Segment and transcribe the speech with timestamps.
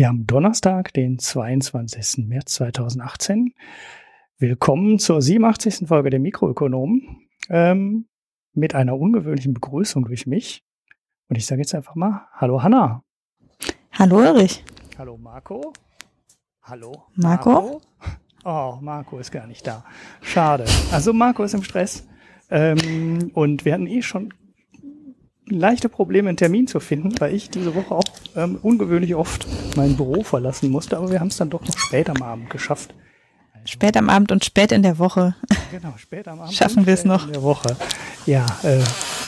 [0.00, 2.26] Wir haben Donnerstag, den 22.
[2.26, 3.52] März 2018.
[4.38, 5.86] Willkommen zur 87.
[5.88, 8.08] Folge der Mikroökonomen ähm,
[8.54, 10.64] mit einer ungewöhnlichen Begrüßung durch mich.
[11.28, 13.02] Und ich sage jetzt einfach mal Hallo Hanna.
[13.92, 14.64] Hallo Ulrich.
[14.96, 15.74] Hallo Marco.
[16.62, 17.50] Hallo Marco.
[17.50, 17.82] Marco.
[18.46, 19.84] Oh, Marco ist gar nicht da.
[20.22, 20.64] Schade.
[20.92, 22.08] Also Marco ist im Stress.
[22.48, 24.32] Ähm, und wir hatten eh schon
[25.50, 28.04] leichte Probleme, einen Termin zu finden, weil ich diese Woche auch
[28.36, 32.08] ähm, ungewöhnlich oft mein Büro verlassen musste, aber wir haben es dann doch noch spät
[32.08, 32.94] am Abend geschafft.
[33.52, 35.34] Also, spät am Abend und spät in der Woche.
[35.70, 36.54] Genau, spät am Abend.
[36.54, 37.26] Schaffen wir es noch.
[37.26, 37.76] In der Woche.
[38.26, 38.82] Ja, äh,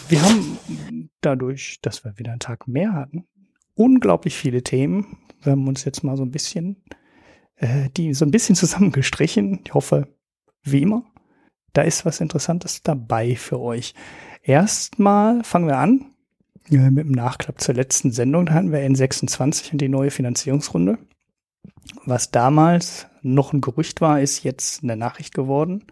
[0.08, 3.26] wir haben dadurch, dass wir wieder einen Tag mehr hatten,
[3.74, 5.18] unglaublich viele Themen.
[5.42, 6.82] Wir haben uns jetzt mal so ein bisschen,
[7.56, 9.60] äh, die so ein bisschen zusammengestrichen.
[9.64, 10.08] Ich hoffe,
[10.62, 11.04] wie immer,
[11.72, 13.94] da ist was Interessantes dabei für euch.
[14.42, 16.11] Erstmal fangen wir an
[16.70, 18.46] äh, mit dem Nachklapp zur letzten Sendung.
[18.46, 20.98] Da hatten wir N26 und die neue Finanzierungsrunde.
[22.04, 25.84] Was damals noch ein Gerücht war, ist jetzt eine Nachricht geworden.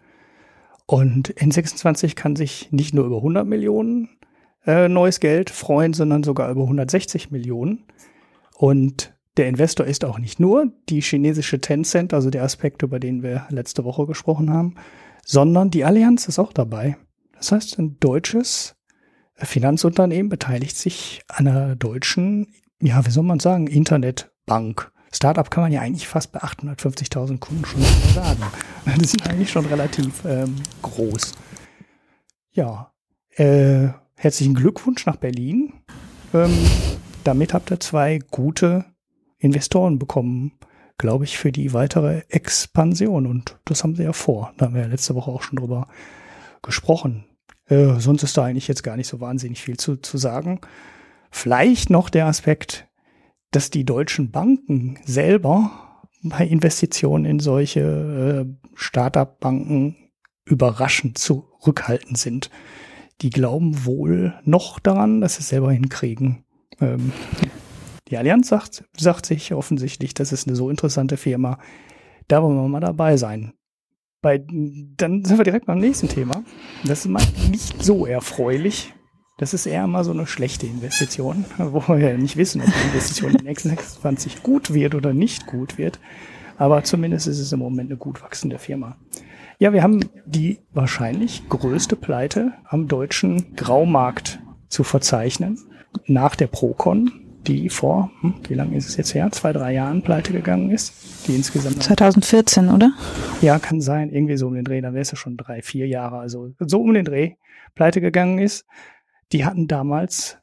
[0.87, 4.09] Und N26 kann sich nicht nur über 100 Millionen
[4.67, 7.85] äh, neues Geld freuen, sondern sogar über 160 Millionen.
[8.57, 13.23] Und der Investor ist auch nicht nur die chinesische Tencent, also der Aspekt, über den
[13.23, 14.75] wir letzte Woche gesprochen haben,
[15.25, 16.97] sondern die Allianz ist auch dabei.
[17.37, 18.75] Das heißt, ein deutsches
[19.43, 22.49] Finanzunternehmen beteiligt sich an einer deutschen,
[22.81, 24.91] ja, wie soll man sagen, Internetbank.
[25.13, 27.83] Startup kann man ja eigentlich fast bei 850.000 Kunden schon
[28.15, 28.43] sagen.
[29.01, 31.33] Die sind eigentlich schon relativ ähm, groß.
[32.53, 32.93] Ja,
[33.37, 35.73] äh, herzlichen Glückwunsch nach Berlin.
[36.33, 36.57] Ähm,
[37.25, 38.85] damit habt ihr zwei gute
[39.39, 40.53] Investoren bekommen,
[40.97, 43.27] glaube ich, für die weitere Expansion.
[43.27, 44.53] Und das haben sie ja vor.
[44.59, 45.89] Da haben wir ja letzte Woche auch schon drüber
[46.63, 47.25] gesprochen.
[47.71, 50.61] Äh, sonst ist da eigentlich jetzt gar nicht so wahnsinnig viel zu, zu sagen.
[51.31, 52.89] Vielleicht noch der Aspekt,
[53.53, 59.97] dass die deutschen Banken selber bei Investitionen in solche äh, Startup-Banken
[60.45, 62.51] überraschend zurückhaltend sind.
[63.23, 66.45] Die glauben wohl noch daran, dass sie es selber hinkriegen.
[66.81, 67.13] Ähm,
[68.09, 71.59] die Allianz sagt, sagt sich offensichtlich, das ist eine so interessante Firma.
[72.27, 73.53] Da wollen wir mal dabei sein.
[74.23, 76.43] Bei, dann sind wir direkt beim nächsten Thema.
[76.85, 78.93] Das ist mal nicht so erfreulich.
[79.39, 82.89] Das ist eher mal so eine schlechte Investition, wo wir ja nicht wissen, ob die
[82.89, 85.99] Investition in X26 gut wird oder nicht gut wird.
[86.59, 88.99] Aber zumindest ist es im Moment eine gut wachsende Firma.
[89.59, 95.59] Ja, wir haben die wahrscheinlich größte Pleite am deutschen Graumarkt zu verzeichnen.
[96.07, 99.31] Nach der Procon, die vor, hm, wie lange ist es jetzt her?
[99.33, 101.27] Zwei, drei Jahren pleite gegangen ist.
[101.27, 101.83] Die insgesamt.
[101.83, 102.93] 2014, oder?
[103.41, 104.11] Ja, kann sein.
[104.11, 104.81] Irgendwie so um den Dreh.
[104.81, 106.19] Da wäre es ja schon drei, vier Jahre.
[106.19, 107.35] Also so um den Dreh
[107.75, 108.67] pleite gegangen ist.
[109.33, 110.39] Die hatten damals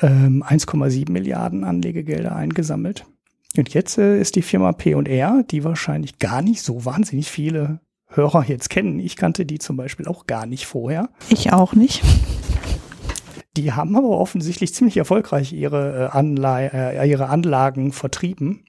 [0.00, 3.06] ähm, 1,7 Milliarden Anlegegelder eingesammelt.
[3.56, 8.44] Und jetzt äh, ist die Firma P&R, die wahrscheinlich gar nicht so wahnsinnig viele Hörer
[8.46, 8.98] jetzt kennen.
[8.98, 11.08] Ich kannte die zum Beispiel auch gar nicht vorher.
[11.28, 12.02] Ich auch nicht.
[13.56, 18.64] Die haben aber offensichtlich ziemlich erfolgreich ihre, äh, Anlei äh, ihre Anlagen vertrieben.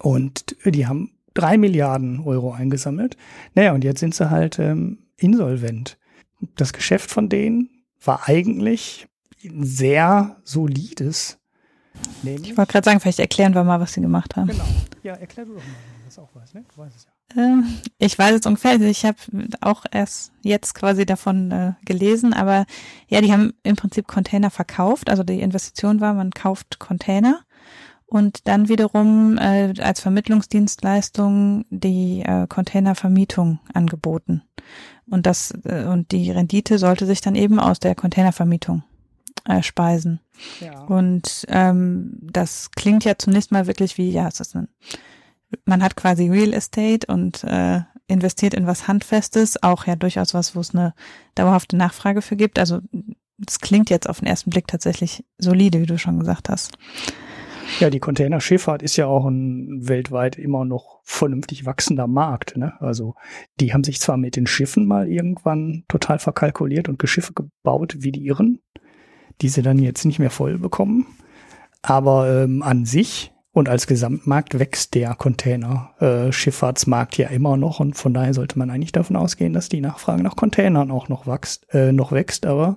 [0.00, 3.16] Und die haben drei Milliarden Euro eingesammelt.
[3.54, 5.98] Naja, und jetzt sind sie halt ähm, insolvent.
[6.56, 7.70] Das Geschäft von denen
[8.02, 9.06] war eigentlich
[9.44, 11.38] ein sehr solides.
[12.24, 14.48] Ich wollte gerade sagen, vielleicht erklären wir mal, was sie gemacht haben.
[14.48, 14.64] Genau.
[15.02, 16.64] Ja, erklär du doch mal, wenn du das auch weißt, ne?
[16.74, 17.15] Du weißt es ja.
[17.36, 17.64] Ähm,
[17.98, 18.80] ich weiß es ungefähr.
[18.80, 19.16] Ich habe
[19.60, 22.66] auch erst jetzt quasi davon äh, gelesen, aber
[23.08, 25.10] ja, die haben im Prinzip Container verkauft.
[25.10, 27.40] Also die Investition war, man kauft Container
[28.06, 34.42] und dann wiederum äh, als Vermittlungsdienstleistung die äh, Containervermietung angeboten.
[35.08, 38.84] Und das äh, und die Rendite sollte sich dann eben aus der Containervermietung
[39.44, 40.20] äh, speisen.
[40.60, 40.82] Ja.
[40.84, 44.68] Und ähm, das klingt ja zunächst mal wirklich wie, ja, es ist ein
[45.64, 50.54] man hat quasi Real Estate und äh, investiert in was Handfestes, auch ja durchaus was,
[50.54, 50.94] wo es eine
[51.34, 52.58] dauerhafte Nachfrage für gibt.
[52.58, 52.80] Also
[53.38, 56.78] das klingt jetzt auf den ersten Blick tatsächlich solide, wie du schon gesagt hast.
[57.80, 62.56] Ja, die Containerschifffahrt ist ja auch ein weltweit immer noch vernünftig wachsender Markt.
[62.56, 62.74] Ne?
[62.80, 63.16] Also
[63.60, 68.12] die haben sich zwar mit den Schiffen mal irgendwann total verkalkuliert und Geschiffe gebaut wie
[68.12, 68.60] die Irren,
[69.42, 71.06] die sie dann jetzt nicht mehr voll bekommen.
[71.82, 77.96] Aber ähm, an sich und als Gesamtmarkt wächst der Container-Schifffahrtsmarkt äh, ja immer noch und
[77.96, 81.66] von daher sollte man eigentlich davon ausgehen, dass die Nachfrage nach Containern auch noch wächst,
[81.72, 82.76] äh, noch wächst, aber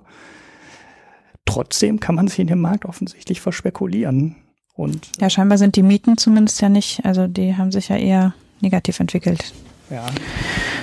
[1.44, 4.36] trotzdem kann man sich in dem Markt offensichtlich verspekulieren.
[4.74, 8.32] Und ja, scheinbar sind die Mieten zumindest ja nicht, also die haben sich ja eher
[8.62, 9.52] negativ entwickelt.
[9.90, 10.06] Ja.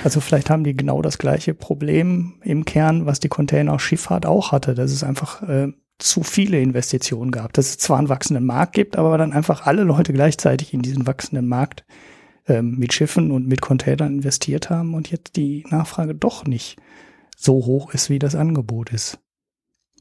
[0.04, 4.76] Also vielleicht haben die genau das gleiche Problem im Kern, was die Containerschifffahrt auch hatte,
[4.76, 7.52] dass es einfach äh, zu viele Investitionen gab.
[7.52, 11.06] Dass es zwar einen wachsenden Markt gibt, aber dann einfach alle Leute gleichzeitig in diesen
[11.06, 11.84] wachsenden Markt
[12.46, 16.76] ähm, mit Schiffen und mit Containern investiert haben und jetzt die Nachfrage doch nicht
[17.36, 19.18] so hoch ist, wie das Angebot ist.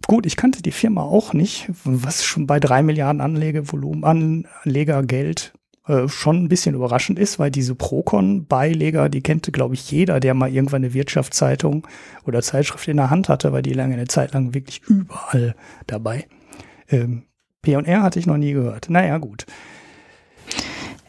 [0.06, 5.54] Gut, ich kannte die Firma auch nicht, was schon bei drei Milliarden Anlegevolumen, Anlegergeld
[5.88, 10.34] äh, schon ein bisschen überraschend ist, weil diese Procon-Beileger, die kennt, glaube ich, jeder, der
[10.34, 11.88] mal irgendwann eine Wirtschaftszeitung
[12.26, 15.56] oder Zeitschrift in der Hand hatte, weil die lange eine Zeit lang wirklich überall
[15.88, 16.28] dabei.
[16.90, 17.24] Ähm,
[17.62, 18.90] P&R hatte ich noch nie gehört.
[18.90, 19.46] Naja, gut.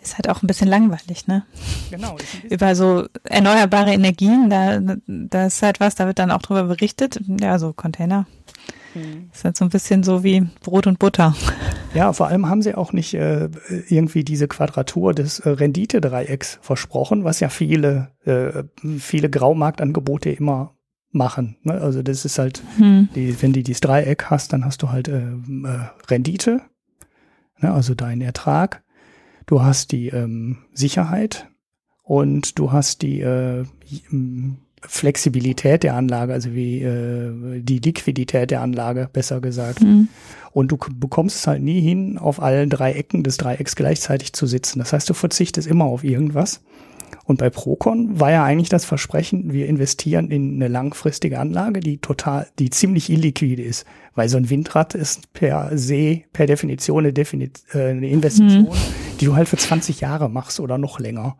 [0.03, 1.45] Ist halt auch ein bisschen langweilig, ne?
[1.91, 2.17] Genau.
[2.49, 7.21] Über so erneuerbare Energien, da, da ist halt was, da wird dann auch drüber berichtet.
[7.41, 8.27] Ja, so Container.
[8.95, 9.29] Mhm.
[9.33, 11.35] Ist halt so ein bisschen so wie Brot und Butter.
[11.95, 13.49] Ja, vor allem haben sie auch nicht äh,
[13.89, 18.65] irgendwie diese Quadratur des äh, Renditedreiecks versprochen, was ja viele, äh,
[18.99, 20.75] viele Graumarktangebote immer
[21.11, 21.57] machen.
[21.63, 21.73] Ne?
[21.73, 23.09] Also das ist halt, hm.
[23.15, 26.61] die, wenn du dieses Dreieck hast, dann hast du halt äh, äh, Rendite,
[27.61, 27.73] ne?
[27.73, 28.83] also deinen Ertrag.
[29.47, 31.49] Du hast die ähm, Sicherheit
[32.03, 33.65] und du hast die äh,
[34.83, 39.83] Flexibilität der Anlage, also wie äh, die Liquidität der Anlage, besser gesagt.
[39.83, 40.09] Mhm.
[40.59, 44.45] Und du bekommst es halt nie hin, auf allen drei Ecken des Dreiecks gleichzeitig zu
[44.45, 44.81] sitzen.
[44.81, 46.63] Das heißt, du verzichtest immer auf irgendwas.
[47.27, 51.99] Und bei Procon war ja eigentlich das Versprechen, wir investieren in eine langfristige Anlage, die
[51.99, 53.87] total, die ziemlich illiquide ist.
[54.17, 59.19] Weil so ein Windrad ist per se, per Definition eine, Defini äh, eine Investition, mhm.
[59.21, 61.37] die du halt für 20 Jahre machst oder noch länger.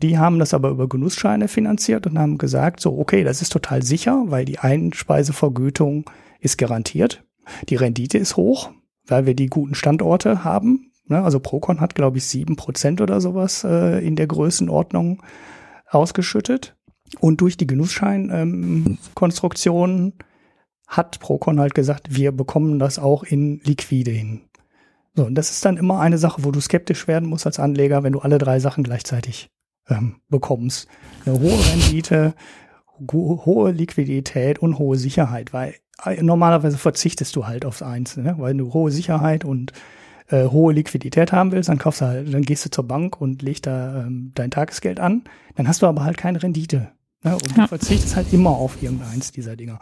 [0.00, 3.82] Die haben das aber über Genussscheine finanziert und haben gesagt, so, okay, das ist total
[3.82, 6.08] sicher, weil die Einspeisevergütung
[6.40, 7.24] ist garantiert.
[7.68, 8.70] Die Rendite ist hoch,
[9.06, 10.92] weil wir die guten Standorte haben.
[11.06, 11.22] Ne?
[11.22, 15.22] Also Procon hat, glaube ich, sieben Prozent oder sowas äh, in der Größenordnung
[15.88, 16.76] ausgeschüttet.
[17.20, 20.12] Und durch die Genussscheinkonstruktion ähm,
[20.86, 24.42] hat Procon halt gesagt, wir bekommen das auch in liquide hin.
[25.14, 28.02] So, und das ist dann immer eine Sache, wo du skeptisch werden musst als Anleger,
[28.02, 29.50] wenn du alle drei Sachen gleichzeitig
[29.88, 30.88] ähm, bekommst.
[31.24, 32.34] Eine hohe Rendite,
[33.12, 35.74] hohe Liquidität und hohe Sicherheit, weil
[36.20, 38.38] normalerweise verzichtest du halt aufs Einzelne, ne?
[38.38, 39.72] weil du hohe Sicherheit und
[40.28, 43.42] äh, hohe Liquidität haben willst, dann kaufst du halt, dann gehst du zur Bank und
[43.42, 45.24] legst da ähm, dein Tagesgeld an,
[45.54, 46.92] dann hast du aber halt keine Rendite.
[47.22, 47.34] Ne?
[47.34, 49.78] Und du verzichtest halt immer auf irgendeins dieser Dinger.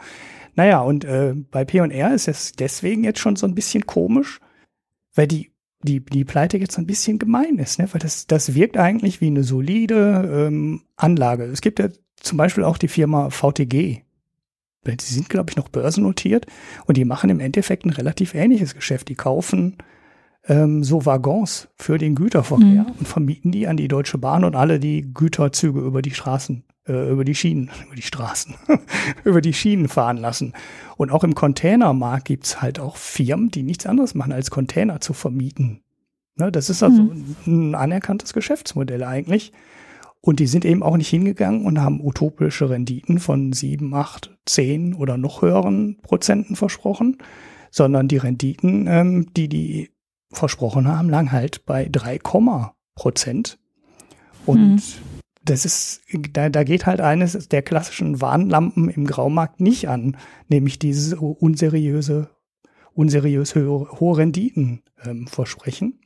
[0.55, 4.41] Naja, und äh, bei P&R ist es deswegen jetzt schon so ein bisschen komisch,
[5.15, 7.89] weil die die, die Pleite jetzt ein bisschen gemein ist, ne?
[7.93, 11.45] weil das, das wirkt eigentlich wie eine solide ähm, Anlage.
[11.45, 14.03] Es gibt ja zum Beispiel auch die Firma VTG.
[14.85, 16.47] Die sind, glaube ich, noch börsennotiert
[16.87, 19.09] und die machen im Endeffekt ein relativ ähnliches Geschäft.
[19.09, 19.77] Die kaufen
[20.49, 22.95] ähm, so Waggons für den Güterverkehr mhm.
[22.99, 27.11] und vermieten die an die Deutsche Bahn und alle, die Güterzüge über die Straßen, äh,
[27.11, 28.55] über die Schienen, über die Straßen,
[29.25, 30.53] über die Schienen fahren lassen.
[30.97, 35.13] Und auch im Containermarkt gibt's halt auch Firmen, die nichts anderes machen, als Container zu
[35.13, 35.83] vermieten.
[36.37, 37.37] Ne, das ist also mhm.
[37.47, 39.53] ein anerkanntes Geschäftsmodell eigentlich.
[40.25, 44.95] Und die sind eben auch nicht hingegangen und haben utopische Renditen von sieben, acht, zehn
[44.95, 47.19] oder noch höheren Prozenten versprochen,
[47.73, 49.91] sondern die Renditen, ähm, die die
[50.31, 52.21] versprochen haben, lagen halt bei 3,
[52.95, 53.59] Prozent.
[54.47, 54.83] Und mhm.
[55.45, 56.03] das ist,
[56.33, 60.17] da, da geht halt eines der klassischen Warnlampen im Graumarkt nicht an,
[60.49, 62.31] nämlich dieses unseriöse,
[62.93, 65.99] unseriös hohe, hohe Renditen ähm, versprechen.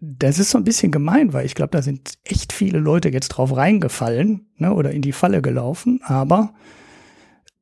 [0.00, 3.28] Das ist so ein bisschen gemein, weil ich glaube, da sind echt viele Leute jetzt
[3.28, 6.54] drauf reingefallen ne, oder in die Falle gelaufen, aber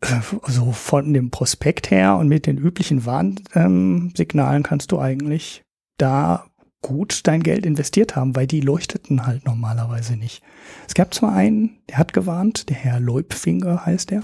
[0.01, 5.65] äh, so von dem Prospekt her und mit den üblichen Warnsignalen kannst du eigentlich
[5.97, 6.47] da
[6.81, 10.43] gut dein Geld investiert haben, weil die leuchteten halt normalerweise nicht.
[10.87, 14.23] Es gab zwar einen, der hat gewarnt, der Herr Leubfinger heißt der.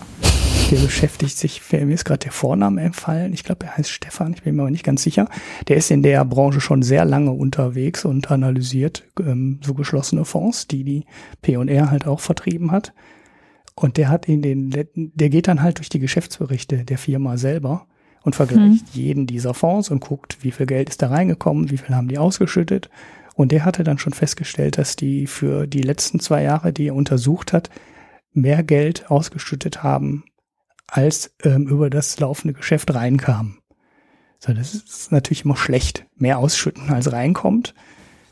[0.71, 4.42] Der beschäftigt sich, mir ist gerade der Vorname empfallen, ich glaube, er heißt Stefan, ich
[4.42, 5.28] bin mir aber nicht ganz sicher.
[5.68, 10.66] Der ist in der Branche schon sehr lange unterwegs und analysiert ähm, so geschlossene Fonds,
[10.66, 11.04] die die
[11.42, 12.94] P&R halt auch vertrieben hat.
[13.75, 17.87] Und der hat in den, der geht dann halt durch die Geschäftsberichte der Firma selber
[18.23, 19.00] und vergleicht mhm.
[19.00, 22.18] jeden dieser Fonds und guckt, wie viel Geld ist da reingekommen, wie viel haben die
[22.18, 22.88] ausgeschüttet.
[23.35, 26.94] Und der hatte dann schon festgestellt, dass die für die letzten zwei Jahre, die er
[26.94, 27.68] untersucht hat,
[28.33, 30.25] mehr Geld ausgeschüttet haben,
[30.87, 33.59] als ähm, über das laufende Geschäft reinkam.
[34.38, 37.75] So, das ist natürlich immer schlecht, mehr ausschütten als reinkommt.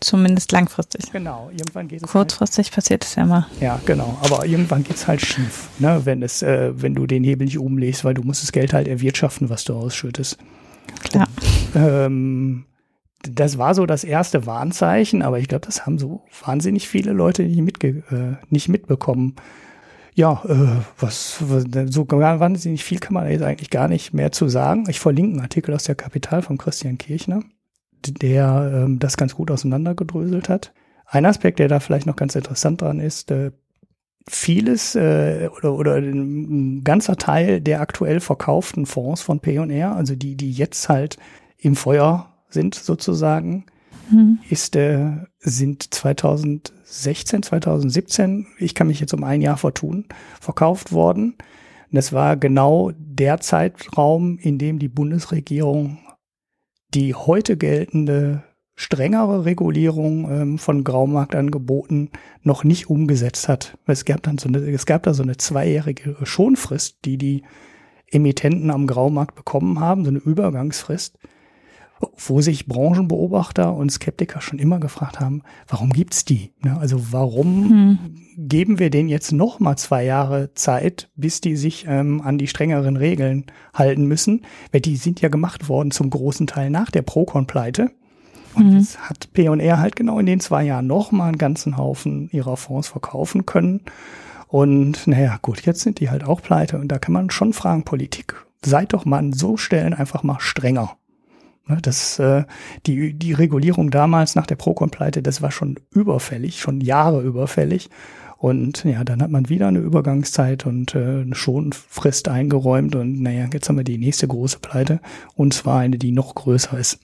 [0.01, 1.13] Zumindest langfristig.
[1.13, 2.11] Genau, irgendwann geht es.
[2.11, 3.47] Kurzfristig halt, passiert es ja mal.
[3.61, 4.19] Ja, genau.
[4.23, 6.01] Aber irgendwann geht es halt schief, ne?
[6.05, 8.89] wenn, es, äh, wenn du den Hebel nicht umlegst, weil du musst das Geld halt
[8.89, 10.39] erwirtschaften, was du ausschüttest.
[11.05, 11.29] Klar.
[11.75, 12.65] Und, ähm,
[13.23, 17.45] das war so das erste Warnzeichen, aber ich glaube, das haben so wahnsinnig viele Leute
[17.45, 19.37] nicht, mitge äh, nicht mitbekommen.
[20.15, 24.49] Ja, äh, was, was so wahnsinnig viel kann man jetzt eigentlich gar nicht mehr zu
[24.49, 24.85] sagen.
[24.89, 27.43] Ich verlinke einen Artikel aus der Kapital von Christian Kirchner,
[28.07, 30.73] der ähm, das ganz gut auseinandergedröselt hat.
[31.07, 33.53] Ein Aspekt, der da vielleicht noch ganz interessant dran ist, äh,
[34.29, 40.37] vieles äh, oder, oder ein ganzer Teil der aktuell verkauften Fonds von P&R, also die,
[40.37, 41.17] die jetzt halt
[41.59, 43.65] im Feuer sind sozusagen,
[44.11, 44.39] mhm.
[44.49, 50.07] ist, äh, sind 2016, 2017, ich kann mich jetzt um ein Jahr vertun,
[50.41, 51.35] verkauft worden.
[51.91, 55.99] Und das war genau der Zeitraum, in dem die Bundesregierung
[56.95, 58.43] die heute geltende
[58.75, 62.11] strengere Regulierung ähm, von Graumarktangeboten
[62.43, 63.79] noch nicht umgesetzt hat.
[63.87, 67.43] Es gab dann so eine, es gab da so eine zweijährige Schonfrist, die die
[68.11, 71.19] Emittenten am Graumarkt bekommen haben, so eine Übergangsfrist,
[72.17, 76.53] wo sich Branchenbeobachter und Skeptiker schon immer gefragt haben, warum gibt's die?
[76.63, 76.77] Ne?
[76.79, 77.99] Also warum hm.
[78.37, 82.49] geben wir denen jetzt noch mal zwei Jahre Zeit, bis die sich ähm, an die
[82.49, 84.43] strengeren Regeln halten müssen?
[84.71, 87.91] Weil die sind ja gemacht worden zum großen Teil nach der Procon-Pleite.
[88.55, 88.79] Und mhm.
[88.79, 92.89] jetzt hat P&R halt genau in den zwei Jahren nochmal einen ganzen Haufen ihrer Fonds
[92.89, 93.81] verkaufen können.
[94.49, 96.79] Und naja, gut, jetzt sind die halt auch pleite.
[96.79, 100.41] Und da kann man schon fragen, Politik, seid doch mal an so Stellen einfach mal
[100.41, 100.97] strenger.
[101.67, 102.45] Ne, das, äh,
[102.87, 107.89] die, die Regulierung damals nach der Procon-Pleite, das war schon überfällig, schon Jahre überfällig.
[108.37, 112.97] Und ja, dann hat man wieder eine Übergangszeit und äh, eine Schonfrist eingeräumt.
[112.97, 115.01] Und naja, jetzt haben wir die nächste große Pleite.
[115.37, 116.99] Und zwar eine, die noch größer ist.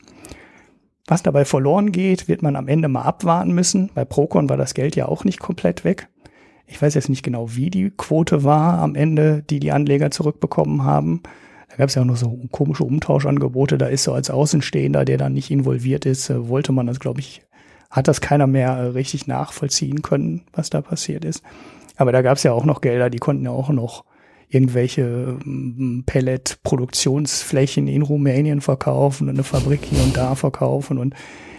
[1.06, 3.90] Was dabei verloren geht, wird man am Ende mal abwarten müssen.
[3.94, 6.08] Bei Procon war das Geld ja auch nicht komplett weg.
[6.66, 10.82] Ich weiß jetzt nicht genau, wie die Quote war am Ende, die die Anleger zurückbekommen
[10.82, 11.22] haben.
[11.68, 13.78] Da gab es ja auch noch so komische Umtauschangebote.
[13.78, 17.20] Da ist so als Außenstehender, der da nicht involviert ist, äh, wollte man das, glaube
[17.20, 17.42] ich,
[17.90, 21.42] hat das keiner mehr äh, richtig nachvollziehen können, was da passiert ist.
[21.96, 24.04] Aber da gab es ja auch noch Gelder, die konnten ja auch noch
[24.48, 30.98] irgendwelche ähm, Pellet-Produktionsflächen in Rumänien verkaufen und eine Fabrik hier und da verkaufen.
[30.98, 31.14] Und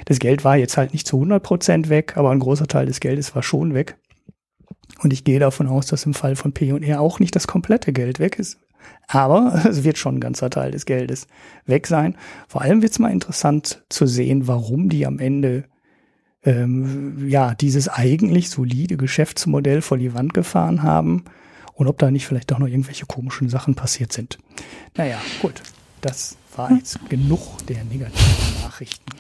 [0.05, 2.99] das Geld war jetzt halt nicht zu 100 Prozent weg, aber ein großer Teil des
[2.99, 3.97] Geldes war schon weg.
[5.03, 8.19] Und ich gehe davon aus, dass im Fall von P&R auch nicht das komplette Geld
[8.19, 8.57] weg ist.
[9.07, 11.27] Aber es wird schon ein ganzer Teil des Geldes
[11.65, 12.15] weg sein.
[12.47, 15.65] Vor allem wird es mal interessant zu sehen, warum die am Ende
[16.43, 21.25] ähm, ja dieses eigentlich solide Geschäftsmodell vor die Wand gefahren haben
[21.73, 24.37] und ob da nicht vielleicht doch noch irgendwelche komischen Sachen passiert sind.
[24.95, 25.61] Naja, gut.
[26.01, 29.11] Das war jetzt genug der negativen Nachrichten.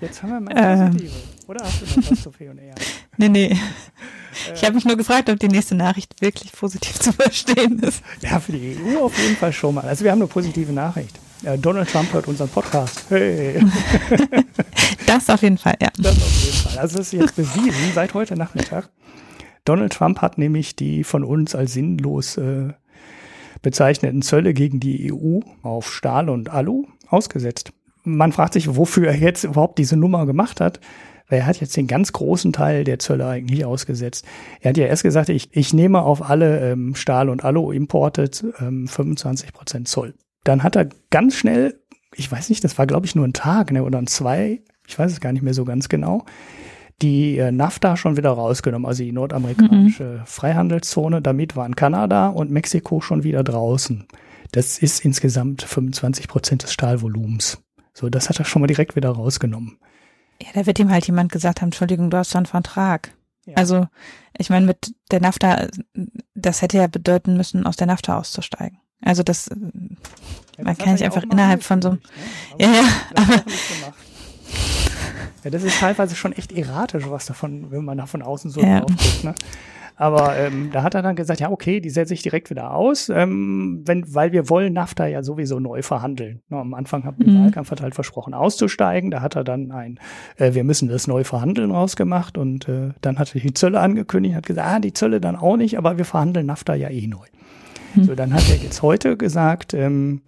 [0.00, 1.12] Jetzt haben wir mal positive.
[1.12, 2.54] Ähm, Oder hast du noch was zu P&R?
[3.18, 3.56] Nee, nee.
[4.54, 8.02] Ich habe mich nur gefragt, ob die nächste Nachricht wirklich positiv zu verstehen ist.
[8.20, 9.84] Ja, für die EU auf jeden Fall schon mal.
[9.84, 11.18] Also wir haben eine positive Nachricht.
[11.42, 13.06] Äh, Donald Trump hört unseren Podcast.
[13.08, 13.64] Hey.
[15.06, 15.88] Das auf jeden Fall, ja.
[15.98, 16.78] Das auf jeden Fall.
[16.78, 18.90] Also es ist jetzt bewiesen seit heute Nachmittag.
[19.64, 22.72] Donald Trump hat nämlich die von uns als sinnlos äh,
[23.62, 27.72] bezeichneten Zölle gegen die EU auf Stahl und Alu ausgesetzt.
[28.06, 30.80] Man fragt sich, wofür er jetzt überhaupt diese Nummer gemacht hat.
[31.28, 34.24] Weil er hat jetzt den ganz großen Teil der Zölle eigentlich ausgesetzt.
[34.60, 38.86] Er hat ja erst gesagt, ich, ich nehme auf alle ähm, Stahl- und Alu-Importe ähm,
[38.86, 40.14] 25 Prozent Zoll.
[40.44, 41.80] Dann hat er ganz schnell,
[42.14, 44.96] ich weiß nicht, das war glaube ich nur ein Tag ne, oder ein zwei, ich
[44.96, 46.24] weiß es gar nicht mehr so ganz genau,
[47.02, 50.26] die äh, NAFTA schon wieder rausgenommen, also die nordamerikanische mhm.
[50.26, 51.20] Freihandelszone.
[51.20, 54.06] Damit waren Kanada und Mexiko schon wieder draußen.
[54.52, 57.58] Das ist insgesamt 25 Prozent des Stahlvolumens.
[57.96, 59.78] So, das hat er schon mal direkt wieder rausgenommen.
[60.42, 63.14] Ja, da wird ihm halt jemand gesagt haben, Entschuldigung, du hast doch einen Vertrag.
[63.46, 63.54] Ja.
[63.56, 63.86] Also,
[64.36, 65.68] ich meine, mit der NAFTA,
[66.34, 68.78] das hätte ja bedeuten müssen, aus der NAFTA auszusteigen.
[69.00, 71.98] Also das, ja, man kann nicht einfach innerhalb von so, ne?
[72.58, 72.84] ja, ja,
[73.14, 73.44] aber,
[75.44, 78.60] ja, das ist teilweise schon echt erratisch, was davon, wenn man da von außen so
[78.60, 78.80] ja.
[78.80, 79.24] drauf guckt.
[79.24, 79.34] Ne?
[79.96, 83.08] Aber ähm, da hat er dann gesagt, ja, okay, die setze ich direkt wieder aus,
[83.08, 86.42] ähm, wenn, weil wir wollen NAFTA ja sowieso neu verhandeln.
[86.50, 87.44] No, am Anfang haben wir mhm.
[87.44, 89.10] Wahlkampf hat halt versprochen, auszusteigen.
[89.10, 89.98] Da hat er dann ein,
[90.36, 94.34] äh, wir müssen das neu verhandeln rausgemacht und äh, dann hat er die Zölle angekündigt,
[94.34, 97.26] hat gesagt, ah, die Zölle dann auch nicht, aber wir verhandeln NAFTA ja eh neu.
[97.94, 98.04] Mhm.
[98.04, 100.20] So, dann hat er jetzt heute gesagt, ähm,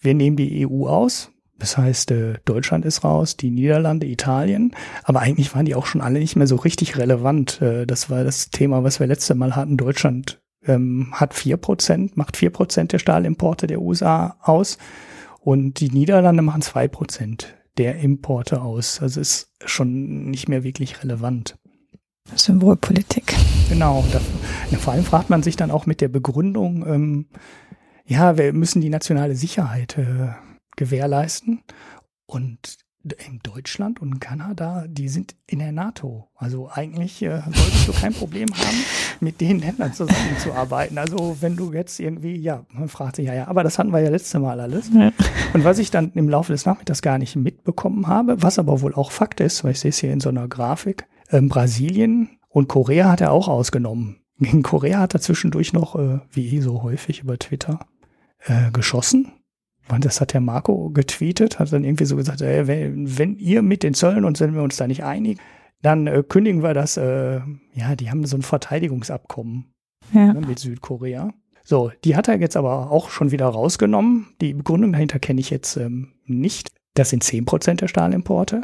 [0.00, 1.31] wir nehmen die EU aus,
[1.62, 4.74] das heißt, äh, Deutschland ist raus, die Niederlande, Italien.
[5.04, 7.62] Aber eigentlich waren die auch schon alle nicht mehr so richtig relevant.
[7.62, 9.76] Äh, das war das Thema, was wir letzte Mal hatten.
[9.76, 14.76] Deutschland ähm, hat vier Prozent, macht vier Prozent der Stahlimporte der USA aus.
[15.38, 19.00] Und die Niederlande machen zwei Prozent der Importe aus.
[19.00, 21.54] Also ist schon nicht mehr wirklich relevant.
[22.34, 23.36] Symbolpolitik.
[23.68, 24.04] Genau.
[24.10, 24.20] Da,
[24.78, 27.26] vor allem fragt man sich dann auch mit der Begründung, ähm,
[28.04, 30.30] ja, wir müssen die nationale Sicherheit äh,
[30.76, 31.62] gewährleisten.
[32.26, 36.28] Und in Deutschland und Kanada, die sind in der NATO.
[36.36, 38.76] Also eigentlich äh, solltest du kein Problem haben,
[39.20, 40.98] mit den Ländern zusammenzuarbeiten.
[40.98, 44.00] Also wenn du jetzt irgendwie, ja, man fragt sich, ja, ja, aber das hatten wir
[44.00, 44.90] ja letzte Mal alles.
[44.94, 45.10] Ja.
[45.52, 48.94] Und was ich dann im Laufe des Nachmittags gar nicht mitbekommen habe, was aber wohl
[48.94, 52.68] auch Fakt ist, weil ich sehe es hier in so einer Grafik, ähm, Brasilien und
[52.68, 54.18] Korea hat er auch ausgenommen.
[54.38, 57.80] In Korea hat er zwischendurch noch, äh, wie so häufig über Twitter,
[58.44, 59.32] äh, geschossen
[60.00, 63.82] das hat der Marco getweetet, hat dann irgendwie so gesagt, ey, wenn, wenn ihr mit
[63.82, 65.38] den Zöllen und sind wir uns da nicht einig,
[65.82, 67.40] dann äh, kündigen wir das, äh,
[67.74, 69.72] ja, die haben so ein Verteidigungsabkommen
[70.12, 70.32] ja.
[70.32, 71.32] ne, mit Südkorea.
[71.64, 74.28] So, die hat er jetzt aber auch schon wieder rausgenommen.
[74.40, 76.72] Die Begründung dahinter kenne ich jetzt ähm, nicht.
[76.94, 78.62] Das sind 10% der Stahlimporte.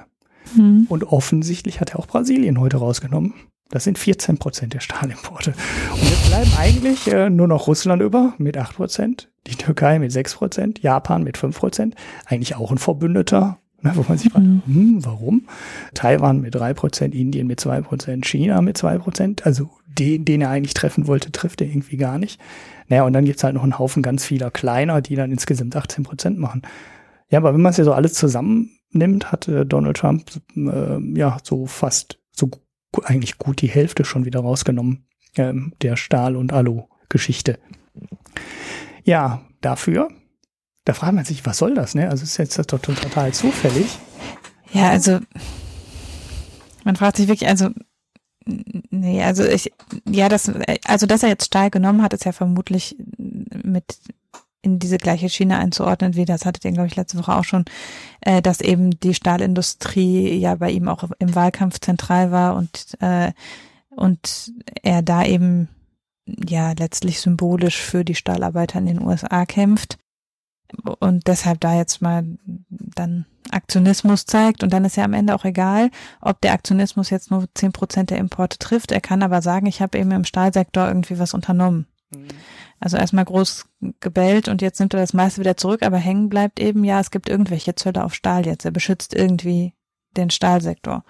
[0.56, 0.86] Mhm.
[0.88, 3.34] Und offensichtlich hat er auch Brasilien heute rausgenommen.
[3.70, 5.52] Das sind 14 Prozent der Stahlimporte.
[5.92, 10.10] Und jetzt bleiben eigentlich äh, nur noch Russland über mit 8 Prozent, die Türkei mit
[10.10, 11.94] 6 Prozent, Japan mit 5 Prozent,
[12.24, 14.62] eigentlich auch ein Verbündeter, ne, wo man sich fragt, mhm.
[14.66, 15.48] hm, warum?
[15.92, 20.40] Taiwan mit 3 Prozent, Indien mit 2 Prozent, China mit 2 Prozent, also den, den
[20.40, 22.40] er eigentlich treffen wollte, trifft er irgendwie gar nicht.
[22.88, 26.04] Naja, und dann gibt's halt noch einen Haufen ganz vieler kleiner, die dann insgesamt 18
[26.04, 26.62] Prozent machen.
[27.30, 30.24] Ja, aber wenn man es ja so alles zusammennimmt, hat äh, Donald Trump
[30.56, 32.50] äh, ja so fast so
[33.04, 37.58] eigentlich gut die Hälfte schon wieder rausgenommen, ähm, der Stahl- und Alu-Geschichte.
[39.04, 40.08] Ja, dafür,
[40.84, 42.08] da fragt man sich, was soll das, ne?
[42.08, 43.98] Also ist jetzt das doch total zufällig.
[44.72, 45.20] Ja, also
[46.84, 47.70] man fragt sich wirklich, also
[48.44, 49.72] nee, also ich,
[50.08, 50.50] ja, das,
[50.84, 53.98] also dass er jetzt Stahl genommen hat, ist ja vermutlich mit
[54.62, 57.64] in diese gleiche Schiene einzuordnen, wie das hattet ihr, glaube ich, letzte Woche auch schon,
[58.20, 63.32] äh, dass eben die Stahlindustrie ja bei ihm auch im Wahlkampf zentral war und, äh,
[63.90, 65.68] und er da eben
[66.26, 69.98] ja letztlich symbolisch für die Stahlarbeiter in den USA kämpft
[71.00, 72.24] und deshalb da jetzt mal
[72.68, 75.90] dann Aktionismus zeigt und dann ist ja am Ende auch egal,
[76.20, 78.92] ob der Aktionismus jetzt nur zehn Prozent der Importe trifft.
[78.92, 81.86] Er kann aber sagen, ich habe eben im Stahlsektor irgendwie was unternommen.
[82.80, 83.66] Also erstmal groß
[84.00, 87.10] gebellt und jetzt nimmt er das meiste wieder zurück, aber hängen bleibt eben, ja, es
[87.10, 88.64] gibt irgendwelche Zölle auf Stahl jetzt.
[88.64, 89.74] Er beschützt irgendwie
[90.16, 91.04] den Stahlsektor.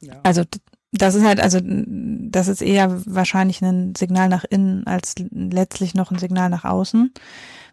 [0.00, 0.14] Ja.
[0.22, 0.44] Also
[0.92, 6.10] das ist halt, also das ist eher wahrscheinlich ein Signal nach innen als letztlich noch
[6.10, 7.12] ein Signal nach außen.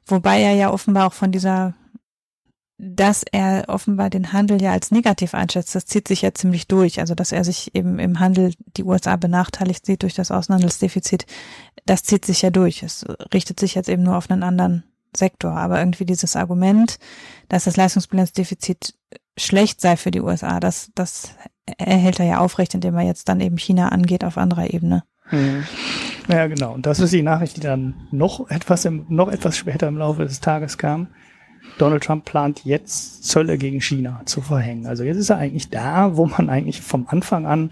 [0.05, 1.73] Wobei er ja offenbar auch von dieser
[2.81, 7.01] dass er offenbar den Handel ja als negativ einschätzt, das zieht sich ja ziemlich durch.
[7.01, 11.25] Also, dass er sich eben im Handel die USA benachteiligt sieht durch das Außenhandelsdefizit,
[11.85, 12.81] das zieht sich ja durch.
[12.81, 15.51] Es richtet sich jetzt eben nur auf einen anderen Sektor.
[15.51, 16.99] Aber irgendwie dieses Argument,
[17.49, 18.93] dass das Leistungsbilanzdefizit
[19.37, 23.41] schlecht sei für die USA, das, das erhält er ja aufrecht, indem er jetzt dann
[23.41, 25.03] eben China angeht auf anderer Ebene.
[25.25, 25.65] Hm.
[26.29, 26.73] Ja, genau.
[26.73, 30.23] Und das ist die Nachricht, die dann noch etwas im, noch etwas später im Laufe
[30.23, 31.07] des Tages kam.
[31.77, 34.85] Donald Trump plant jetzt Zölle gegen China zu verhängen.
[34.85, 37.71] Also jetzt ist er eigentlich da, wo man eigentlich vom Anfang an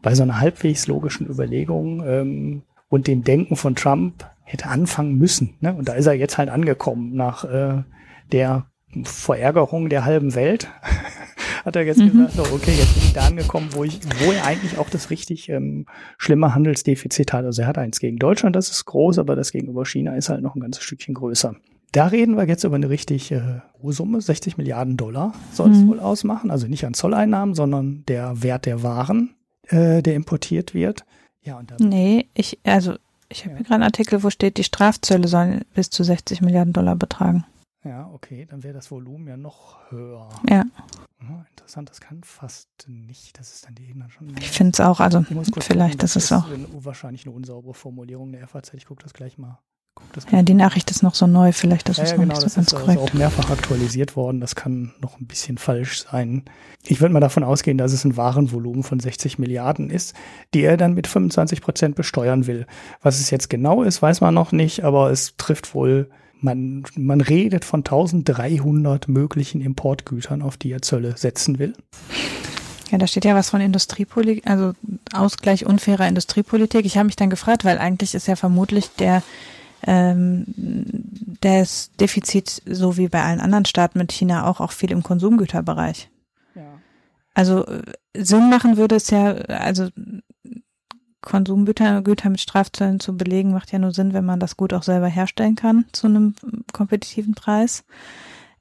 [0.00, 5.54] bei so einer halbwegs logischen Überlegung ähm, und dem Denken von Trump hätte anfangen müssen.
[5.60, 5.74] Ne?
[5.74, 7.82] Und da ist er jetzt halt angekommen nach äh,
[8.32, 8.66] der
[9.04, 10.68] Verärgerung der halben Welt.
[11.64, 12.10] hat er jetzt mhm.
[12.10, 15.10] gesagt, so, okay, jetzt bin ich da angekommen, wo ich, wo er eigentlich auch das
[15.10, 15.86] richtig ähm,
[16.18, 17.44] schlimme Handelsdefizit hat.
[17.44, 20.42] Also er hat eins gegen Deutschland, das ist groß, aber das gegenüber China ist halt
[20.42, 21.54] noch ein ganzes Stückchen größer.
[21.92, 25.78] Da reden wir jetzt über eine richtig äh, hohe Summe, 60 Milliarden Dollar soll es
[25.78, 25.88] mhm.
[25.88, 26.50] wohl ausmachen.
[26.50, 29.34] Also nicht an Zolleinnahmen, sondern der Wert der Waren,
[29.68, 31.04] äh, der importiert wird.
[31.42, 32.94] Ja, und nee, ich, also
[33.28, 33.56] ich habe ja.
[33.58, 37.44] hier gerade einen Artikel, wo steht, die Strafzölle sollen bis zu 60 Milliarden Dollar betragen.
[37.84, 40.30] Ja, okay, dann wäre das Volumen ja noch höher.
[40.48, 40.64] Ja.
[41.20, 41.44] ja.
[41.50, 43.38] Interessant, das kann fast nicht.
[43.38, 44.34] Das ist dann die Ebene schon.
[44.38, 46.46] Ich finde es auch, also vielleicht gucken, das ist es auch.
[46.72, 48.72] wahrscheinlich eine unsaubere Formulierung der FAZ.
[48.74, 49.58] Ich gucke das gleich mal
[50.30, 52.50] ja, die Nachricht ist noch so neu, vielleicht das ja, ist ja, noch genau, nicht
[52.50, 52.98] so ganz ist korrekt.
[52.98, 56.44] auch mehrfach aktualisiert worden, das kann noch ein bisschen falsch sein.
[56.84, 60.14] Ich würde mal davon ausgehen, dass es ein Warenvolumen von 60 Milliarden ist,
[60.54, 62.66] die er dann mit 25 Prozent besteuern will.
[63.00, 67.20] Was es jetzt genau ist, weiß man noch nicht, aber es trifft wohl, man, man
[67.20, 71.74] redet von 1300 möglichen Importgütern, auf die er Zölle setzen will.
[72.90, 74.72] Ja, da steht ja was von Industriepolitik, also
[75.14, 76.84] Ausgleich unfairer Industriepolitik.
[76.84, 79.22] Ich habe mich dann gefragt, weil eigentlich ist ja vermutlich der
[79.86, 80.44] ähm,
[81.40, 86.10] das Defizit, so wie bei allen anderen Staaten mit China, auch, auch viel im Konsumgüterbereich.
[86.54, 86.78] Ja.
[87.34, 87.82] Also äh,
[88.16, 89.88] Sinn machen würde es ja, also
[91.20, 94.82] Konsumgüter Güter mit Strafzöllen zu belegen, macht ja nur Sinn, wenn man das Gut auch
[94.82, 96.34] selber herstellen kann zu einem
[96.72, 97.84] kompetitiven Preis.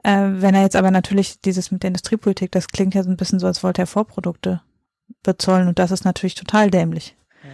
[0.03, 3.17] Äh, wenn er jetzt aber natürlich dieses mit der Industriepolitik, das klingt ja so ein
[3.17, 4.61] bisschen so, als wollte er Vorprodukte
[5.23, 7.15] bezollen und das ist natürlich total dämlich.
[7.43, 7.49] Ja.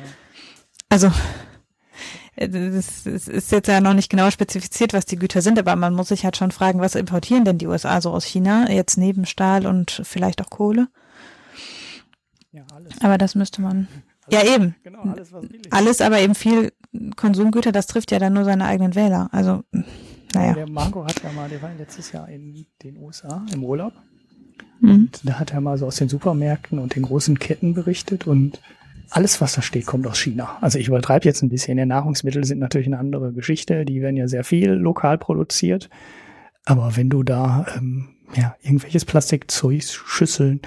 [0.89, 1.12] Also
[2.38, 6.10] das ist jetzt ja noch nicht genau spezifiziert, was die Güter sind, aber man muss
[6.10, 9.65] sich halt schon fragen, was importieren denn die USA so aus China, jetzt neben Stahl
[9.65, 10.88] und vielleicht auch Kohle?
[12.52, 12.93] Ja, alles.
[13.02, 13.88] Aber das müsste man.
[14.26, 14.76] Also, ja, eben.
[14.84, 15.32] Genau, alles,
[15.71, 16.73] Alles, aber eben viel
[17.15, 19.30] Konsumgüter, das trifft ja dann nur seine eigenen Wähler.
[19.32, 19.63] Also,
[20.34, 20.54] naja.
[20.54, 23.93] Der Marco hat ja mal, der war letztes Jahr in den USA im Urlaub.
[24.80, 24.89] Mhm.
[24.89, 28.62] Und da hat er mal so aus den Supermärkten und den großen Ketten berichtet und
[29.10, 30.58] alles, was da steht, kommt aus China.
[30.62, 31.78] Also ich übertreibe jetzt ein bisschen.
[31.78, 33.86] Ja, Nahrungsmittel sind natürlich eine andere Geschichte.
[33.86, 35.89] Die werden ja sehr viel lokal produziert.
[36.65, 40.62] Aber wenn du da ähm, ja, irgendwelches Plastikzeug, Schüsseln,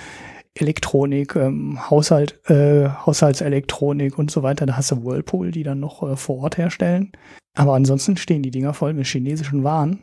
[0.54, 4.66] Elektronik, ähm, Haushalt, äh, Haushaltselektronik und so weiter.
[4.66, 7.12] Da hast du Whirlpool, die dann noch äh, vor Ort herstellen.
[7.54, 10.00] Aber ansonsten stehen die Dinger voll mit chinesischen Waren.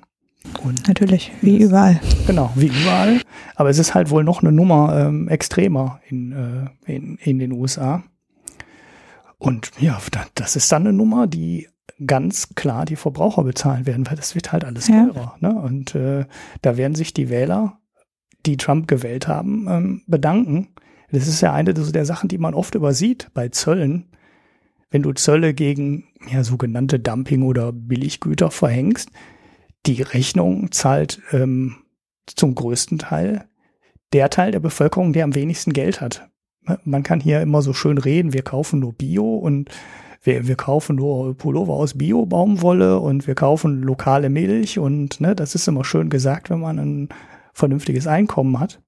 [0.64, 2.00] Und Natürlich, wie überall.
[2.26, 3.22] Genau, wie überall.
[3.56, 6.32] Aber es ist halt wohl noch eine Nummer ähm, extremer in,
[6.86, 8.04] äh, in, in den USA.
[9.38, 10.00] Und ja,
[10.36, 11.68] das ist dann eine Nummer, die
[12.06, 15.38] ganz klar die Verbraucher bezahlen werden, weil das wird halt alles teurer.
[15.42, 15.50] Ja.
[15.50, 15.60] Ne?
[15.60, 16.26] Und äh,
[16.62, 17.80] da werden sich die Wähler
[18.46, 20.70] die Trump gewählt haben, ähm, bedanken.
[21.12, 24.10] Das ist ja eine der Sachen, die man oft übersieht bei Zöllen.
[24.90, 29.10] Wenn du Zölle gegen ja, sogenannte Dumping- oder Billiggüter verhängst,
[29.86, 31.78] die Rechnung zahlt ähm,
[32.26, 33.46] zum größten Teil
[34.14, 36.30] der Teil der Bevölkerung, der am wenigsten Geld hat.
[36.84, 39.70] Man kann hier immer so schön reden, wir kaufen nur Bio und
[40.24, 45.56] wir, wir kaufen nur Pullover aus Bio-Baumwolle und wir kaufen lokale Milch und ne, das
[45.56, 47.10] ist immer schön gesagt, wenn man ein
[47.54, 48.82] vernünftiges Einkommen hat.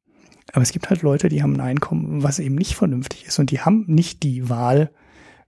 [0.52, 3.52] Aber es gibt halt Leute, die haben ein Einkommen, was eben nicht vernünftig ist und
[3.52, 4.92] die haben nicht die Wahl,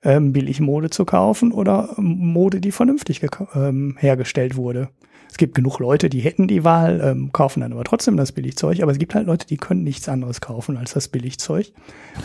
[0.04, 3.22] ähm, billig Mode zu kaufen oder Mode, die vernünftig
[3.54, 4.89] ähm, hergestellt wurde.
[5.32, 8.82] Es gibt genug Leute, die hätten die Wahl, ähm, kaufen dann aber trotzdem das Billigzeug,
[8.82, 11.72] aber es gibt halt Leute, die können nichts anderes kaufen als das Billigzeug.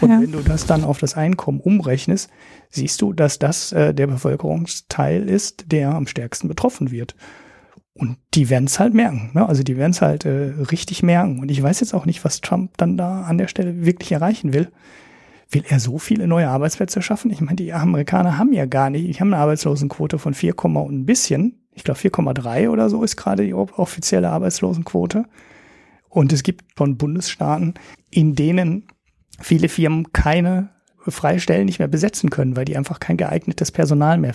[0.01, 0.21] Und ja.
[0.21, 2.31] wenn du das dann auf das Einkommen umrechnest,
[2.69, 7.15] siehst du, dass das äh, der Bevölkerungsteil ist, der am stärksten betroffen wird.
[7.95, 9.31] Und die werden es halt merken.
[9.35, 9.49] Ne?
[9.49, 11.39] Also die werden es halt äh, richtig merken.
[11.39, 14.53] Und ich weiß jetzt auch nicht, was Trump dann da an der Stelle wirklich erreichen
[14.53, 14.73] will.
[15.49, 17.31] Will er so viele neue Arbeitsplätze schaffen?
[17.31, 21.03] Ich meine, die Amerikaner haben ja gar nicht, die haben eine Arbeitslosenquote von 4, und
[21.03, 21.66] ein bisschen.
[21.77, 25.27] Ich glaube 4,3 oder so ist gerade die offizielle Arbeitslosenquote.
[26.09, 27.75] Und es gibt schon Bundesstaaten,
[28.11, 28.89] in denen
[29.39, 30.71] viele Firmen keine
[31.07, 34.35] Freistellen nicht mehr besetzen können, weil die einfach kein geeignetes Personal mehr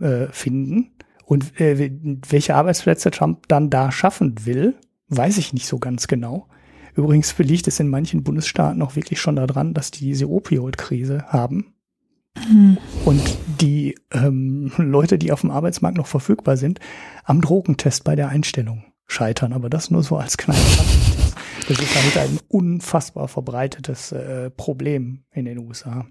[0.00, 0.90] äh, finden.
[1.24, 1.92] Und äh,
[2.28, 4.74] welche Arbeitsplätze Trump dann da schaffen will,
[5.08, 6.48] weiß ich nicht so ganz genau.
[6.96, 11.74] Übrigens liegt es in manchen Bundesstaaten auch wirklich schon daran, dass die diese Opioid-Krise haben.
[12.48, 12.78] Mhm.
[13.04, 16.80] Und die ähm, Leute, die auf dem Arbeitsmarkt noch verfügbar sind,
[17.24, 19.52] am Drogentest bei der Einstellung scheitern.
[19.52, 20.60] Aber das nur so als kleiner
[21.68, 26.06] Das ist halt ein unfassbar verbreitetes äh, Problem in den USA.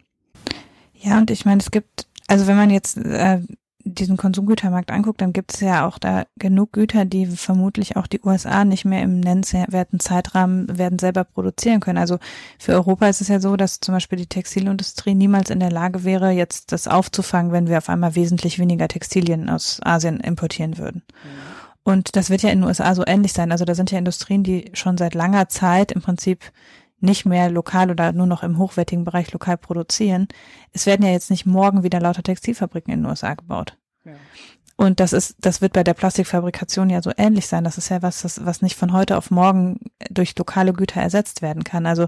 [0.94, 3.40] Ja, und ich meine, es gibt, also wenn man jetzt äh,
[3.86, 8.22] diesen Konsumgütermarkt anguckt, dann gibt es ja auch da genug Güter, die vermutlich auch die
[8.24, 11.98] USA nicht mehr im nennenswerten Zeitrahmen werden selber produzieren können.
[11.98, 12.18] Also
[12.60, 16.04] für Europa ist es ja so, dass zum Beispiel die Textilindustrie niemals in der Lage
[16.04, 21.04] wäre, jetzt das aufzufangen, wenn wir auf einmal wesentlich weniger Textilien aus Asien importieren würden.
[21.06, 21.62] Mhm.
[21.84, 23.52] Und das wird ja in den USA so ähnlich sein.
[23.52, 26.52] Also da sind ja Industrien, die schon seit langer Zeit im Prinzip
[27.02, 30.28] nicht mehr lokal oder nur noch im hochwertigen Bereich lokal produzieren.
[30.72, 33.78] Es werden ja jetzt nicht morgen wieder lauter Textilfabriken in den USA gebaut.
[34.06, 34.14] Ja.
[34.78, 37.64] Und das ist, das wird bei der Plastikfabrikation ja so ähnlich sein.
[37.64, 41.44] Das ist ja was, das, was nicht von heute auf morgen durch lokale Güter ersetzt
[41.44, 41.86] werden kann.
[41.86, 42.08] Also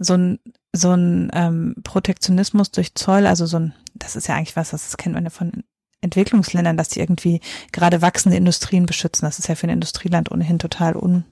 [0.00, 0.38] so ein,
[0.72, 4.96] so ein ähm, Protektionismus durch Zoll, also so ein, das ist ja eigentlich was, das
[4.96, 5.64] kennt man ja von
[6.00, 7.40] Entwicklungsländern, dass die irgendwie
[7.72, 9.26] gerade wachsende Industrien beschützen.
[9.26, 11.24] Das ist ja für ein Industrieland ohnehin total un,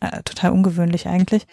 [0.00, 1.46] äh, total ungewöhnlich eigentlich.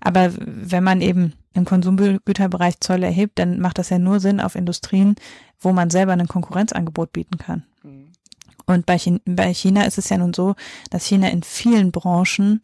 [0.00, 4.54] Aber wenn man eben im Konsumgüterbereich Zoll erhebt, dann macht das ja nur Sinn auf
[4.54, 5.16] Industrien,
[5.60, 7.64] wo man selber ein Konkurrenzangebot bieten kann.
[7.82, 8.08] Mhm.
[8.66, 10.54] Und bei China, bei China ist es ja nun so,
[10.90, 12.60] dass China in vielen Branchen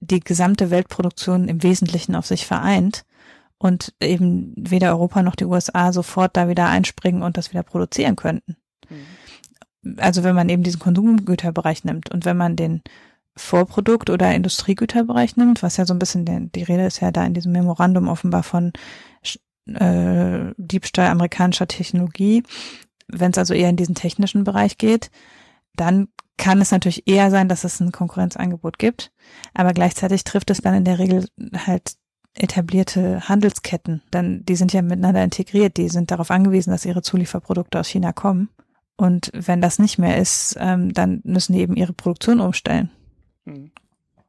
[0.00, 3.04] die gesamte Weltproduktion im Wesentlichen auf sich vereint
[3.58, 8.16] und eben weder Europa noch die USA sofort da wieder einspringen und das wieder produzieren
[8.16, 8.56] könnten.
[8.88, 9.98] Mhm.
[9.98, 12.82] Also wenn man eben diesen Konsumgüterbereich nimmt und wenn man den
[13.36, 17.24] Vorprodukt- oder Industriegüterbereich nimmt, was ja so ein bisschen, der, die Rede ist ja da
[17.24, 18.72] in diesem Memorandum offenbar von
[19.66, 22.42] äh, Diebstahl amerikanischer Technologie,
[23.08, 25.10] wenn es also eher in diesen technischen Bereich geht,
[25.76, 29.12] dann kann es natürlich eher sein, dass es ein Konkurrenzangebot gibt,
[29.54, 31.94] aber gleichzeitig trifft es dann in der Regel halt
[32.34, 37.78] etablierte Handelsketten, dann die sind ja miteinander integriert, die sind darauf angewiesen, dass ihre Zulieferprodukte
[37.78, 38.48] aus China kommen.
[38.96, 42.90] Und wenn das nicht mehr ist, ähm, dann müssen die eben ihre Produktion umstellen.
[43.44, 43.70] Mhm.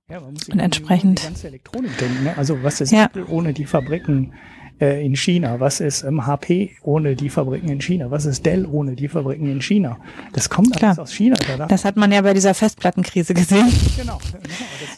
[0.10, 2.24] Ja, man muss und entsprechend die ganze Elektronik denken.
[2.24, 2.38] Ne?
[2.38, 3.10] Also was ist ja.
[3.30, 4.34] ohne die Fabriken
[4.82, 5.60] äh, in China?
[5.62, 8.12] Was ist ähm, HP ohne die Fabriken in China?
[8.12, 9.98] Was ist Dell ohne die Fabriken in China?
[10.34, 10.92] Das kommt Klar.
[10.92, 11.38] alles aus China.
[11.56, 11.68] Oder?
[11.68, 13.72] Das hat man ja bei dieser Festplattenkrise gesehen.
[13.96, 14.20] Genau.
[14.32, 14.44] genau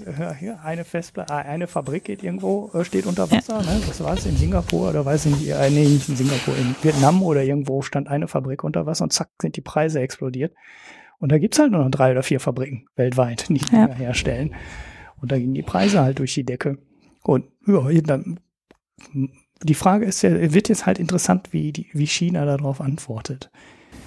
[0.05, 3.61] das, äh, hier eine Festplatte, äh, eine Fabrik geht irgendwo, äh, steht unter Wasser.
[3.61, 3.73] Ja.
[3.73, 3.81] Ne?
[3.87, 6.75] Das war es in Singapur oder weiß ich nicht, äh, nee, nicht in Singapur, in
[6.81, 10.53] Vietnam oder irgendwo stand eine Fabrik unter Wasser und zack sind die Preise explodiert.
[11.25, 13.87] Und da gibt's halt nur noch drei oder vier Fabriken weltweit, die ja.
[13.87, 14.53] herstellen.
[15.19, 16.77] Und da gingen die Preise halt durch die Decke.
[17.23, 18.39] Und ja, dann,
[19.63, 23.49] die Frage ist ja, wird jetzt halt interessant, wie, die, wie China darauf antwortet.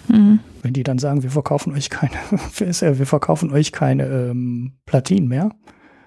[0.07, 0.39] Mhm.
[0.63, 5.51] Wenn die dann sagen, wir verkaufen euch keine, wir verkaufen euch keine ähm, Platinen mehr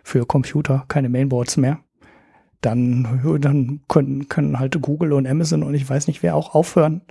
[0.05, 1.79] für Computer, keine Mainboards mehr,
[2.61, 7.01] dann, dann können, können halt Google und Amazon und ich weiß nicht wer auch aufhören,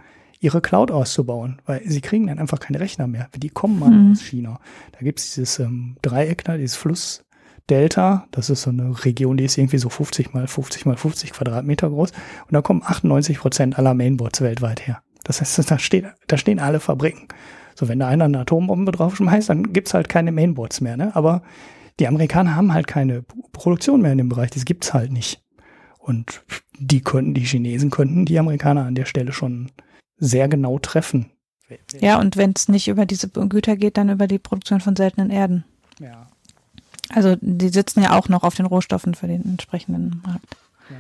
[0.41, 3.29] ihre Cloud auszubauen, weil sie kriegen dann einfach keine Rechner mehr.
[3.37, 4.13] Die kommen mal mhm.
[4.13, 4.59] aus China.
[4.93, 7.25] Da gibt's dieses ähm, Dreieck dieses Fluss
[7.69, 8.27] Delta.
[8.31, 11.91] Das ist so eine Region, die ist irgendwie so 50 mal 50 mal 50 Quadratmeter
[11.91, 12.11] groß.
[12.11, 15.03] Und da kommen 98 Prozent aller Mainboards weltweit her.
[15.25, 17.29] Das heißt, da, steht, da stehen alle Fabriken.
[17.75, 20.97] So, wenn da einer eine Atombombe draufschmeißt, dann gibt's halt keine Mainboards mehr.
[20.97, 21.15] Ne?
[21.15, 21.43] Aber
[21.99, 24.51] die Amerikaner haben halt keine Produktion mehr in dem Bereich.
[24.51, 25.43] Das gibt's halt nicht.
[25.99, 26.43] Und
[26.79, 29.71] die könnten, die Chinesen könnten die Amerikaner an der Stelle schon
[30.21, 31.31] sehr genau treffen.
[32.01, 35.31] Ja, und wenn es nicht über diese Güter geht, dann über die Produktion von seltenen
[35.31, 35.65] Erden.
[36.01, 36.27] Ja.
[37.15, 40.57] Also die sitzen ja auch noch auf den Rohstoffen für den entsprechenden Markt.
[40.89, 40.97] Ja.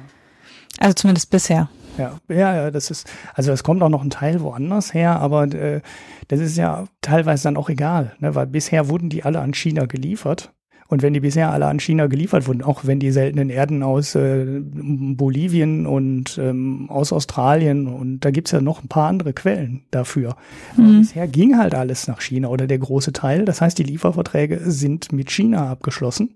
[0.79, 1.69] Also zumindest bisher.
[1.99, 5.45] Ja, ja, ja, das ist, also es kommt auch noch ein Teil woanders her, aber
[5.53, 5.83] äh,
[6.29, 9.87] das ist ja teilweise dann auch egal, ne, weil bisher wurden die alle an China
[9.87, 10.53] geliefert
[10.91, 14.17] und wenn die bisher alle an China geliefert wurden, auch wenn die seltenen Erden aus
[14.17, 19.85] äh, Bolivien und ähm, aus Australien und da gibt's ja noch ein paar andere Quellen
[19.93, 20.37] dafür.
[20.77, 20.99] Mhm.
[20.99, 23.45] Bisher ging halt alles nach China oder der große Teil.
[23.45, 26.35] Das heißt, die Lieferverträge sind mit China abgeschlossen.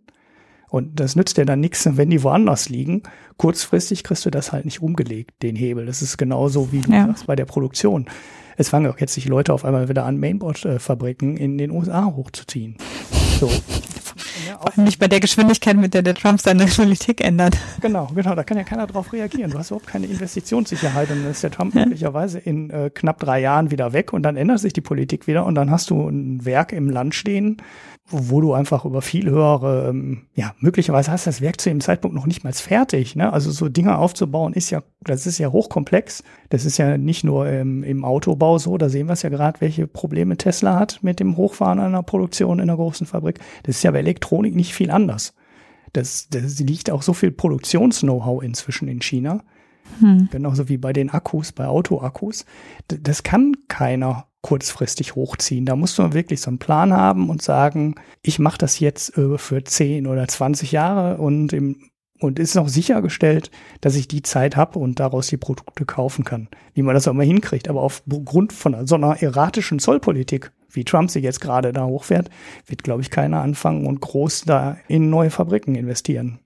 [0.69, 3.03] Und das nützt dir dann nichts, wenn die woanders liegen.
[3.37, 5.87] Kurzfristig kriegst du das halt nicht umgelegt, den Hebel.
[5.87, 7.07] Das ist genauso wie du ja.
[7.07, 8.07] sagst bei der Produktion.
[8.57, 12.77] Es fangen auch jetzt sich Leute auf einmal wieder an, Mainboard-Fabriken in den USA hochzuziehen.
[13.41, 13.51] So.
[14.61, 17.57] Allem nicht bei der Geschwindigkeit, mit der der Trump seine Politik ändert.
[17.81, 19.51] Genau, genau, da kann ja keiner drauf reagieren.
[19.51, 21.83] Du hast überhaupt keine Investitionssicherheit und dann ist der Trump ja.
[21.83, 25.45] möglicherweise in äh, knapp drei Jahren wieder weg und dann ändert sich die Politik wieder
[25.45, 27.59] und dann hast du ein Werk im Land stehen,
[28.09, 31.81] wo du einfach über viel höhere, ähm, ja, möglicherweise hast du das Werk zu dem
[31.81, 33.17] Zeitpunkt noch nicht mal fertig.
[33.17, 33.33] Ne?
[33.33, 36.23] Also so Dinge aufzubauen ist ja, das ist ja hochkomplex.
[36.51, 39.61] Das ist ja nicht nur im, im Autobau so, da sehen wir es ja gerade,
[39.63, 43.41] welche Probleme Tesla hat mit dem Hochfahren einer Produktion in einer großen Fabrik.
[43.63, 45.35] Das ist ja bei Elektronik nicht viel anders.
[45.95, 49.43] Das, das liegt auch so viel Produktions-Know-how inzwischen in China.
[50.01, 50.29] Hm.
[50.31, 52.45] Genauso wie bei den Akkus, bei Autoakkus.
[52.89, 55.65] Das kann keiner kurzfristig hochziehen.
[55.65, 59.39] Da musst du wirklich so einen Plan haben und sagen, ich mache das jetzt äh,
[59.39, 61.77] für 10 oder 20 Jahre und im
[62.21, 66.49] und ist auch sichergestellt, dass ich die Zeit habe und daraus die Produkte kaufen kann.
[66.73, 67.69] Wie man das auch immer hinkriegt.
[67.69, 72.31] Aber aufgrund von so einer erratischen Zollpolitik, wie Trump sie jetzt gerade da hochfährt,
[72.67, 76.39] wird, glaube ich, keiner anfangen und groß da in neue Fabriken investieren.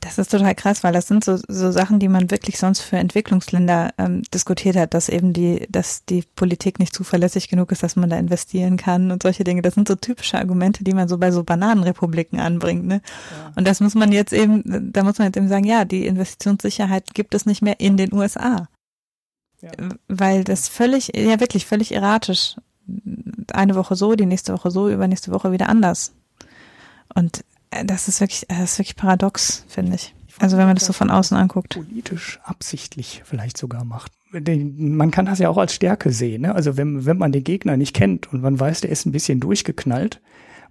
[0.00, 2.96] Das ist total krass, weil das sind so, so Sachen, die man wirklich sonst für
[2.96, 7.96] Entwicklungsländer ähm, diskutiert hat, dass eben die, dass die Politik nicht zuverlässig genug ist, dass
[7.96, 9.60] man da investieren kann und solche Dinge.
[9.60, 12.86] Das sind so typische Argumente, die man so bei so Bananenrepubliken anbringt.
[12.86, 13.02] Ne?
[13.30, 13.52] Ja.
[13.56, 17.12] Und das muss man jetzt eben, da muss man jetzt eben sagen, ja, die Investitionssicherheit
[17.12, 18.68] gibt es nicht mehr in den USA.
[19.60, 19.70] Ja.
[20.08, 22.56] Weil das völlig, ja wirklich völlig erratisch.
[23.52, 26.12] Eine Woche so, die nächste Woche so, übernächste Woche wieder anders.
[27.14, 27.44] Und
[27.84, 30.14] das ist wirklich, das ist wirklich paradox, finde ich.
[30.38, 31.74] Also wenn man das so von außen anguckt.
[31.74, 34.12] Politisch absichtlich vielleicht sogar macht.
[34.32, 36.42] Man kann das ja auch als Stärke sehen.
[36.42, 36.54] Ne?
[36.54, 39.40] Also wenn, wenn man den Gegner nicht kennt und man weiß, der ist ein bisschen
[39.40, 40.20] durchgeknallt,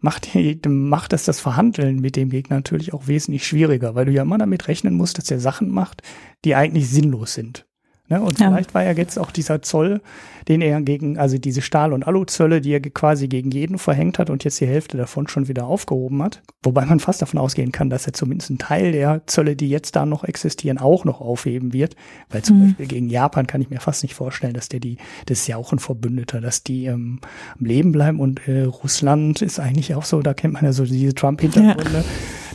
[0.01, 0.29] macht,
[0.65, 4.37] macht das das Verhandeln mit dem Gegner natürlich auch wesentlich schwieriger, weil du ja immer
[4.37, 6.01] damit rechnen musst, dass er Sachen macht,
[6.45, 7.65] die eigentlich sinnlos sind.
[8.09, 8.21] Ne?
[8.21, 8.49] Und ja.
[8.49, 10.01] vielleicht war ja jetzt auch dieser Zoll,
[10.47, 14.31] den er gegen, also diese Stahl- und Aluzölle, die er quasi gegen jeden verhängt hat
[14.31, 16.41] und jetzt die Hälfte davon schon wieder aufgehoben hat.
[16.63, 19.95] Wobei man fast davon ausgehen kann, dass er zumindest einen Teil der Zölle, die jetzt
[19.95, 21.95] da noch existieren, auch noch aufheben wird.
[22.29, 22.67] Weil zum mhm.
[22.67, 25.57] Beispiel gegen Japan kann ich mir fast nicht vorstellen, dass der die, das ist ja
[25.57, 27.19] auch ein Verbündeter, dass die ähm,
[27.57, 30.83] am Leben bleiben und äh, Russland ist eigentlich auch so, da kennt man ja so
[30.83, 31.99] diese Trump-Hintergründe.
[31.99, 32.03] Ja.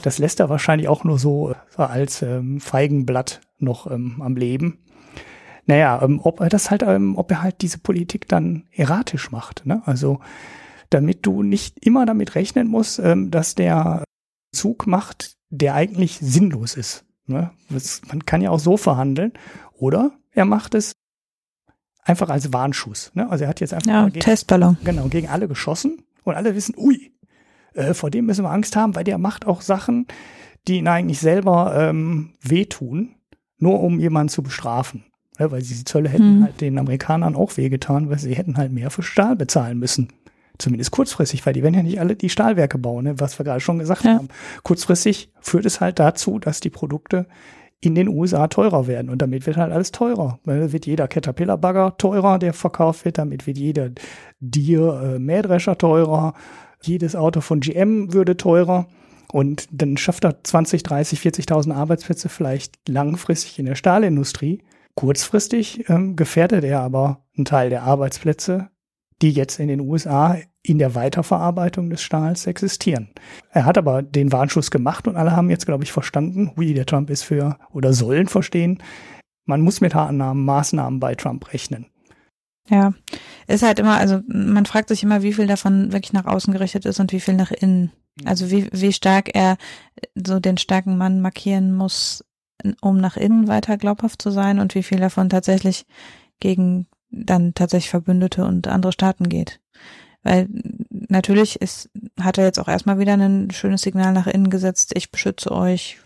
[0.03, 4.79] Das lässt er wahrscheinlich auch nur so äh, als ähm, Feigenblatt noch ähm, am Leben.
[5.67, 9.65] Naja, ähm, ob er das halt, ähm, ob er halt diese Politik dann erratisch macht.
[9.67, 9.83] Ne?
[9.87, 10.21] Also
[10.91, 14.05] damit du nicht immer damit rechnen musst, ähm, dass der
[14.53, 17.05] Zug macht, der eigentlich sinnlos ist.
[17.27, 17.51] Ne?
[17.71, 19.33] Das, man kann ja auch so verhandeln.
[19.73, 20.93] Oder er macht es
[22.03, 23.11] einfach als Warnschuss.
[23.15, 23.29] Ne?
[23.31, 24.77] Also er hat jetzt einfach ja, gegen, Testballon.
[24.85, 27.13] Genau, gegen alle geschossen und alle wissen, ui,
[27.73, 30.07] äh, vor dem müssen wir Angst haben, weil der macht auch Sachen,
[30.69, 33.17] die ihn eigentlich selber ähm, wehtun
[33.59, 35.05] nur um jemanden zu bestrafen.
[35.39, 36.45] Ja, weil die Zölle hätten hm.
[36.45, 40.09] halt den Amerikanern auch wehgetan, weil sie hätten halt mehr für Stahl bezahlen müssen.
[40.59, 43.61] Zumindest kurzfristig, weil die werden ja nicht alle die Stahlwerke bauen, ne, was wir gerade
[43.61, 44.15] schon gesagt ja.
[44.15, 44.29] haben.
[44.63, 47.27] Kurzfristig führt es halt dazu, dass die Produkte
[47.81, 49.11] in den USA teurer werden.
[49.11, 50.39] Und damit wird halt alles teurer.
[50.45, 53.19] Weil wird jeder Caterpillar-Bagger teurer, der verkauft wird.
[53.19, 53.91] Damit wird jeder
[54.41, 56.35] Deer äh, teurer.
[56.83, 58.87] Jedes Auto von GM würde teurer.
[59.33, 64.61] Und dann schafft er 20, 30, 40.000 Arbeitsplätze vielleicht langfristig in der Stahlindustrie.
[64.97, 68.71] Kurzfristig ähm, gefährdet er aber einen Teil der Arbeitsplätze,
[69.23, 73.11] die jetzt in den USA in der Weiterverarbeitung des Stahls existieren.
[73.51, 76.87] Er hat aber den Warnschuss gemacht und alle haben jetzt, glaube ich, verstanden, wie der
[76.87, 78.83] Trump ist für oder sollen verstehen,
[79.47, 81.87] man muss mit Annahmen, Maßnahmen bei Trump rechnen.
[82.71, 82.95] Ja,
[83.47, 86.87] ist halt immer, also man fragt sich immer, wie viel davon wirklich nach außen gerichtet
[86.87, 87.93] ist und wie viel nach innen.
[88.25, 89.59] Also wie, wie stark er
[90.15, 92.25] so den starken Mann markieren muss,
[92.81, 95.87] um nach innen weiter glaubhaft zu sein und wie viel davon tatsächlich
[96.41, 99.61] gegen dann tatsächlich Verbündete und andere Staaten geht.
[100.23, 100.49] Weil
[100.91, 105.13] natürlich ist, hat er jetzt auch erstmal wieder ein schönes Signal nach innen gesetzt, ich
[105.13, 105.99] beschütze euch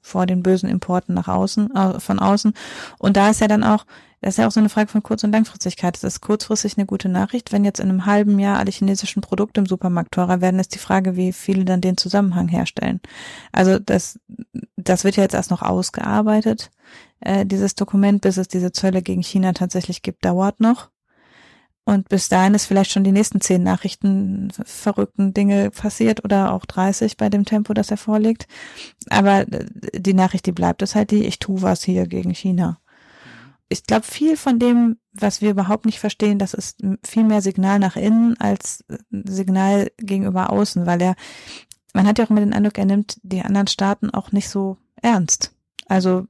[0.00, 2.54] vor den bösen Importen nach außen, äh, von außen.
[2.98, 3.84] Und da ist ja dann auch,
[4.20, 5.94] das ist ja auch so eine Frage von Kurz- und Langfristigkeit.
[5.94, 7.52] Das ist kurzfristig eine gute Nachricht.
[7.52, 10.78] Wenn jetzt in einem halben Jahr alle chinesischen Produkte im Supermarkt teurer werden, ist die
[10.78, 13.00] Frage, wie viele dann den Zusammenhang herstellen.
[13.52, 14.18] Also das,
[14.76, 16.70] das wird ja jetzt erst noch ausgearbeitet.
[17.20, 20.90] Äh, dieses Dokument, bis es diese Zölle gegen China tatsächlich gibt, dauert noch.
[21.84, 26.66] Und bis dahin ist vielleicht schon die nächsten zehn Nachrichten verrückten Dinge passiert oder auch
[26.66, 28.48] 30 bei dem Tempo, das er vorlegt.
[29.08, 32.80] Aber äh, die Nachricht, die bleibt, ist halt die, ich tu was hier gegen China.
[33.68, 37.78] Ich glaube, viel von dem, was wir überhaupt nicht verstehen, das ist viel mehr Signal
[37.78, 41.16] nach innen als äh, Signal gegenüber außen, weil er,
[41.92, 44.76] man hat ja auch immer den Eindruck, er nimmt die anderen Staaten auch nicht so
[45.02, 45.52] ernst.
[45.86, 46.26] Also,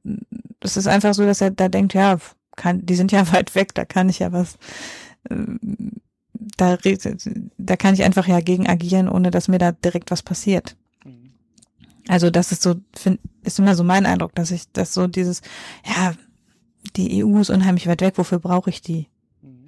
[0.60, 2.18] es ist einfach so, dass er da denkt, ja,
[2.56, 4.58] kann, die sind ja weit weg, da kann ich ja was
[6.56, 6.78] da,
[7.58, 10.76] da kann ich einfach ja gegen agieren, ohne dass mir da direkt was passiert.
[11.04, 11.32] Mhm.
[12.08, 15.42] Also das ist so, find, ist immer so mein Eindruck, dass ich, dass so dieses,
[15.84, 16.14] ja,
[16.92, 19.08] die EU ist unheimlich weit weg, wofür brauche ich die?
[19.42, 19.66] Mhm.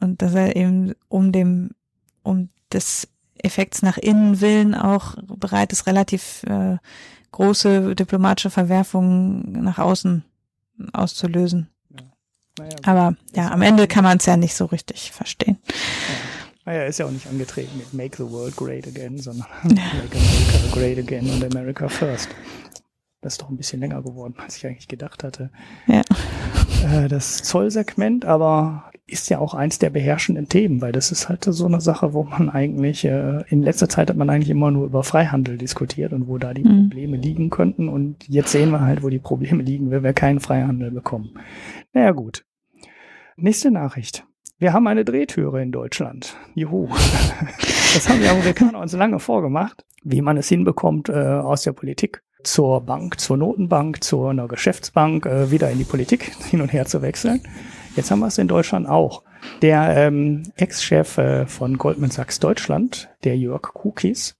[0.00, 1.70] Und dass er eben um dem,
[2.22, 3.08] um des
[3.42, 6.76] Effekts nach innen willen auch bereit ist, relativ äh,
[7.32, 10.24] große diplomatische Verwerfungen nach außen
[10.92, 11.68] auszulösen.
[12.58, 15.58] Naja, Aber ja, am Ende kann man es ja nicht so richtig verstehen.
[15.66, 15.74] Ja.
[16.66, 20.58] Naja, ist ja auch nicht angetreten mit Make the World Great Again, sondern Make America
[20.72, 22.28] Great Again und America First.
[23.20, 25.50] Das ist doch ein bisschen länger geworden, als ich eigentlich gedacht hatte.
[25.86, 26.02] Ja.
[26.84, 31.44] Äh, das Zollsegment aber ist ja auch eins der beherrschenden Themen, weil das ist halt
[31.44, 34.86] so eine Sache, wo man eigentlich, äh, in letzter Zeit hat man eigentlich immer nur
[34.86, 36.88] über Freihandel diskutiert und wo da die mhm.
[36.88, 37.88] Probleme liegen könnten.
[37.88, 41.30] Und jetzt sehen wir halt, wo die Probleme liegen, wenn wir keinen Freihandel bekommen.
[41.92, 42.44] Naja, gut.
[43.36, 44.24] Nächste Nachricht.
[44.58, 46.36] Wir haben eine Drehtüre in Deutschland.
[46.54, 46.88] Juhu.
[47.92, 52.22] Das haben die Amerikaner uns lange vorgemacht, wie man es hinbekommt, äh, aus der Politik
[52.44, 56.86] zur Bank, zur Notenbank, zu einer Geschäftsbank äh, wieder in die Politik hin und her
[56.86, 57.42] zu wechseln.
[57.96, 59.22] Jetzt haben wir es in Deutschland auch.
[59.62, 64.36] Der ähm, Ex-Chef äh, von Goldman Sachs Deutschland, der Jörg Kukis,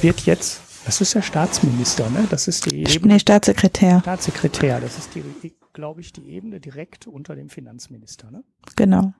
[0.00, 2.26] wird jetzt, das ist der Staatsminister, ne?
[2.30, 3.14] Das ist die Ebene.
[3.14, 4.00] Nee, Staatssekretär.
[4.00, 8.44] Staatssekretär, das ist die, glaube ich, die Ebene direkt unter dem Finanzminister, ne?
[8.76, 9.12] Genau.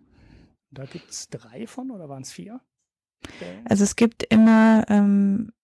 [0.71, 2.61] Da gibt es drei von oder waren es vier?
[3.65, 5.58] Also es gibt immer ähm, äh,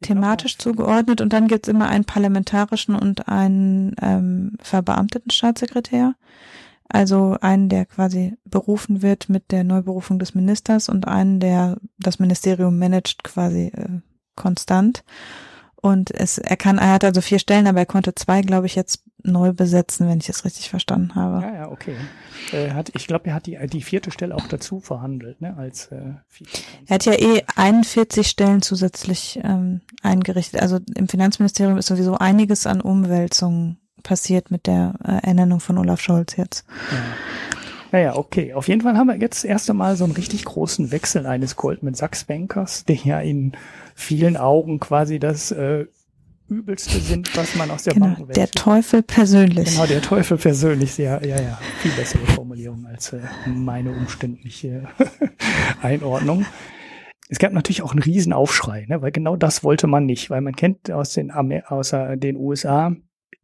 [0.00, 6.14] thematisch zugeordnet und dann gibt es immer einen parlamentarischen und einen ähm, verbeamteten Staatssekretär.
[6.88, 12.18] Also einen, der quasi berufen wird mit der Neuberufung des Ministers und einen, der das
[12.18, 14.00] Ministerium managt quasi äh,
[14.36, 15.02] konstant.
[15.82, 18.76] Und es, er kann, er hat also vier Stellen, aber er konnte zwei, glaube ich,
[18.76, 21.44] jetzt neu besetzen, wenn ich es richtig verstanden habe.
[21.44, 21.96] Ja, ja, okay.
[22.52, 25.86] Er hat, ich glaube, er hat die, die vierte Stelle auch dazu verhandelt, ne, als
[25.86, 26.14] äh,
[26.86, 30.62] Er hat ja eh 41 Stellen zusätzlich ähm, eingerichtet.
[30.62, 36.00] Also im Finanzministerium ist sowieso einiges an Umwälzungen passiert mit der äh, Ernennung von Olaf
[36.00, 36.64] Scholz jetzt.
[36.92, 36.98] Ja.
[37.92, 38.54] Naja, okay.
[38.54, 41.94] Auf jeden Fall haben wir jetzt erst einmal so einen richtig großen Wechsel eines Goldman
[41.94, 43.52] Sachs Bankers, der ja in
[44.02, 45.86] vielen Augen quasi das äh,
[46.48, 48.36] Übelste sind, was man aus der genau, Bankenwelt.
[48.36, 49.70] Der Teufel persönlich.
[49.70, 54.88] Genau, der Teufel persönlich, sehr, ja, ja, viel bessere Formulierung als äh, meine umständliche
[55.82, 56.44] Einordnung.
[57.28, 60.54] Es gab natürlich auch einen Riesenaufschrei, ne, weil genau das wollte man nicht, weil man
[60.54, 62.94] kennt aus den, außer den USA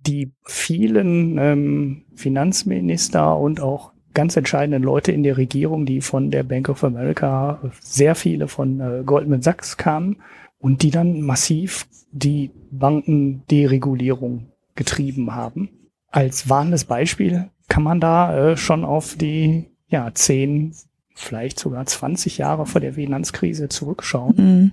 [0.00, 6.42] die vielen ähm, Finanzminister und auch ganz entscheidenden Leute in der Regierung, die von der
[6.42, 10.18] Bank of America, sehr viele von äh, Goldman Sachs kamen
[10.58, 15.70] und die dann massiv die Bankenderegulierung getrieben haben.
[16.10, 20.74] Als warnendes Beispiel kann man da äh, schon auf die ja, zehn,
[21.14, 24.34] vielleicht sogar 20 Jahre vor der Finanzkrise zurückschauen.
[24.36, 24.72] Mhm.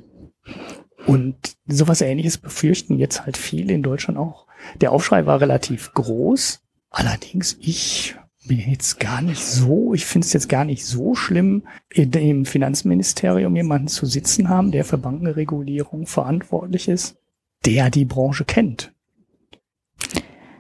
[1.06, 1.36] Und
[1.68, 4.48] sowas ähnliches befürchten jetzt halt viele in Deutschland auch.
[4.82, 6.62] Der Aufschrei war relativ groß.
[6.90, 8.16] Allerdings, ich
[8.48, 13.88] jetzt gar nicht so, ich finde es jetzt gar nicht so schlimm, im Finanzministerium jemanden
[13.88, 17.18] zu sitzen haben, der für Bankenregulierung verantwortlich ist,
[17.66, 18.94] der die Branche kennt.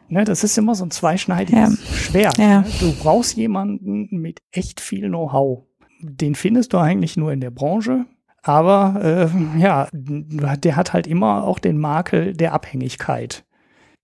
[0.07, 1.95] Ne, das ist immer so ein zweischneidiges ja.
[1.95, 2.37] Schwert.
[2.37, 2.61] Ja.
[2.61, 2.65] Ne?
[2.79, 5.63] Du brauchst jemanden mit echt viel Know-how.
[6.01, 8.05] Den findest du eigentlich nur in der Branche.
[8.43, 9.01] Aber
[9.33, 13.43] äh, ja, der hat halt immer auch den Makel der Abhängigkeit.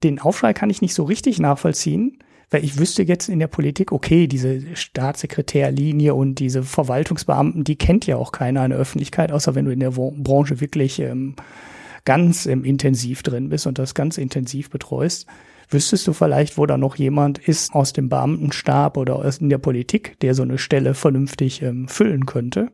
[0.02, 2.18] Den Aufschrei kann ich nicht so richtig nachvollziehen,
[2.52, 8.06] weil ich wüsste jetzt in der Politik, okay, diese Staatssekretärlinie und diese Verwaltungsbeamten, die kennt
[8.06, 11.36] ja auch keiner in der Öffentlichkeit, außer wenn du in der Branche wirklich ähm,
[12.04, 15.28] ganz ähm, intensiv drin bist und das ganz intensiv betreust.
[15.70, 19.58] Wüsstest du vielleicht, wo da noch jemand ist aus dem Beamtenstab oder aus in der
[19.58, 22.72] Politik, der so eine Stelle vernünftig ähm, füllen könnte?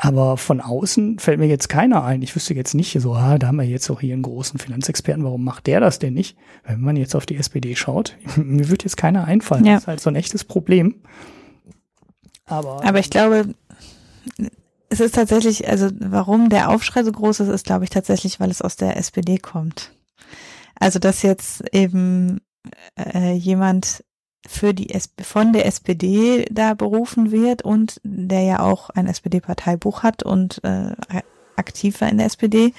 [0.00, 2.22] Aber von außen fällt mir jetzt keiner ein.
[2.22, 5.24] Ich wüsste jetzt nicht so, ah, da haben wir jetzt auch hier einen großen Finanzexperten,
[5.24, 6.38] warum macht der das denn nicht?
[6.64, 9.64] Wenn man jetzt auf die SPD schaut, mir wird jetzt keiner einfallen.
[9.64, 9.74] Ja.
[9.74, 10.94] Das ist halt so ein echtes Problem.
[12.46, 13.54] Aber, Aber ich glaube,
[14.88, 18.50] es ist tatsächlich, also warum der Aufschrei so groß ist, ist, glaube ich, tatsächlich, weil
[18.50, 19.92] es aus der SPD kommt.
[20.76, 22.40] Also, dass jetzt eben
[22.96, 24.04] äh, jemand
[24.48, 30.02] für die SP, von der SPD da berufen wird und der ja auch ein SPD-Parteibuch
[30.02, 30.94] hat und äh,
[31.56, 32.72] aktiv war in der SPD,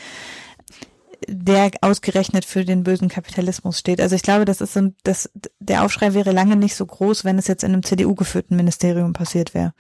[1.28, 4.02] der ausgerechnet für den bösen Kapitalismus steht.
[4.02, 7.38] Also ich glaube, das ist so, das, der Aufschrei wäre lange nicht so groß, wenn
[7.38, 9.74] es jetzt in einem CDU-geführten Ministerium passiert wäre.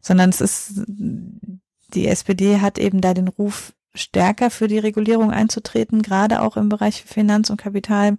[0.00, 6.02] Sondern es ist, die SPD hat eben da den Ruf, stärker für die Regulierung einzutreten,
[6.02, 8.16] gerade auch im Bereich Finanz- und Kapital.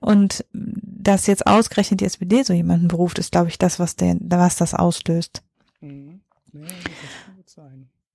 [0.00, 4.16] Und dass jetzt ausgerechnet die SPD so jemanden beruft, ist, glaube ich, das, was, der,
[4.20, 5.42] was das auslöst.
[5.80, 6.20] Mhm.
[6.52, 6.66] Ja,
[7.44, 7.56] das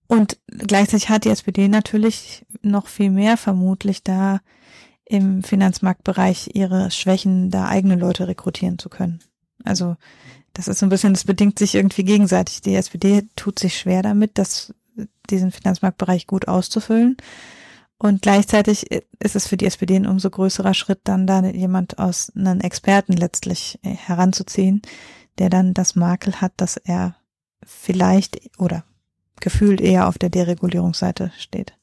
[0.08, 4.39] und gleichzeitig hat die SPD natürlich noch viel mehr vermutlich da
[5.06, 9.20] im Finanzmarktbereich ihre Schwächen, da eigene Leute rekrutieren zu können.
[9.64, 9.95] Also
[10.54, 12.62] das ist so ein bisschen, das bedingt sich irgendwie gegenseitig.
[12.62, 14.74] Die SPD tut sich schwer damit, das
[15.30, 17.18] diesen Finanzmarktbereich gut auszufüllen.
[18.00, 22.32] Und gleichzeitig ist es für die SPD ein umso größerer Schritt, dann da jemand aus
[22.36, 24.82] einem Experten letztlich äh, heranzuziehen,
[25.39, 27.16] der dann das Makel hat, dass er
[27.64, 28.84] vielleicht oder
[29.39, 31.77] gefühlt eher auf der Deregulierungsseite steht.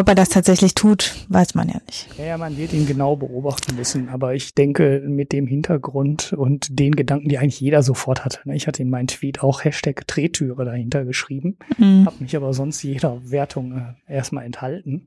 [0.00, 2.08] Ob er das tatsächlich tut, weiß man ja nicht.
[2.16, 4.08] Ja, ja, man wird ihn genau beobachten müssen.
[4.08, 8.38] Aber ich denke, mit dem Hintergrund und den Gedanken, die eigentlich jeder sofort hatte.
[8.44, 8.56] Ne?
[8.56, 12.06] Ich hatte in meinem Tweet auch Hashtag Drehtüre dahinter geschrieben, mhm.
[12.06, 13.76] habe mich aber sonst jeder Wertung
[14.08, 15.06] äh, erstmal enthalten.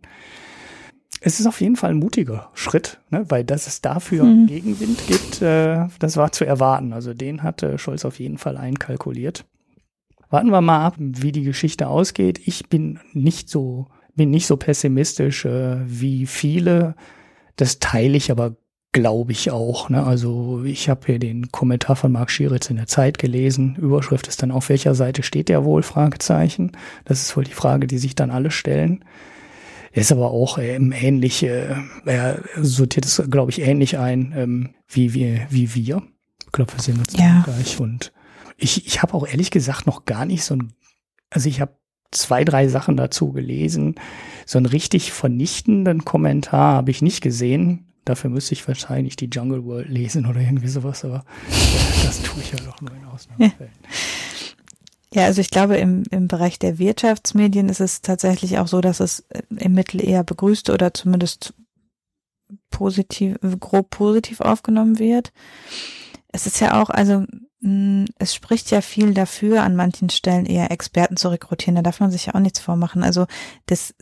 [1.21, 3.25] Es ist auf jeden Fall ein mutiger Schritt, ne?
[3.29, 4.45] weil dass es dafür mhm.
[4.45, 6.93] Gegenwind gibt, äh, das war zu erwarten.
[6.93, 9.43] Also den hatte Scholz auf jeden Fall einkalkuliert.
[10.29, 12.39] Warten wir mal ab, wie die Geschichte ausgeht.
[12.45, 16.95] Ich bin nicht so bin nicht so pessimistisch äh, wie viele.
[17.55, 18.55] Das teile ich aber,
[18.91, 19.89] glaube ich, auch.
[19.89, 20.03] Ne?
[20.03, 23.75] Also ich habe hier den Kommentar von Marc Schieritz in der Zeit gelesen.
[23.75, 25.83] Überschrift ist dann, auf welcher Seite steht der wohl?
[25.83, 26.71] Fragezeichen.
[27.05, 29.03] Das ist wohl die Frage, die sich dann alle stellen.
[29.91, 35.13] ist aber auch ähm, ähnlich, äh, er sortiert es, glaube ich, ähnlich ein ähm, wie,
[35.13, 36.03] wir, wie wir.
[36.45, 37.41] Ich glaube, wir sehen uns ja.
[37.45, 37.79] gleich.
[37.79, 38.13] Und
[38.57, 40.73] ich, ich habe auch ehrlich gesagt noch gar nicht so ein,
[41.31, 41.73] also ich habe
[42.15, 43.95] zwei, drei Sachen dazu gelesen.
[44.45, 47.85] So einen richtig vernichtenden Kommentar habe ich nicht gesehen.
[48.05, 51.23] Dafür müsste ich wahrscheinlich die Jungle World lesen oder irgendwie sowas, aber
[52.03, 53.71] das tue ich ja doch nur in Ausnahmefällen.
[55.13, 58.99] Ja, also ich glaube, im, im Bereich der Wirtschaftsmedien ist es tatsächlich auch so, dass
[58.99, 61.53] es im Mittel eher begrüßt oder zumindest
[62.71, 65.31] positiv, grob positiv aufgenommen wird.
[66.29, 67.25] Es ist ja auch, also
[68.19, 71.75] es spricht ja viel dafür, an manchen Stellen eher Experten zu rekrutieren.
[71.75, 73.03] Da darf man sich ja auch nichts vormachen.
[73.03, 73.25] Also
[73.67, 73.95] das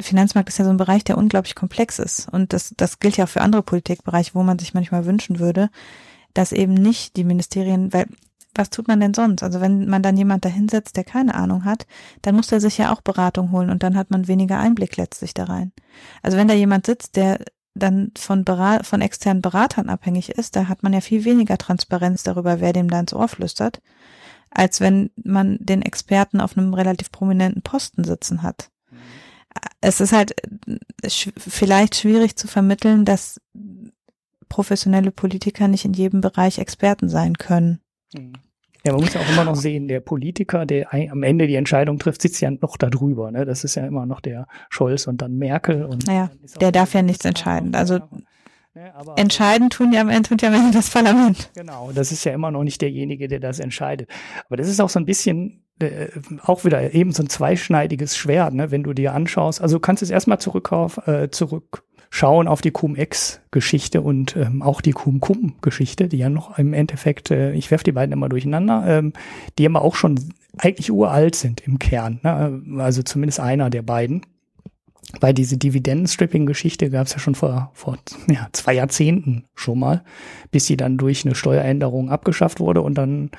[0.00, 2.28] Finanzmarkt ist ja so ein Bereich, der unglaublich komplex ist.
[2.28, 5.68] Und das, das gilt ja auch für andere Politikbereiche, wo man sich manchmal wünschen würde,
[6.32, 8.06] dass eben nicht die Ministerien, weil
[8.54, 9.42] was tut man denn sonst?
[9.42, 11.86] Also wenn man dann jemand dahinsetzt, der keine Ahnung hat,
[12.20, 15.34] dann muss er sich ja auch Beratung holen und dann hat man weniger Einblick letztlich
[15.34, 15.72] da rein.
[16.22, 17.40] Also wenn da jemand sitzt, der
[17.74, 22.22] dann von, Berat von externen Beratern abhängig ist, da hat man ja viel weniger Transparenz
[22.22, 23.80] darüber, wer dem da ins Ohr flüstert,
[24.50, 28.70] als wenn man den Experten auf einem relativ prominenten Posten sitzen hat.
[29.80, 30.34] Es ist halt
[31.06, 33.40] vielleicht schwierig zu vermitteln, dass
[34.48, 37.80] professionelle Politiker nicht in jedem Bereich Experten sein können.
[38.84, 41.98] Ja, man muss ja auch immer noch sehen, der Politiker, der am Ende die Entscheidung
[41.98, 43.30] trifft, sitzt ja noch da drüber.
[43.30, 43.44] Ne?
[43.44, 45.84] Das ist ja immer noch der Scholz und dann Merkel.
[45.84, 46.30] Und naja,
[46.60, 47.74] der darf ja nichts entscheiden.
[47.76, 48.00] Also
[48.74, 51.50] ne, entscheiden tun ja am Ende, tut ja am Ende das Parlament.
[51.54, 54.10] Genau, das ist ja immer noch nicht derjenige, der das entscheidet.
[54.46, 56.08] Aber das ist auch so ein bisschen äh,
[56.42, 58.70] auch wieder eben so ein zweischneidiges Schwert, ne?
[58.70, 59.60] wenn du dir anschaust.
[59.60, 64.60] Also du kannst jetzt erstmal zurück auf, äh, zurück schauen auf die Cum-Ex-Geschichte und ähm,
[64.60, 68.84] auch die Cum-Cum-Geschichte, die ja noch im Endeffekt, äh, ich werfe die beiden immer durcheinander,
[68.86, 69.14] ähm,
[69.58, 70.20] die aber auch schon
[70.58, 72.20] eigentlich uralt sind im Kern.
[72.22, 72.62] Ne?
[72.82, 74.26] Also zumindest einer der beiden.
[75.20, 77.96] Weil diese Dividenden-Stripping-Geschichte gab es ja schon vor, vor
[78.28, 80.04] ja, zwei Jahrzehnten schon mal,
[80.50, 83.30] bis sie dann durch eine Steueränderung abgeschafft wurde und dann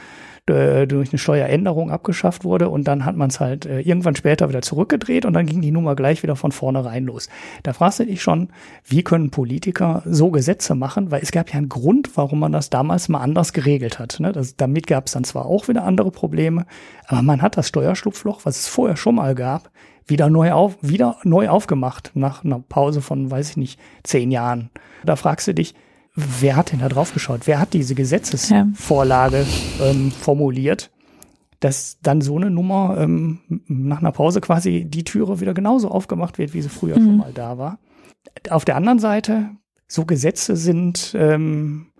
[0.45, 4.61] durch eine Steueränderung abgeschafft wurde und dann hat man es halt äh, irgendwann später wieder
[4.61, 7.29] zurückgedreht und dann ging die Nummer gleich wieder von vornherein los.
[7.63, 8.49] Da fragst du dich schon,
[8.83, 12.69] wie können Politiker so Gesetze machen, weil es gab ja einen Grund, warum man das
[12.69, 14.19] damals mal anders geregelt hat.
[14.19, 14.33] Ne?
[14.33, 16.65] Das, damit gab es dann zwar auch wieder andere Probleme,
[17.07, 19.71] aber man hat das Steuerschlupfloch, was es vorher schon mal gab,
[20.05, 24.69] wieder neu auf, wieder neu aufgemacht nach einer Pause von, weiß ich nicht, zehn Jahren.
[25.05, 25.73] Da fragst du dich,
[26.15, 27.41] wer hat denn da drauf geschaut?
[27.45, 29.45] Wer hat diese Gesetzesvorlage
[29.81, 30.91] ähm, formuliert?
[31.59, 36.37] Dass dann so eine Nummer ähm, nach einer Pause quasi die Türe wieder genauso aufgemacht
[36.37, 37.03] wird, wie sie früher mhm.
[37.03, 37.79] schon mal da war.
[38.49, 39.51] Auf der anderen Seite,
[39.87, 41.92] so Gesetze sind ähm,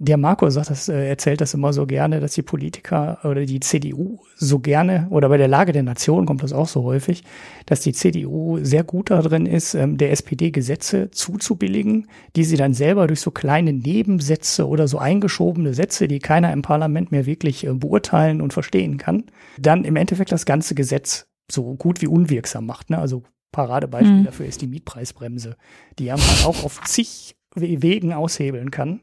[0.00, 3.58] der Marco sagt das, äh, erzählt das immer so gerne, dass die Politiker oder die
[3.58, 7.24] CDU so gerne, oder bei der Lage der Nation kommt das auch so häufig,
[7.66, 12.74] dass die CDU sehr gut darin ist, ähm, der SPD Gesetze zuzubilligen, die sie dann
[12.74, 17.66] selber durch so kleine Nebensätze oder so eingeschobene Sätze, die keiner im Parlament mehr wirklich
[17.66, 19.24] äh, beurteilen und verstehen kann,
[19.58, 22.90] dann im Endeffekt das ganze Gesetz so gut wie unwirksam macht.
[22.90, 22.98] Ne?
[22.98, 24.24] Also Paradebeispiel mhm.
[24.24, 25.56] dafür ist die Mietpreisbremse,
[25.98, 29.00] die man auch auf zig Wegen aushebeln kann.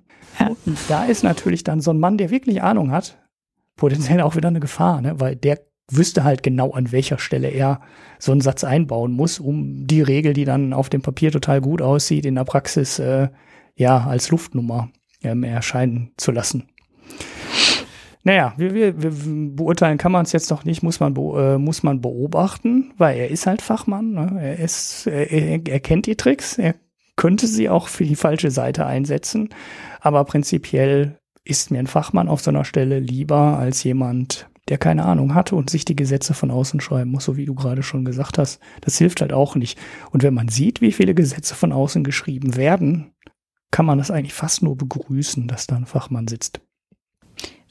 [0.65, 3.17] Und da ist natürlich dann so ein Mann, der wirklich Ahnung hat,
[3.75, 5.19] potenziell auch wieder eine Gefahr, ne?
[5.19, 5.59] weil der
[5.89, 7.81] wüsste halt genau, an welcher Stelle er
[8.17, 11.81] so einen Satz einbauen muss, um die Regel, die dann auf dem Papier total gut
[11.81, 13.29] aussieht, in der Praxis äh,
[13.75, 14.89] ja als Luftnummer
[15.23, 16.69] ähm, erscheinen zu lassen.
[18.23, 19.11] Naja, wir, wir, wir
[19.55, 23.29] beurteilen kann man es jetzt noch nicht, muss man, äh, muss man beobachten, weil er
[23.29, 24.39] ist halt Fachmann, ne?
[24.41, 26.73] er, ist, er, er kennt die Tricks, er
[27.15, 29.49] könnte sie auch für die falsche Seite einsetzen.
[30.05, 35.03] Aber prinzipiell ist mir ein Fachmann auf so einer Stelle lieber als jemand, der keine
[35.03, 38.05] Ahnung hatte und sich die Gesetze von außen schreiben muss, so wie du gerade schon
[38.05, 38.59] gesagt hast.
[38.81, 39.79] Das hilft halt auch nicht.
[40.11, 43.13] Und wenn man sieht, wie viele Gesetze von außen geschrieben werden,
[43.71, 46.61] kann man das eigentlich fast nur begrüßen, dass da ein Fachmann sitzt.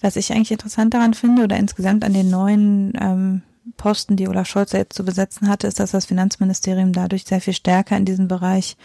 [0.01, 3.43] Was ich eigentlich interessant daran finde oder insgesamt an den neuen ähm,
[3.77, 7.55] Posten, die Olaf Scholz jetzt zu besetzen hatte, ist, dass das Finanzministerium dadurch sehr viel
[7.55, 8.77] stärker in diesem Bereich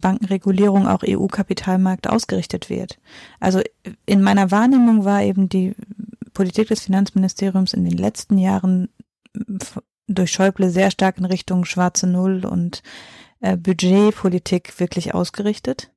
[0.00, 2.98] Bankenregulierung auch EU-Kapitalmarkt ausgerichtet wird.
[3.40, 3.60] Also
[4.04, 5.74] in meiner Wahrnehmung war eben die
[6.32, 8.88] Politik des Finanzministeriums in den letzten Jahren
[10.06, 12.82] durch Schäuble sehr stark in Richtung schwarze Null und
[13.40, 15.90] äh, Budgetpolitik wirklich ausgerichtet.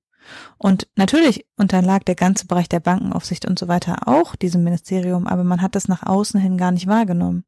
[0.58, 5.44] Und natürlich unterlag der ganze Bereich der Bankenaufsicht und so weiter auch diesem Ministerium, aber
[5.44, 7.46] man hat das nach außen hin gar nicht wahrgenommen.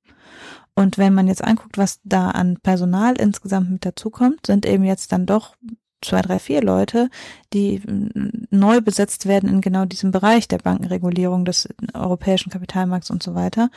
[0.73, 5.11] Und wenn man jetzt anguckt, was da an Personal insgesamt mit dazukommt, sind eben jetzt
[5.11, 5.55] dann doch
[6.01, 7.09] zwei, drei, vier Leute,
[7.53, 13.23] die mm, neu besetzt werden in genau diesem Bereich der Bankenregulierung des europäischen Kapitalmarkts und
[13.23, 13.69] so weiter.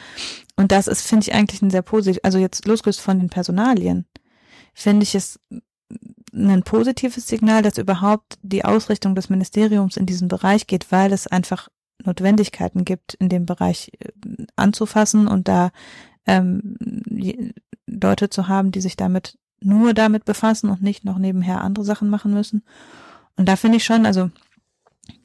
[0.57, 4.07] Und das ist, finde ich, eigentlich ein sehr positiv, also jetzt losgelöst von den Personalien,
[4.73, 5.39] finde ich es
[6.33, 11.27] ein positives Signal, dass überhaupt die Ausrichtung des Ministeriums in diesen Bereich geht, weil es
[11.27, 11.69] einfach
[12.05, 14.11] Notwendigkeiten gibt, in dem Bereich äh,
[14.57, 15.71] anzufassen und da
[16.27, 16.77] ähm,
[17.87, 22.11] Leute zu haben, die sich damit nur damit befassen und nicht noch nebenher andere Sachen
[22.11, 22.65] machen müssen.
[23.37, 24.31] Und da finde ich schon, also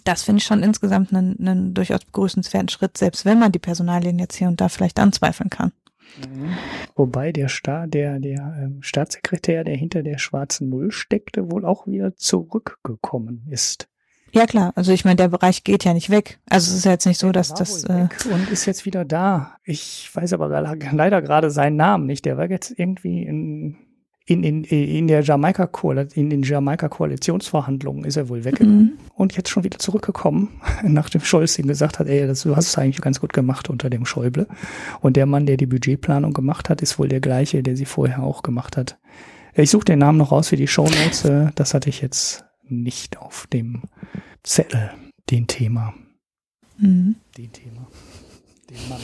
[0.03, 4.19] das finde ich schon insgesamt einen, einen durchaus begrüßenswerten Schritt, selbst wenn man die Personalien
[4.19, 5.71] jetzt hier und da vielleicht anzweifeln kann.
[6.17, 6.49] Mhm.
[6.95, 11.85] Wobei der, Sta der, der ähm, Staatssekretär, der hinter der schwarzen Null steckte, wohl auch
[11.87, 13.87] wieder zurückgekommen ist.
[14.31, 16.39] Ja klar, also ich meine, der Bereich geht ja nicht weg.
[16.49, 19.55] Also es ist ja jetzt nicht so, dass das äh und ist jetzt wieder da.
[19.63, 20.49] Ich weiß aber
[20.91, 22.25] leider gerade seinen Namen nicht.
[22.25, 23.77] Der war jetzt irgendwie in
[24.29, 25.69] in, in, in der Jamaika
[26.13, 28.91] in den Jamaika Koalitionsverhandlungen ist er wohl weggegangen mhm.
[29.15, 30.49] und jetzt schon wieder zurückgekommen,
[30.83, 33.89] nachdem Scholz ihm gesagt hat, ey, das, du hast es eigentlich ganz gut gemacht unter
[33.89, 34.47] dem Schäuble.
[35.01, 38.21] Und der Mann, der die Budgetplanung gemacht hat, ist wohl der gleiche, der sie vorher
[38.21, 38.99] auch gemacht hat.
[39.55, 41.25] Ich suche den Namen noch raus für die Shownotes.
[41.25, 43.81] Äh, das hatte ich jetzt nicht auf dem
[44.43, 44.91] Zettel,
[45.31, 45.93] den Thema.
[46.77, 47.15] Mhm.
[47.35, 47.87] Den Thema
[48.69, 49.01] den Mann.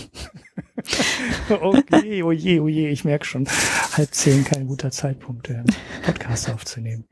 [1.61, 3.47] okay, oje, oje, ich merke schon,
[3.93, 5.63] halb zehn kein guter Zeitpunkt, äh,
[6.03, 7.05] Podcast aufzunehmen.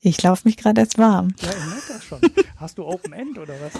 [0.00, 1.34] Ich laufe mich gerade erst warm.
[1.40, 2.20] Ja, ich merke das schon.
[2.56, 3.72] Hast du Open End oder was?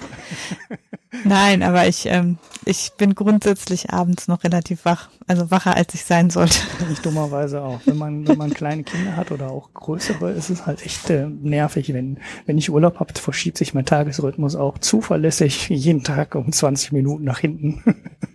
[1.25, 6.05] Nein, aber ich, ähm, ich bin grundsätzlich abends noch relativ wach, also wacher als ich
[6.05, 6.59] sein sollte.
[6.93, 7.81] Ich dummerweise auch.
[7.87, 11.29] Wenn man, wenn man kleine Kinder hat oder auch größere, ist es halt echt äh,
[11.29, 11.95] nervig.
[11.95, 16.93] Wenn, wenn ich Urlaub habe, verschiebt sich mein Tagesrhythmus auch zuverlässig jeden Tag um 20
[16.93, 17.83] Minuten nach hinten.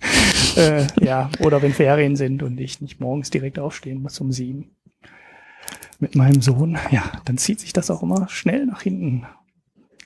[0.55, 4.71] äh, ja, oder wenn Ferien sind und ich nicht morgens direkt aufstehen muss um sieben
[5.99, 9.25] mit meinem Sohn, ja, dann zieht sich das auch immer schnell nach hinten.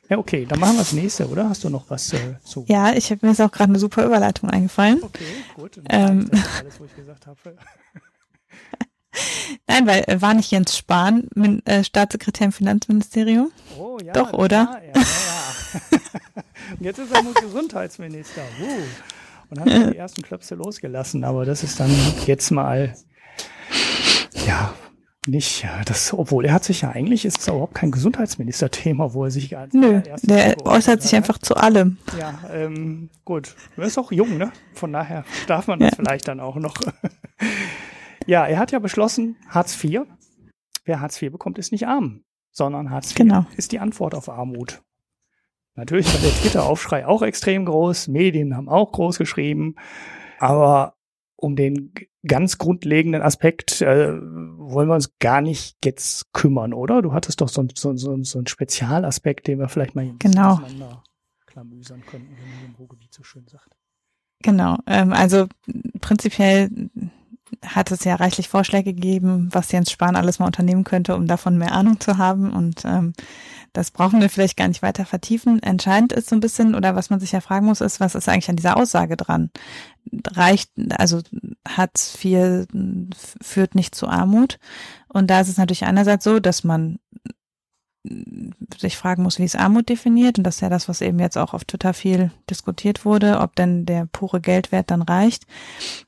[0.09, 1.49] Ja, okay, dann machen wir das nächste, oder?
[1.49, 2.63] Hast du noch was äh, zu?
[2.67, 5.03] Ja, ich habe mir jetzt auch gerade eine super Überleitung eingefallen.
[5.03, 5.23] Okay,
[5.55, 5.81] gut.
[5.89, 6.29] Ähm,
[6.59, 7.37] alles, wo ich gesagt habe.
[9.67, 13.51] Nein, weil äh, war nicht Jens Spahn min, äh, Staatssekretär im Finanzministerium?
[13.77, 14.13] Oh ja.
[14.13, 14.79] Doch, oder?
[14.93, 15.99] Ja, ja, ja.
[16.79, 18.41] Und jetzt ist er nur Gesundheitsminister.
[18.61, 18.83] Uh.
[19.49, 21.89] Und hat die ersten Klöpse losgelassen, aber das ist dann
[22.25, 22.93] jetzt mal
[24.45, 24.73] ja
[25.27, 29.31] nicht, das, obwohl er hat sich ja eigentlich, ist es überhaupt kein Gesundheitsminister-Thema, wo er
[29.31, 31.97] sich als Nö, der äußert sich einfach zu allem.
[32.19, 33.55] Ja, ähm, gut.
[33.75, 34.51] Er ist auch jung, ne?
[34.73, 35.95] Von daher darf man das ja.
[35.95, 36.75] vielleicht dann auch noch.
[38.25, 40.01] ja, er hat ja beschlossen, Hartz IV.
[40.85, 43.45] Wer Hartz IV bekommt, ist nicht arm, sondern Hartz IV genau.
[43.55, 44.81] ist die Antwort auf Armut.
[45.75, 49.75] Natürlich war der Twitter-Aufschrei auch extrem groß, Medien haben auch groß geschrieben,
[50.39, 50.95] aber
[51.35, 51.93] um den
[52.27, 57.01] ganz grundlegenden Aspekt äh, wollen wir uns gar nicht jetzt kümmern, oder?
[57.01, 60.59] Du hattest doch so, so, so, so einen Spezialaspekt, den wir vielleicht mal genau.
[61.45, 63.69] klamüsern könnten, wenn man im Ruhrgebiet so schön sagt.
[64.43, 65.47] Genau, ähm, also
[65.99, 66.69] prinzipiell
[67.65, 71.57] hat es ja reichlich Vorschläge gegeben, was Jens Spahn alles mal unternehmen könnte, um davon
[71.57, 72.51] mehr Ahnung zu haben.
[72.51, 73.13] Und ähm,
[73.73, 75.61] das brauchen wir vielleicht gar nicht weiter vertiefen.
[75.61, 78.27] Entscheidend ist so ein bisschen, oder was man sich ja fragen muss, ist, was ist
[78.27, 79.51] eigentlich an dieser Aussage dran?
[80.27, 81.21] Reicht, also
[81.67, 82.65] Hartz IV
[83.41, 84.59] führt nicht zu Armut.
[85.07, 86.99] Und da ist es natürlich einerseits so, dass man
[88.77, 90.37] sich fragen muss, wie ist Armut definiert.
[90.37, 93.55] Und das ist ja das, was eben jetzt auch auf Twitter viel diskutiert wurde, ob
[93.55, 95.45] denn der pure Geldwert dann reicht.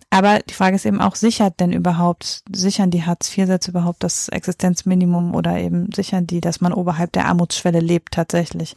[0.10, 5.36] Aber die Frage ist eben auch, sichert denn überhaupt, sichern die Hartz-IV-Sätze überhaupt das Existenzminimum
[5.36, 8.76] oder eben sichern die, dass man oberhalb der Armutsschwelle lebt tatsächlich?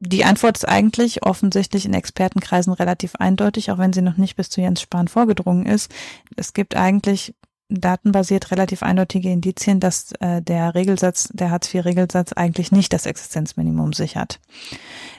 [0.00, 4.48] Die Antwort ist eigentlich offensichtlich in Expertenkreisen relativ eindeutig, auch wenn sie noch nicht bis
[4.48, 5.92] zu Jens Spahn vorgedrungen ist.
[6.34, 7.34] Es gibt eigentlich
[7.68, 14.40] datenbasiert relativ eindeutige Indizien, dass äh, der Regelsatz, der Hartz-IV-Regelsatz eigentlich nicht das Existenzminimum sichert.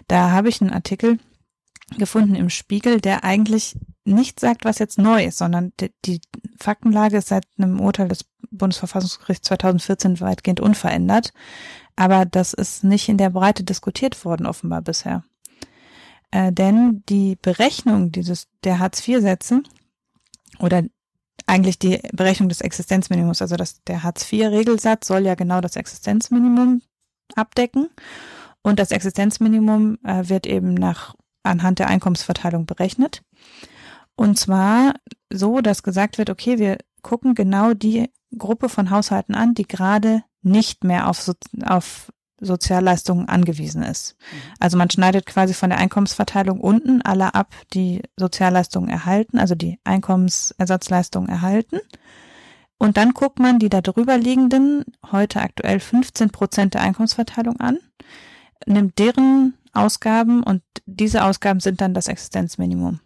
[0.08, 1.20] Da habe ich einen Artikel
[1.98, 6.22] gefunden im Spiegel, der eigentlich nicht sagt, was jetzt neu ist, sondern die, die
[6.58, 11.34] Faktenlage ist seit einem Urteil des Bundesverfassungsgerichts 2014 weitgehend unverändert.
[11.96, 15.24] Aber das ist nicht in der Breite diskutiert worden, offenbar bisher.
[16.32, 19.64] Äh, denn die Berechnung dieses, der Hartz-IV-Sätze
[20.60, 20.84] oder
[21.48, 26.82] eigentlich die Berechnung des Existenzminimums, also das, der Hartz-IV-Regelsatz soll ja genau das Existenzminimum
[27.36, 27.90] abdecken.
[28.62, 33.24] Und das Existenzminimum äh, wird eben nach, anhand der Einkommensverteilung berechnet.
[34.16, 34.96] Und zwar
[35.32, 40.24] so, dass gesagt wird, okay, wir gucken genau die Gruppe von Haushalten an, die gerade
[40.42, 41.32] nicht mehr auf,
[41.66, 44.16] auf Sozialleistungen angewiesen ist.
[44.20, 44.38] Mhm.
[44.60, 49.80] Also man schneidet quasi von der Einkommensverteilung unten alle ab, die Sozialleistungen erhalten, also die
[49.84, 51.80] Einkommensersatzleistungen erhalten.
[52.78, 57.80] Und dann guckt man die da drüber liegenden, heute aktuell 15 Prozent der Einkommensverteilung an,
[58.66, 63.00] nimmt deren Ausgaben und diese Ausgaben sind dann das Existenzminimum.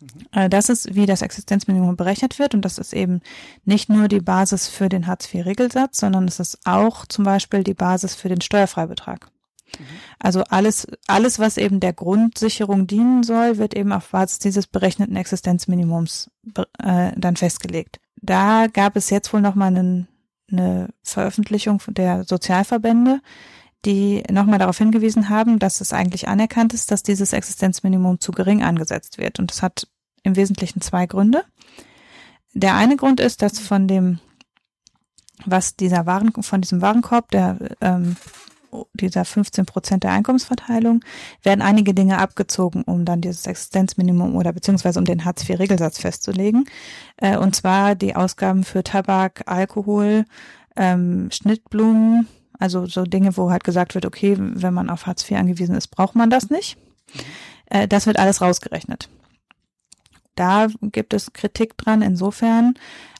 [0.00, 0.50] Mhm.
[0.50, 3.20] Das ist, wie das Existenzminimum berechnet wird und das ist eben
[3.64, 8.14] nicht nur die Basis für den Hartz-IV-Regelsatz, sondern es ist auch zum Beispiel die Basis
[8.14, 9.30] für den Steuerfreibetrag.
[9.78, 9.84] Mhm.
[10.18, 15.16] Also alles, alles, was eben der Grundsicherung dienen soll, wird eben auf Basis dieses berechneten
[15.16, 16.30] Existenzminimums
[16.82, 18.00] äh, dann festgelegt.
[18.22, 20.08] Da gab es jetzt wohl nochmal einen,
[20.50, 23.20] eine Veröffentlichung der Sozialverbände,
[23.84, 28.62] die nochmal darauf hingewiesen haben, dass es eigentlich anerkannt ist, dass dieses Existenzminimum zu gering
[28.62, 29.38] angesetzt wird.
[29.38, 29.86] Und das hat
[30.22, 31.44] im Wesentlichen zwei Gründe.
[32.52, 34.18] Der eine Grund ist, dass von dem,
[35.44, 38.16] was dieser Waren, von diesem Warenkorb, der ähm,
[38.94, 41.04] dieser 15 Prozent der Einkommensverteilung,
[41.42, 46.68] werden einige Dinge abgezogen, um dann dieses Existenzminimum oder beziehungsweise um den Hartz-IV-Regelsatz festzulegen.
[47.16, 50.24] Äh, und zwar die Ausgaben für Tabak, Alkohol,
[50.76, 52.26] ähm, Schnittblumen,
[52.58, 55.88] also so Dinge, wo halt gesagt wird, okay, wenn man auf Hartz IV angewiesen ist,
[55.88, 56.76] braucht man das nicht.
[57.66, 59.08] Äh, das wird alles rausgerechnet.
[60.34, 62.74] Da gibt es Kritik dran insofern,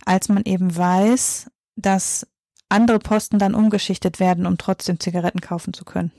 [0.04, 2.26] als man eben weiß, dass
[2.68, 6.12] andere Posten dann umgeschichtet werden, um trotzdem Zigaretten kaufen zu können.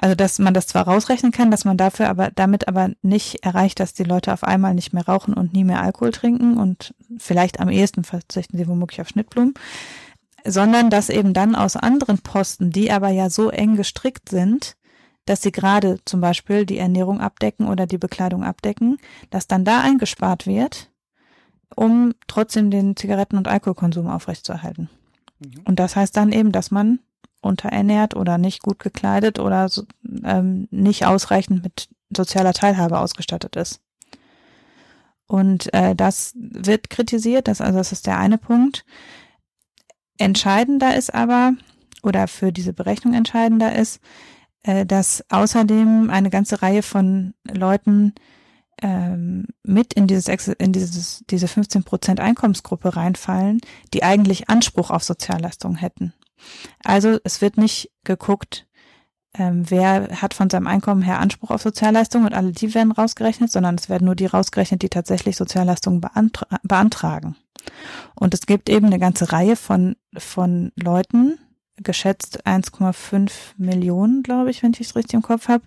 [0.00, 3.80] Also, dass man das zwar rausrechnen kann, dass man dafür aber damit aber nicht erreicht,
[3.80, 7.60] dass die Leute auf einmal nicht mehr rauchen und nie mehr Alkohol trinken und vielleicht
[7.60, 9.54] am ehesten verzichten sie womöglich auf Schnittblumen.
[10.44, 14.76] Sondern dass eben dann aus anderen Posten, die aber ja so eng gestrickt sind,
[15.26, 18.98] dass sie gerade zum Beispiel die Ernährung abdecken oder die Bekleidung abdecken,
[19.30, 20.90] dass dann da eingespart wird,
[21.76, 24.88] um trotzdem den Zigaretten- und Alkoholkonsum aufrechtzuerhalten.
[25.38, 25.62] Mhm.
[25.64, 27.00] Und das heißt dann eben, dass man
[27.42, 29.84] unterernährt oder nicht gut gekleidet oder so,
[30.24, 33.80] ähm, nicht ausreichend mit sozialer Teilhabe ausgestattet ist.
[35.26, 38.84] Und äh, das wird kritisiert, das, also das ist der eine Punkt.
[40.20, 41.54] Entscheidender ist aber,
[42.02, 44.00] oder für diese Berechnung entscheidender ist,
[44.62, 48.14] äh, dass außerdem eine ganze Reihe von Leuten
[48.82, 53.60] ähm, mit in dieses in dieses diese 15 Prozent Einkommensgruppe reinfallen,
[53.94, 56.12] die eigentlich Anspruch auf Sozialleistungen hätten.
[56.84, 58.66] Also es wird nicht geguckt,
[59.38, 63.50] ähm, wer hat von seinem Einkommen her Anspruch auf Sozialleistungen und alle die werden rausgerechnet,
[63.50, 67.36] sondern es werden nur die rausgerechnet, die tatsächlich Sozialleistungen beantra beantragen.
[68.14, 71.38] Und es gibt eben eine ganze Reihe von von Leuten,
[71.76, 75.64] geschätzt 1,5 Millionen, glaube ich, wenn ich es richtig im Kopf habe,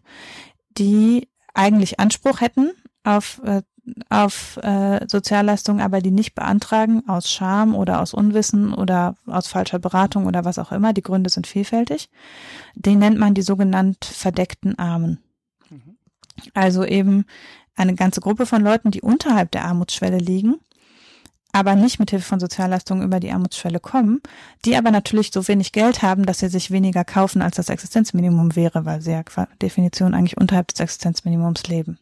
[0.77, 2.71] die eigentlich Anspruch hätten
[3.03, 3.61] auf, äh,
[4.09, 9.79] auf äh, Sozialleistungen, aber die nicht beantragen aus Scham oder aus Unwissen oder aus falscher
[9.79, 10.93] Beratung oder was auch immer.
[10.93, 12.09] Die Gründe sind vielfältig.
[12.75, 15.19] Den nennt man die sogenannt verdeckten Armen.
[15.69, 15.97] Mhm.
[16.53, 17.25] Also eben
[17.75, 20.59] eine ganze Gruppe von Leuten, die unterhalb der Armutsschwelle liegen
[21.53, 24.21] aber nicht mit Hilfe von Sozialleistungen über die Armutsschwelle kommen,
[24.65, 28.55] die aber natürlich so wenig Geld haben, dass sie sich weniger kaufen, als das Existenzminimum
[28.55, 31.99] wäre, weil sie ja qua Definition eigentlich unterhalb des Existenzminimums leben.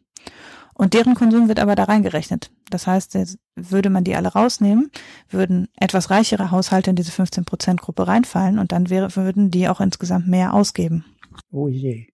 [0.74, 2.50] Und deren Konsum wird aber da reingerechnet.
[2.70, 3.18] Das heißt,
[3.56, 4.90] würde man die alle rausnehmen,
[5.30, 10.28] würden etwas reichere Haushalte in diese 15%-Gruppe reinfallen und dann wäre, würden die auch insgesamt
[10.28, 11.06] mehr ausgeben.
[11.52, 12.08] Oh je.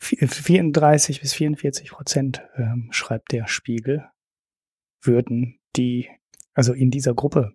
[0.00, 4.08] 34 bis 44 Prozent, ähm, schreibt der Spiegel,
[5.02, 6.08] würden die
[6.58, 7.52] also in dieser Gruppe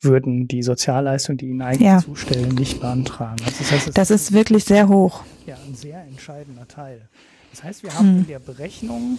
[0.00, 1.98] würden die Sozialleistungen, die ihnen eigentlich ja.
[1.98, 3.42] zustellen, nicht beantragen.
[3.44, 5.24] Also das, heißt, das ist, ist wirklich sehr hoch.
[5.44, 7.08] Ja, ein sehr entscheidender Teil.
[7.50, 8.18] Das heißt, wir haben hm.
[8.18, 9.18] in der Berechnung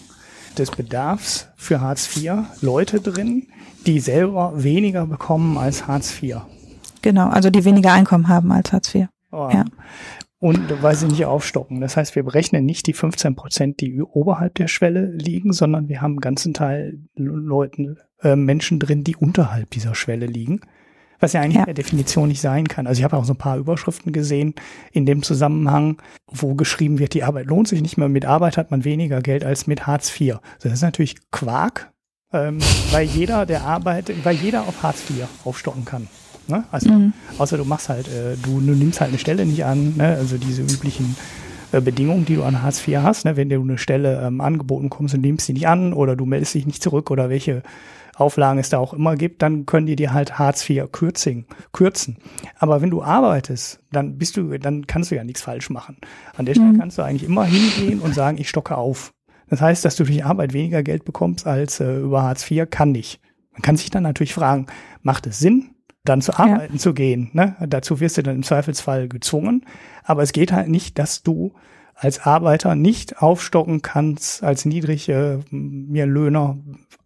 [0.57, 3.47] des Bedarfs für Hartz IV Leute drin,
[3.85, 6.37] die selber weniger bekommen als Hartz IV.
[7.01, 9.07] Genau, also die weniger Einkommen haben als Hartz IV.
[9.33, 9.49] Oh.
[9.51, 9.65] Ja.
[10.39, 11.81] Und weil sie nicht aufstocken.
[11.81, 16.01] Das heißt, wir berechnen nicht die 15 Prozent, die oberhalb der Schwelle liegen, sondern wir
[16.01, 20.61] haben einen ganzen Teil Leuten, äh, Menschen drin, die unterhalb dieser Schwelle liegen.
[21.21, 21.65] Was ja eigentlich ja.
[21.65, 22.87] der Definition nicht sein kann.
[22.87, 24.55] Also ich habe auch so ein paar Überschriften gesehen
[24.93, 28.07] in dem Zusammenhang, wo geschrieben wird, die Arbeit lohnt sich nicht mehr.
[28.07, 30.37] Mit Arbeit hat man weniger Geld als mit Hartz IV.
[30.61, 31.91] Das ist natürlich Quark,
[32.31, 32.59] ähm,
[32.91, 36.07] weil jeder, der arbeitet, weil jeder auf Hartz IV aufstocken kann.
[36.47, 36.63] Ne?
[36.71, 37.13] Also, mhm.
[37.37, 40.15] außer du machst halt, äh, du, du, nimmst halt eine Stelle nicht an, ne?
[40.15, 41.15] also diese üblichen
[41.71, 43.35] äh, Bedingungen, die du an Hartz IV hast, ne?
[43.35, 46.53] wenn du eine Stelle ähm, angeboten kommst und nimmst sie nicht an oder du meldest
[46.53, 47.61] dich nicht zurück oder welche
[48.19, 52.17] Auflagen es da auch immer gibt, dann können die dir halt Hartz IV kürzen, kürzen.
[52.57, 55.97] Aber wenn du arbeitest, dann bist du, dann kannst du ja nichts falsch machen.
[56.35, 56.79] An der Stelle mhm.
[56.79, 59.13] kannst du eigentlich immer hingehen und sagen, ich stocke auf.
[59.49, 62.91] Das heißt, dass du durch Arbeit weniger Geld bekommst als äh, über Hartz IV, kann
[62.91, 63.19] nicht.
[63.53, 64.67] Man kann sich dann natürlich fragen,
[65.01, 65.71] macht es Sinn,
[66.05, 66.79] dann zu arbeiten ja.
[66.79, 67.29] zu gehen.
[67.33, 67.55] Ne?
[67.67, 69.65] Dazu wirst du dann im Zweifelsfall gezwungen.
[70.03, 71.53] Aber es geht halt nicht, dass du
[71.99, 76.57] als Arbeiter nicht aufstocken kannst, als niedrige äh, Löhner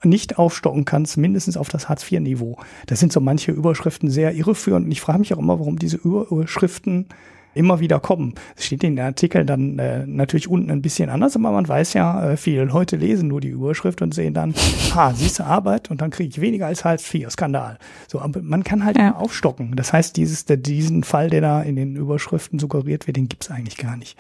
[0.04, 2.58] nicht aufstocken kannst, mindestens auf das Hartz-IV-Niveau.
[2.86, 4.86] Das sind so manche Überschriften sehr irreführend.
[4.86, 7.08] Und ich frage mich auch immer, warum diese Überschriften
[7.54, 8.36] immer wieder kommen.
[8.56, 11.94] Es steht in den Artikeln dann äh, natürlich unten ein bisschen anders, aber man weiß
[11.94, 14.54] ja, äh, viele Leute lesen nur die Überschrift und sehen dann,
[14.94, 17.78] ha, siehst du Arbeit und dann kriege ich weniger als Hartz IV, Skandal.
[18.08, 19.16] So, aber man kann halt ja.
[19.16, 19.76] aufstocken.
[19.76, 23.52] Das heißt, dieses, der, diesen Fall, der da in den Überschriften suggeriert wird, den gibt's
[23.52, 24.18] eigentlich gar nicht.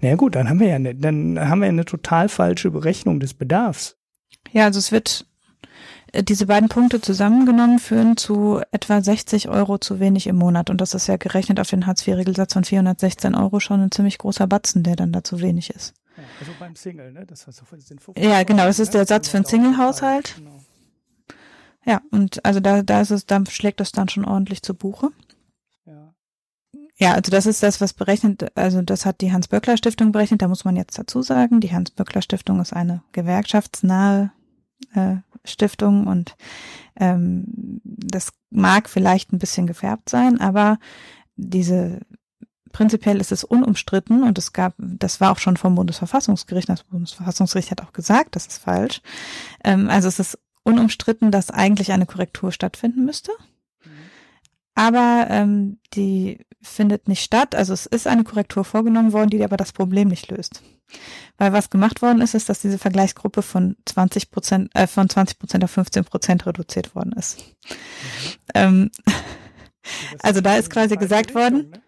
[0.00, 3.20] Na naja, gut, dann haben wir ja eine, dann haben wir eine total falsche Berechnung
[3.20, 3.96] des Bedarfs.
[4.52, 5.26] Ja, also es wird
[6.14, 10.68] diese beiden Punkte zusammengenommen führen zu etwa 60 Euro zu wenig im Monat.
[10.68, 14.46] Und das ist ja gerechnet auf den Hartz-IV-Regelsatz von 416 Euro schon ein ziemlich großer
[14.46, 15.94] Batzen, der dann da zu wenig ist.
[16.16, 17.24] Ja, also beim Single, ne?
[17.26, 20.34] Das sind 50 ja, genau, das ist der Satz für einen Single-Haushalt.
[20.36, 20.60] Genau.
[21.84, 25.08] Ja, und also da, da ist es, da schlägt das dann schon ordentlich zu Buche.
[25.86, 26.14] Ja.
[26.96, 30.64] Ja, also das ist das, was berechnet, also das hat die Hans-Böckler-Stiftung berechnet, da muss
[30.64, 34.30] man jetzt dazu sagen, die Hans-Böckler-Stiftung ist eine gewerkschaftsnahe
[34.94, 36.36] äh, Stiftung und
[36.96, 37.44] ähm,
[37.84, 40.78] das mag vielleicht ein bisschen gefärbt sein, aber
[41.36, 42.00] diese
[42.72, 47.70] prinzipiell ist es unumstritten und es gab, das war auch schon vom Bundesverfassungsgericht, das Bundesverfassungsgericht
[47.70, 49.02] hat auch gesagt, das ist falsch.
[49.62, 53.32] Ähm, also es ist unumstritten, dass eigentlich eine Korrektur stattfinden müsste.
[54.74, 57.54] Aber ähm, die findet nicht statt.
[57.54, 60.62] Also es ist eine Korrektur vorgenommen worden, die aber das Problem nicht löst.
[61.38, 65.38] Weil was gemacht worden ist, ist, dass diese Vergleichsgruppe von 20 Prozent, äh, von 20
[65.38, 67.38] Prozent auf 15 Prozent reduziert worden ist.
[67.38, 67.74] Mhm.
[68.54, 68.90] Ähm,
[70.22, 71.82] also da ist quasi gesagt worden, ne?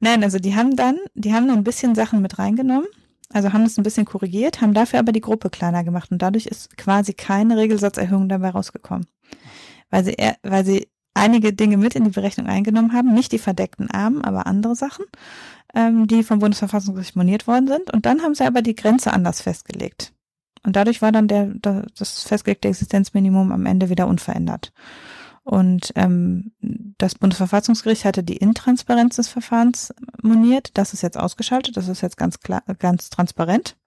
[0.00, 2.88] nein, also die haben dann, die haben ein bisschen Sachen mit reingenommen,
[3.32, 6.46] also haben es ein bisschen korrigiert, haben dafür aber die Gruppe kleiner gemacht und dadurch
[6.46, 9.06] ist quasi keine Regelsatzerhöhung dabei rausgekommen.
[9.90, 10.88] Weil sie, weil sie
[11.18, 15.04] einige Dinge mit in die Berechnung eingenommen haben, nicht die verdeckten Armen, aber andere Sachen,
[15.74, 17.92] ähm, die vom Bundesverfassungsgericht moniert worden sind.
[17.92, 20.12] Und dann haben sie aber die Grenze anders festgelegt.
[20.64, 24.72] Und dadurch war dann der, das festgelegte Existenzminimum am Ende wieder unverändert.
[25.48, 26.52] Und ähm,
[26.98, 30.76] das Bundesverfassungsgericht hatte die Intransparenz des Verfahrens moniert.
[30.76, 33.78] Das ist jetzt ausgeschaltet, das ist jetzt ganz klar, ganz transparent,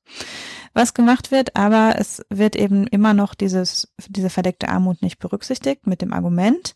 [0.73, 1.55] was gemacht wird.
[1.55, 6.75] Aber es wird eben immer noch dieses, diese verdeckte Armut nicht berücksichtigt mit dem Argument,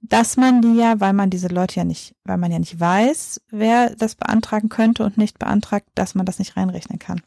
[0.00, 3.40] dass man die ja, weil man diese Leute ja nicht, weil man ja nicht weiß,
[3.50, 7.20] wer das beantragen könnte und nicht beantragt, dass man das nicht reinrechnen kann.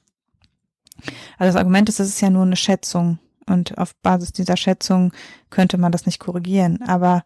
[1.38, 5.12] Also das Argument ist, es ist ja nur eine Schätzung und auf Basis dieser Schätzung
[5.50, 6.82] könnte man das nicht korrigieren.
[6.84, 7.24] Aber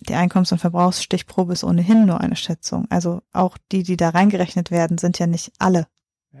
[0.00, 2.86] die Einkommens- und Verbrauchsstichprobe ist ohnehin nur eine Schätzung.
[2.90, 5.86] Also auch die, die da reingerechnet werden, sind ja nicht alle.
[6.32, 6.40] Ja,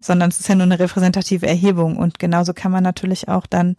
[0.00, 1.96] sondern es ist ja nur eine repräsentative Erhebung.
[1.96, 3.76] Und genauso kann man natürlich auch dann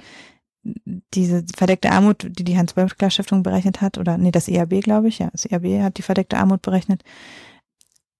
[0.64, 5.30] diese verdeckte Armut, die die Hans-Böckler-Stiftung berechnet hat, oder nee, das IAB, glaube ich, ja,
[5.32, 7.03] das IAB hat die verdeckte Armut berechnet,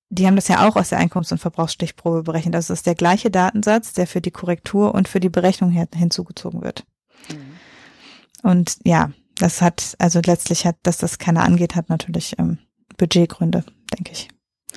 [0.10, 2.54] die haben das ja auch aus der Einkommens- und Verbrauchsstichprobe berechnet.
[2.54, 6.86] Das ist der gleiche Datensatz, der für die Korrektur und für die Berechnung hinzugezogen wird.
[7.30, 8.48] Mhm.
[8.48, 12.60] Und ja, das hat, also letztlich hat, dass das keiner angeht, hat natürlich ähm,
[12.98, 14.28] Budgetgründe, denke ich.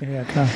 [0.00, 0.48] Ja, ja, klar.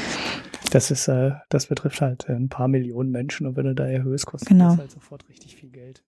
[0.70, 4.26] Das ist, äh, das betrifft halt ein paar Millionen Menschen und wenn du da erhöhst,
[4.26, 4.70] kostet genau.
[4.70, 6.04] das halt sofort richtig viel Geld.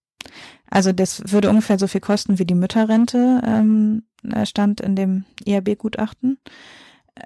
[0.70, 4.04] Also das würde ungefähr so viel kosten wie die Mütterrente, ähm,
[4.44, 6.38] stand in dem IAB-Gutachten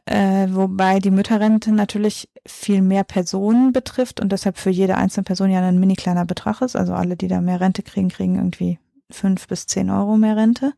[0.05, 5.51] äh, wobei die Mütterrente natürlich viel mehr Personen betrifft und deshalb für jede einzelne Person
[5.51, 6.77] ja ein mini kleiner Betrag ist.
[6.77, 8.79] Also alle, die da mehr Rente kriegen, kriegen irgendwie
[9.11, 10.73] fünf bis zehn Euro mehr Rente,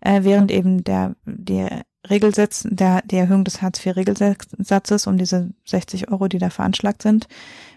[0.00, 1.66] äh, während eben der die
[2.10, 7.28] Regelsatz, der die Erhöhung des Hartz-IV-Regelsatzes um diese 60 Euro, die da veranschlagt sind,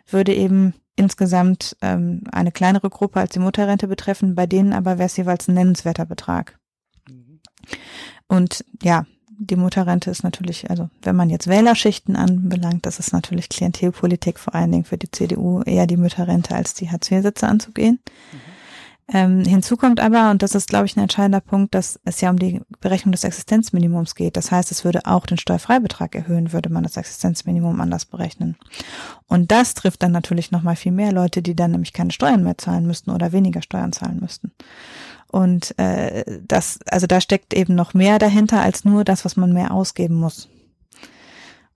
[0.07, 5.07] würde eben insgesamt ähm, eine kleinere Gruppe als die Mutterrente betreffen, bei denen aber wäre
[5.07, 6.57] es jeweils ein nennenswerter Betrag.
[8.27, 9.05] Und ja,
[9.37, 14.55] die Mutterrente ist natürlich, also wenn man jetzt Wählerschichten anbelangt, das ist natürlich Klientelpolitik, vor
[14.55, 17.99] allen Dingen für die CDU, eher die Mütterrente als die Hartz-IV-Sitze anzugehen.
[18.31, 18.54] Mhm.
[19.07, 22.31] Ähm, hinzu kommt aber, und das ist, glaube ich, ein entscheidender Punkt, dass es ja
[22.31, 24.35] um die Berechnung des Existenzminimums geht.
[24.35, 28.57] Das heißt, es würde auch den Steuerfreibetrag erhöhen, würde man das Existenzminimum anders berechnen.
[29.27, 32.57] Und das trifft dann natürlich nochmal viel mehr Leute, die dann nämlich keine Steuern mehr
[32.57, 34.53] zahlen müssten oder weniger Steuern zahlen müssten.
[35.27, 39.53] Und äh, das, also da steckt eben noch mehr dahinter als nur das, was man
[39.53, 40.49] mehr ausgeben muss.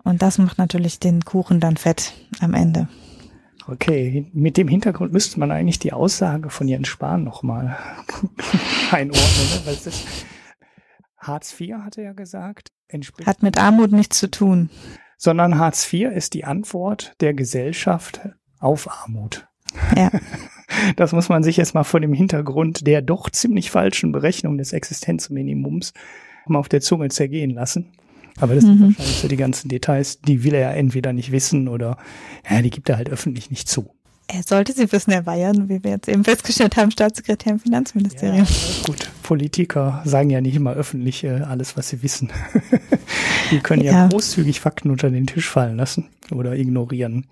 [0.04, 2.88] Und das macht natürlich den Kuchen dann fett am Ende.
[3.72, 7.78] Okay, mit dem Hintergrund müsste man eigentlich die Aussage von Jens Spahn nochmal
[8.92, 9.72] einordnen, ne?
[9.72, 10.08] ist,
[11.18, 13.28] Hartz IV hatte ja gesagt, entspricht.
[13.28, 14.72] Hat mit Armut nichts zu tun.
[15.18, 18.22] Sondern Hartz IV ist die Antwort der Gesellschaft
[18.60, 19.48] auf Armut.
[19.96, 20.12] Ja.
[20.96, 24.72] Das muss man sich jetzt mal vor dem Hintergrund der doch ziemlich falschen Berechnung des
[24.72, 25.94] Existenzminimums
[26.46, 27.92] mal auf der Zunge zergehen lassen.
[28.40, 28.68] Aber das mhm.
[28.68, 31.98] sind wahrscheinlich so die ganzen Details, die will er ja entweder nicht wissen oder
[32.50, 33.90] ja, die gibt er halt öffentlich nicht zu.
[34.32, 38.46] Er sollte sie wissen, Herr Bayern, wie wir jetzt eben festgestellt haben, Staatssekretär im Finanzministerium.
[38.46, 42.30] Ja, gut, Politiker sagen ja nicht immer öffentlich äh, alles, was sie wissen.
[43.52, 43.92] die können ja.
[43.92, 47.26] ja großzügig Fakten unter den Tisch fallen lassen oder ignorieren.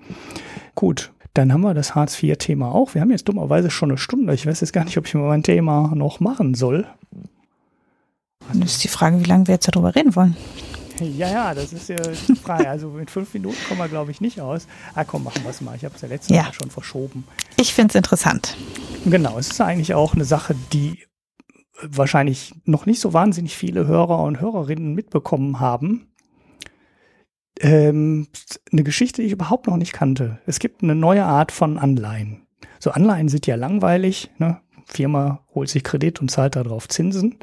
[0.74, 2.96] Gut, dann haben wir das Hartz-IV-Thema auch.
[2.96, 4.34] Wir haben jetzt dummerweise schon eine Stunde.
[4.34, 6.88] Ich weiß jetzt gar nicht, ob ich mein Thema noch machen soll.
[8.52, 10.36] Dann ist die Frage, wie lange wir jetzt darüber reden wollen.
[11.18, 12.70] Ja, ja, das ist ja die Frage.
[12.70, 14.68] Also mit fünf Minuten kommen wir, glaube ich, nicht aus.
[14.94, 15.76] Ah, komm, machen wir es mal.
[15.76, 16.44] Ich habe es ja letztes ja.
[16.44, 17.24] Mal schon verschoben.
[17.58, 18.56] Ich finde es interessant.
[19.06, 21.04] Genau, es ist eigentlich auch eine Sache, die
[21.82, 26.08] wahrscheinlich noch nicht so wahnsinnig viele Hörer und Hörerinnen mitbekommen haben
[27.62, 28.28] ähm,
[28.72, 30.40] eine Geschichte, die ich überhaupt noch nicht kannte.
[30.46, 32.48] Es gibt eine neue Art von Anleihen.
[32.80, 34.30] So Anleihen sind ja langweilig.
[34.38, 34.62] Ne?
[34.86, 37.38] Firma holt sich Kredit und zahlt darauf Zinsen.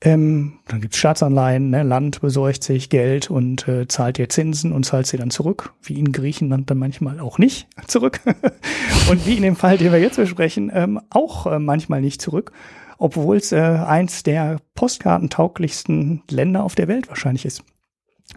[0.00, 1.82] Ähm, dann gibt's Staatsanleihen, ne?
[1.82, 5.98] Land besorgt sich Geld und äh, zahlt dir Zinsen und zahlt sie dann zurück, wie
[5.98, 8.20] in Griechenland dann manchmal auch nicht zurück.
[9.10, 12.52] und wie in dem Fall, den wir jetzt besprechen, ähm, auch äh, manchmal nicht zurück,
[12.98, 17.62] obwohl es äh, eins der postkartentauglichsten Länder auf der Welt wahrscheinlich ist.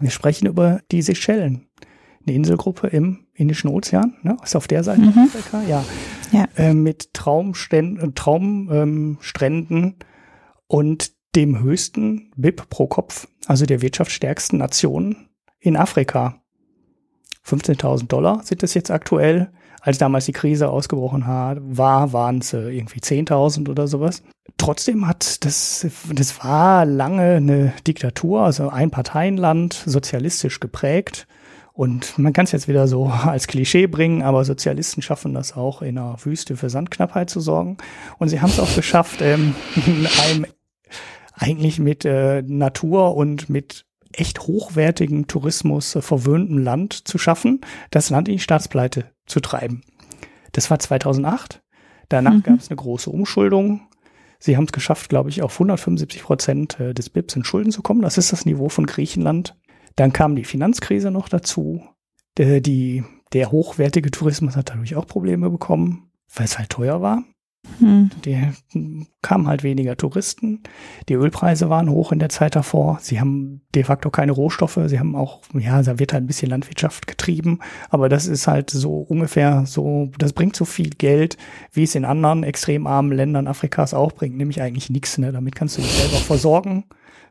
[0.00, 1.66] Wir sprechen über die Seychellen,
[2.26, 4.36] eine Inselgruppe im Indischen Ozean, ne?
[4.42, 5.18] ist auf der Seite mhm.
[5.18, 5.84] Afrika, ja,
[6.32, 6.46] ja.
[6.56, 9.96] Äh, mit Traumstränden, Traumstränden
[10.66, 15.28] und dem höchsten BIP pro Kopf, also der wirtschaftsstärksten Nation
[15.60, 16.42] in Afrika.
[17.46, 19.50] 15.000 Dollar sind es jetzt aktuell.
[19.80, 24.22] Als damals die Krise ausgebrochen war, waren es äh, irgendwie 10.000 oder sowas.
[24.56, 31.26] Trotzdem hat das, das war lange eine Diktatur, also ein Parteienland, sozialistisch geprägt.
[31.72, 35.80] Und man kann es jetzt wieder so als Klischee bringen, aber Sozialisten schaffen das auch,
[35.80, 37.76] in einer Wüste für Sandknappheit zu sorgen.
[38.18, 39.54] Und sie haben es auch geschafft, ähm,
[39.86, 40.46] in einem
[41.38, 47.60] eigentlich mit äh, Natur und mit echt hochwertigen Tourismus äh, verwöhnten Land zu schaffen,
[47.90, 49.82] das Land in die Staatspleite zu treiben.
[50.52, 51.62] Das war 2008.
[52.08, 52.42] Danach mhm.
[52.42, 53.82] gab es eine große Umschuldung.
[54.38, 57.82] Sie haben es geschafft, glaube ich, auf 175 Prozent äh, des BIPs in Schulden zu
[57.82, 58.02] kommen.
[58.02, 59.56] Das ist das Niveau von Griechenland.
[59.96, 61.84] Dann kam die Finanzkrise noch dazu.
[62.36, 67.24] Der, die, der hochwertige Tourismus hat dadurch auch Probleme bekommen, weil es halt teuer war.
[67.78, 68.10] Hm.
[68.24, 70.60] Die kamen halt weniger Touristen.
[71.08, 72.98] Die Ölpreise waren hoch in der Zeit davor.
[73.00, 74.78] Sie haben de facto keine Rohstoffe.
[74.86, 77.60] Sie haben auch, ja, da wird halt ein bisschen Landwirtschaft getrieben.
[77.90, 81.36] Aber das ist halt so ungefähr so, das bringt so viel Geld,
[81.72, 84.36] wie es in anderen extrem armen Ländern Afrikas auch bringt.
[84.36, 85.32] Nämlich eigentlich nichts, ne?
[85.32, 86.84] Damit kannst du dich selber versorgen,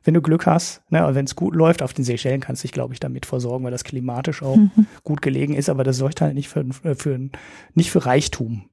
[0.03, 0.81] wenn du Glück hast.
[0.89, 1.05] Ne?
[1.11, 3.71] Wenn es gut läuft, auf den Seychellen kannst du dich, glaube ich, damit versorgen, weil
[3.71, 4.87] das klimatisch auch mhm.
[5.03, 5.69] gut gelegen ist.
[5.69, 6.65] Aber das sorgt halt nicht für,
[6.95, 7.29] für,
[7.73, 8.69] nicht für Reichtum.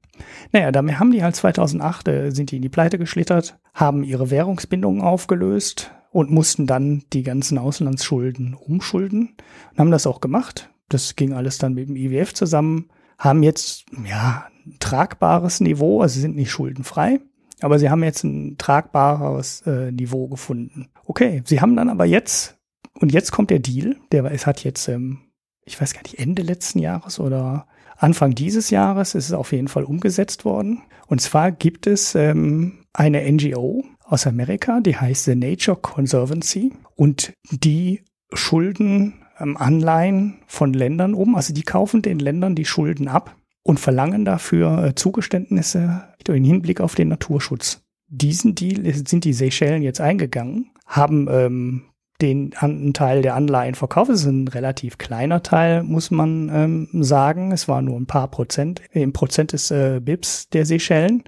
[0.51, 4.29] Naja, damit haben die halt 2008, äh, sind die in die Pleite geschlittert, haben ihre
[4.29, 9.35] Währungsbindungen aufgelöst und mussten dann die ganzen Auslandsschulden umschulden
[9.71, 10.69] und haben das auch gemacht.
[10.87, 16.19] Das ging alles dann mit dem IWF zusammen, haben jetzt, ja, ein tragbares Niveau, also
[16.19, 17.19] sind nicht schuldenfrei,
[17.61, 20.89] aber sie haben jetzt ein tragbares äh, Niveau gefunden.
[21.05, 22.57] Okay, sie haben dann aber jetzt,
[22.99, 25.19] und jetzt kommt der Deal, der es hat jetzt, ähm,
[25.65, 29.67] ich weiß gar nicht, Ende letzten Jahres oder Anfang dieses Jahres ist es auf jeden
[29.67, 30.81] Fall umgesetzt worden.
[31.07, 37.33] Und zwar gibt es ähm, eine NGO aus Amerika, die heißt The Nature Conservancy und
[37.51, 41.35] die schulden ähm, Anleihen von Ländern um.
[41.35, 46.81] Also die kaufen den Ländern die Schulden ab und verlangen dafür äh, Zugeständnisse im Hinblick
[46.81, 47.81] auf den Naturschutz.
[48.07, 51.83] Diesen Deal sind die Seychellen jetzt eingegangen, haben ähm,
[52.21, 54.13] den einen Teil der Anleihen verkaufe.
[54.13, 57.51] Es ist ein relativ kleiner Teil, muss man ähm, sagen.
[57.51, 61.23] Es war nur ein paar Prozent, im Prozent des äh, BIPs der Seychellen.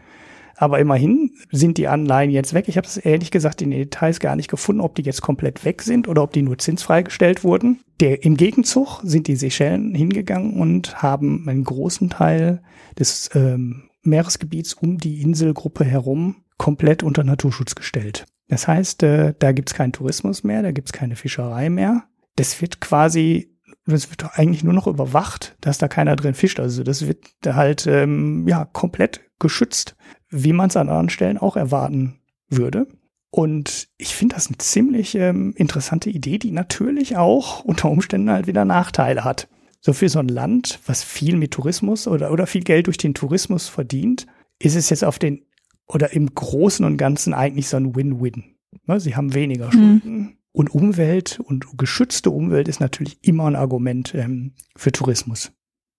[0.59, 2.67] Aber immerhin sind die Anleihen jetzt weg.
[2.67, 5.63] Ich habe es ehrlich gesagt in den Details gar nicht gefunden, ob die jetzt komplett
[5.65, 7.81] weg sind oder ob die nur zinsfrei gestellt wurden.
[7.99, 12.63] Der, Im Gegenzug sind die Seychellen hingegangen und haben einen großen Teil
[12.97, 18.25] des ähm, Meeresgebiets um die Inselgruppe herum komplett unter Naturschutz gestellt.
[18.47, 22.05] Das heißt, äh, da gibt's keinen Tourismus mehr, da gibt's keine Fischerei mehr.
[22.35, 26.59] Das wird quasi, das wird eigentlich nur noch überwacht, dass da keiner drin fischt.
[26.59, 29.95] Also das wird halt ähm, ja komplett geschützt,
[30.29, 32.19] wie man es an anderen Stellen auch erwarten
[32.49, 32.87] würde.
[33.29, 38.47] Und ich finde das eine ziemlich ähm, interessante Idee, die natürlich auch unter Umständen halt
[38.47, 39.49] wieder Nachteile hat.
[39.81, 43.13] So für so ein Land, was viel mit Tourismus oder, oder viel Geld durch den
[43.13, 44.25] Tourismus verdient,
[44.59, 45.45] ist es jetzt auf den
[45.87, 48.43] oder im Großen und Ganzen eigentlich so ein Win-Win.
[48.85, 50.01] Ne, sie haben weniger Schulden.
[50.03, 50.33] Mhm.
[50.51, 55.51] Und Umwelt und geschützte Umwelt ist natürlich immer ein Argument ähm, für Tourismus.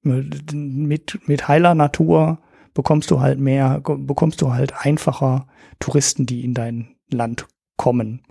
[0.03, 2.39] Mit, mit heiler Natur
[2.75, 5.47] bekommst du halt mehr, bekommst du halt einfacher
[5.79, 8.23] Touristen, die in dein Land kommen.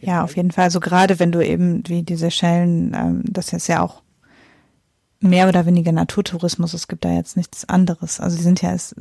[0.00, 0.64] Ja, auf jeden Fall.
[0.64, 4.02] Also gerade wenn du eben wie diese Schellen, ähm, das ist ja auch
[5.20, 6.74] mehr oder weniger Naturtourismus.
[6.74, 8.20] Es gibt da jetzt nichts anderes.
[8.20, 8.92] Also die sind ja, es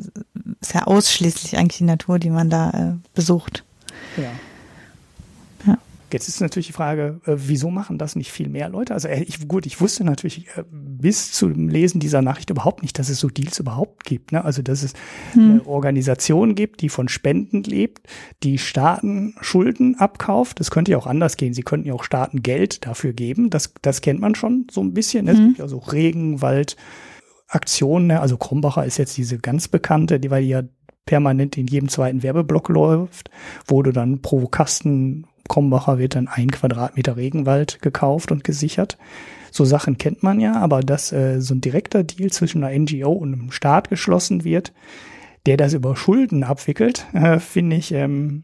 [0.61, 3.63] ist ja ausschließlich eigentlich die Natur, die man da äh, besucht.
[4.17, 4.31] Ja.
[6.15, 8.93] Jetzt ist natürlich die Frage, äh, wieso machen das nicht viel mehr Leute?
[8.93, 12.97] Also äh, ich, gut, ich wusste natürlich äh, bis zum Lesen dieser Nachricht überhaupt nicht,
[12.97, 14.31] dass es so Deals überhaupt gibt.
[14.31, 14.45] Ne?
[14.45, 14.93] Also dass es
[15.33, 15.51] hm.
[15.51, 18.07] eine Organisation gibt, die von Spenden lebt,
[18.43, 20.61] die Staaten Schulden abkauft.
[20.61, 21.53] Das könnte ja auch anders gehen.
[21.53, 23.49] Sie könnten ja auch Staaten Geld dafür geben.
[23.49, 25.25] Das, das kennt man schon so ein bisschen.
[25.25, 25.31] Ne?
[25.31, 25.47] Es hm.
[25.47, 26.77] gibt ja so Regenwald.
[27.47, 28.21] Aktionen, ne?
[28.21, 30.63] also Krombacher ist jetzt diese ganz bekannte, die weil die ja
[31.05, 33.29] permanent in jedem zweiten Werbeblock läuft,
[33.67, 38.97] wo du dann pro Kasten Krombacher wird dann ein Quadratmeter Regenwald gekauft und gesichert.
[39.51, 43.11] So Sachen kennt man ja, aber dass äh, so ein direkter Deal zwischen einer NGO
[43.11, 44.73] und einem Staat geschlossen wird,
[45.45, 48.43] der das über Schulden abwickelt, äh, finde ich ähm,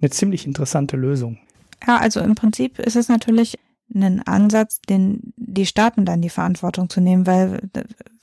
[0.00, 1.38] eine ziemlich interessante Lösung.
[1.86, 3.58] Ja, also im Prinzip ist es natürlich
[3.94, 7.60] ein Ansatz, den die Staaten dann die Verantwortung zu nehmen, weil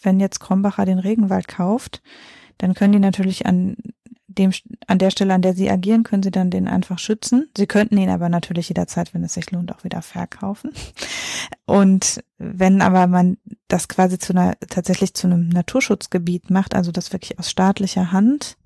[0.01, 2.01] wenn jetzt Krombacher den Regenwald kauft,
[2.57, 3.75] dann können die natürlich an
[4.27, 4.51] dem,
[4.87, 7.49] an der Stelle, an der sie agieren, können sie dann den einfach schützen.
[7.57, 10.71] Sie könnten ihn aber natürlich jederzeit, wenn es sich lohnt, auch wieder verkaufen.
[11.65, 13.37] Und wenn aber man
[13.67, 18.57] das quasi zu einer, tatsächlich zu einem Naturschutzgebiet macht, also das wirklich aus staatlicher Hand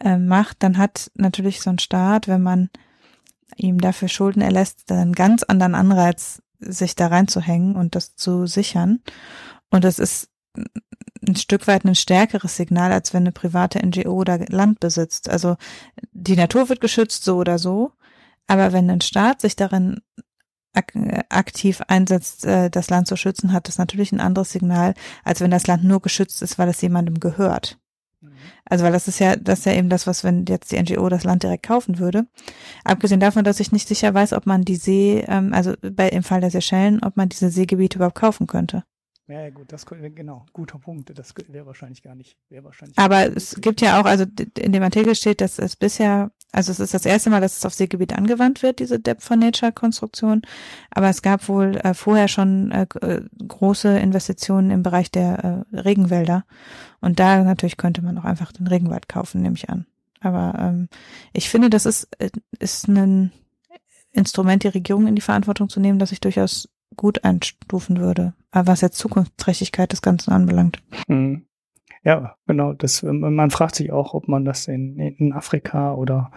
[0.00, 2.70] äh, macht, dann hat natürlich so ein Staat, wenn man
[3.56, 9.00] ihm dafür Schulden erlässt, einen ganz anderen Anreiz, sich da reinzuhängen und das zu sichern.
[9.70, 10.30] Und das ist
[11.26, 15.28] ein Stück weit ein stärkeres Signal, als wenn eine private NGO oder Land besitzt.
[15.28, 15.56] Also
[16.12, 17.92] die Natur wird geschützt so oder so,
[18.46, 20.00] aber wenn ein Staat sich darin
[20.72, 20.92] ak
[21.30, 24.94] aktiv einsetzt, äh, das Land zu schützen, hat das natürlich ein anderes Signal,
[25.24, 27.78] als wenn das Land nur geschützt ist, weil es jemandem gehört.
[28.20, 28.32] Mhm.
[28.66, 31.08] Also weil das ist ja, das ist ja eben das, was wenn jetzt die NGO
[31.08, 32.26] das Land direkt kaufen würde.
[32.84, 36.22] Abgesehen davon, dass ich nicht sicher weiß, ob man die See, ähm, also bei im
[36.22, 38.84] Fall der Seychellen, ob man diese Seegebiete überhaupt kaufen könnte.
[39.28, 41.16] Ja, gut, das genau, guter Punkt.
[41.18, 42.96] Das wäre wahrscheinlich gar nicht, wäre wahrscheinlich.
[42.96, 44.24] Aber es gibt ja auch, also
[44.56, 47.64] in dem Artikel steht, dass es bisher, also es ist das erste Mal, dass es
[47.64, 50.42] auf Seegebiet angewandt wird, diese Depth for Nature Konstruktion.
[50.90, 55.76] Aber es gab wohl äh, vorher schon äh, äh, große Investitionen im Bereich der äh,
[55.76, 56.44] Regenwälder.
[57.00, 59.86] Und da natürlich könnte man auch einfach den Regenwald kaufen, nehme ich an.
[60.20, 60.88] Aber ähm,
[61.32, 63.32] ich finde, das ist, äh, ist ein
[64.12, 68.80] Instrument, die Regierung in die Verantwortung zu nehmen, das ich durchaus gut einstufen würde, was
[68.80, 70.82] jetzt Zukunftsträchtigkeit des Ganzen anbelangt.
[71.06, 71.46] Hm.
[72.04, 72.72] Ja, genau.
[72.72, 76.30] Das, man fragt sich auch, ob man das in, in Afrika oder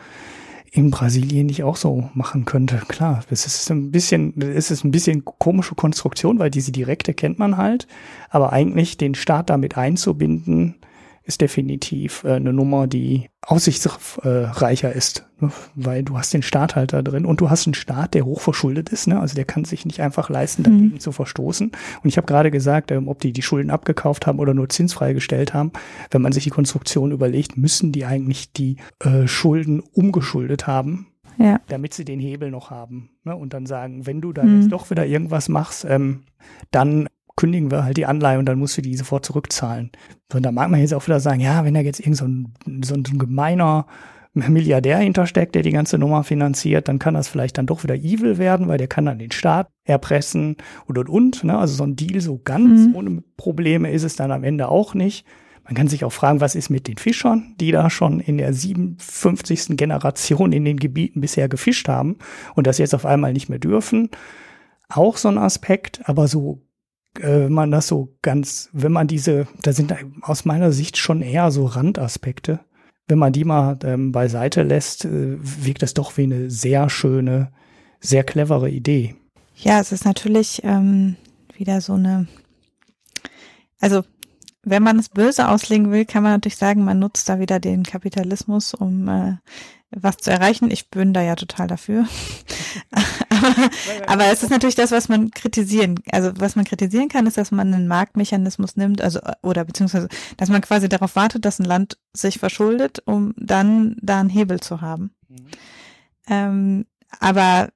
[0.71, 2.81] in Brasilien nicht auch so machen könnte.
[2.87, 7.39] Klar, es ist ein bisschen, es ist ein bisschen komische Konstruktion, weil diese direkte kennt
[7.39, 7.87] man halt,
[8.29, 10.75] aber eigentlich den Staat damit einzubinden,
[11.29, 15.51] ist definitiv äh, eine Nummer, die aussichtsreicher ist, ne?
[15.75, 18.89] weil du hast den Staat halt da drin und du hast einen Staat, der hochverschuldet
[18.89, 19.19] ist, ne?
[19.19, 20.99] also der kann sich nicht einfach leisten, dagegen mhm.
[20.99, 21.71] zu verstoßen.
[22.03, 25.13] Und ich habe gerade gesagt, ähm, ob die die Schulden abgekauft haben oder nur zinsfrei
[25.13, 25.71] gestellt haben,
[26.09, 31.07] wenn man sich die Konstruktion überlegt, müssen die eigentlich die äh, Schulden umgeschuldet haben,
[31.37, 31.61] ja.
[31.67, 33.11] damit sie den Hebel noch haben.
[33.23, 33.35] Ne?
[33.35, 34.61] Und dann sagen, wenn du da mhm.
[34.61, 36.23] jetzt doch wieder irgendwas machst, ähm,
[36.71, 37.07] dann
[37.39, 39.91] kündigen wir halt die Anleihe und dann musst du die sofort zurückzahlen.
[40.33, 42.53] Und da mag man jetzt auch wieder sagen, ja, wenn da jetzt irgend so ein,
[42.83, 43.87] so ein gemeiner
[44.33, 48.37] Milliardär hintersteckt, der die ganze Nummer finanziert, dann kann das vielleicht dann doch wieder evil
[48.37, 51.43] werden, weil der kann dann den Staat erpressen und und und.
[51.45, 51.57] Ne?
[51.57, 52.95] Also so ein Deal so ganz mhm.
[52.95, 55.25] ohne Probleme ist es dann am Ende auch nicht.
[55.63, 58.51] Man kann sich auch fragen, was ist mit den Fischern, die da schon in der
[58.51, 59.77] 57.
[59.77, 62.17] Generation in den Gebieten bisher gefischt haben
[62.55, 64.09] und das jetzt auf einmal nicht mehr dürfen.
[64.89, 66.63] Auch so ein Aspekt, aber so
[67.21, 71.51] wenn man das so ganz, wenn man diese, da sind aus meiner Sicht schon eher
[71.51, 72.61] so Randaspekte.
[73.07, 77.51] Wenn man die mal ähm, beiseite lässt, äh, wirkt das doch wie eine sehr schöne,
[77.99, 79.15] sehr clevere Idee.
[79.55, 81.15] Ja, es ist natürlich ähm,
[81.57, 82.27] wieder so eine,
[83.79, 84.03] also
[84.63, 87.83] wenn man es böse auslegen will, kann man natürlich sagen, man nutzt da wieder den
[87.83, 89.37] Kapitalismus, um äh,
[89.91, 90.69] was zu erreichen.
[90.71, 92.07] Ich bin da ja total dafür.
[93.29, 93.71] aber,
[94.07, 97.51] aber es ist natürlich das, was man kritisieren, also was man kritisieren kann, ist, dass
[97.51, 101.97] man einen Marktmechanismus nimmt, also oder beziehungsweise, dass man quasi darauf wartet, dass ein Land
[102.13, 105.11] sich verschuldet, um dann da einen Hebel zu haben.
[105.27, 105.47] Mhm.
[106.27, 106.85] Ähm,
[107.19, 107.69] aber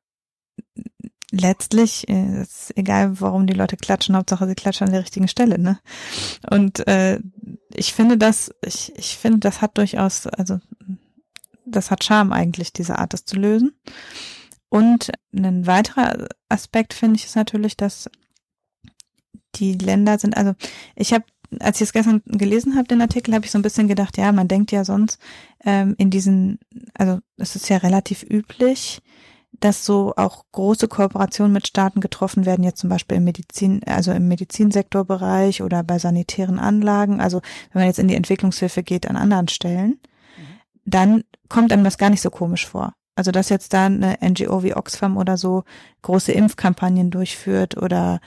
[1.32, 5.58] letztlich äh, ist egal, warum die Leute klatschen, Hauptsache sie klatschen an der richtigen Stelle,
[5.58, 5.80] ne?
[6.50, 7.20] Und äh,
[7.74, 10.60] ich finde das, ich, ich finde, das hat durchaus, also
[11.66, 13.74] das hat Charme eigentlich, diese Art, das zu lösen.
[14.70, 18.10] Und ein weiterer Aspekt finde ich ist natürlich, dass
[19.56, 20.54] die Länder sind, also
[20.96, 21.26] ich habe,
[21.60, 24.32] als ich es gestern gelesen habe, den Artikel, habe ich so ein bisschen gedacht, ja,
[24.32, 25.20] man denkt ja sonst
[25.64, 26.60] ähm, in diesen,
[26.96, 29.02] also es ist ja relativ üblich,
[29.60, 34.12] dass so auch große Kooperationen mit Staaten getroffen werden, jetzt zum Beispiel im Medizin, also
[34.12, 37.42] im Medizinsektorbereich oder bei sanitären Anlagen, also
[37.72, 40.00] wenn man jetzt in die Entwicklungshilfe geht an anderen Stellen.
[40.86, 42.94] Dann kommt einem das gar nicht so komisch vor.
[43.16, 45.64] Also dass jetzt da eine NGO wie Oxfam oder so
[46.02, 48.20] große Impfkampagnen durchführt oder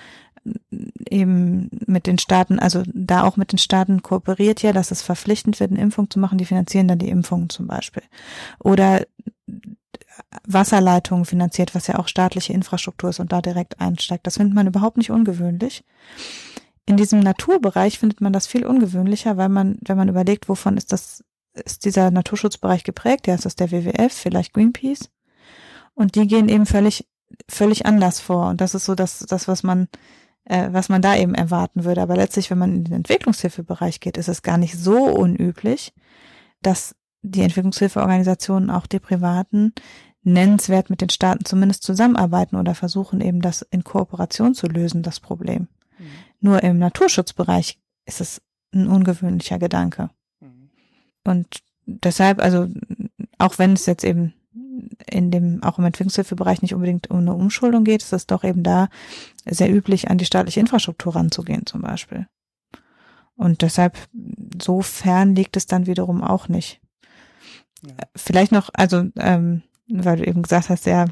[1.11, 5.59] eben mit den Staaten, also da auch mit den Staaten kooperiert ja, dass es verpflichtend
[5.59, 8.05] wird, eine Impfung zu machen, die finanzieren dann die Impfungen zum Beispiel.
[8.61, 9.03] Oder
[10.47, 14.27] Wasserleitungen finanziert, was ja auch staatliche Infrastruktur ist und da direkt einsteigt.
[14.27, 15.85] Das findet man überhaupt nicht ungewöhnlich.
[16.87, 20.93] In diesem Naturbereich findet man das viel ungewöhnlicher, weil man, wenn man überlegt, wovon ist
[20.93, 21.25] das
[21.65, 23.27] ist dieser Naturschutzbereich geprägt.
[23.27, 25.11] Ja, ist das der WWF, vielleicht Greenpeace.
[25.95, 27.09] Und die gehen eben völlig,
[27.49, 28.49] völlig anders vor.
[28.49, 29.89] Und das ist so das, das, was man,
[30.45, 32.03] äh, was man da eben erwarten würde.
[32.03, 35.95] Aber letztlich, wenn man in den Entwicklungshilfebereich geht, ist es gar nicht so unüblich,
[36.63, 39.73] dass die Entwicklungshilfeorganisationen, auch die privaten,
[40.23, 45.21] nennenswert mit den Staaten zumindest zusammenarbeiten oder versuchen eben das in Kooperation zu lösen, das
[45.21, 45.69] Problem.
[45.99, 46.05] Mhm.
[46.41, 48.43] Nur im Naturschutzbereich ist es
[48.75, 50.11] ein ungewöhnlicher Gedanke.
[51.27, 52.69] Und deshalb, also
[53.39, 54.35] auch wenn es jetzt eben
[55.11, 58.63] in dem, auch im Entwicklungshilfebereich nicht unbedingt um eine Umschuldung geht, ist es doch eben
[58.63, 58.89] da
[59.45, 62.27] sehr üblich, an die staatliche Infrastruktur ranzugehen zum Beispiel.
[63.37, 63.97] Und deshalb,
[64.61, 66.81] so fern liegt es dann wiederum auch nicht.
[67.83, 67.93] Ja.
[68.15, 71.07] Vielleicht noch, also, ähm, weil du eben gesagt hast, ja,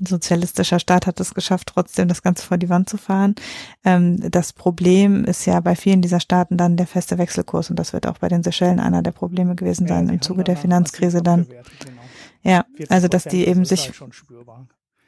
[0.00, 3.34] Ein sozialistischer Staat hat es geschafft, trotzdem das Ganze vor die Wand zu fahren.
[3.84, 7.92] Ähm, das Problem ist ja bei vielen dieser Staaten dann der feste Wechselkurs und das
[7.92, 11.22] wird auch bei den Seychellen einer der Probleme gewesen sein ja, im Zuge der Finanzkrise
[11.22, 11.46] dann.
[11.46, 12.02] Genau.
[12.42, 14.12] Ja, also dass die eben sich, halt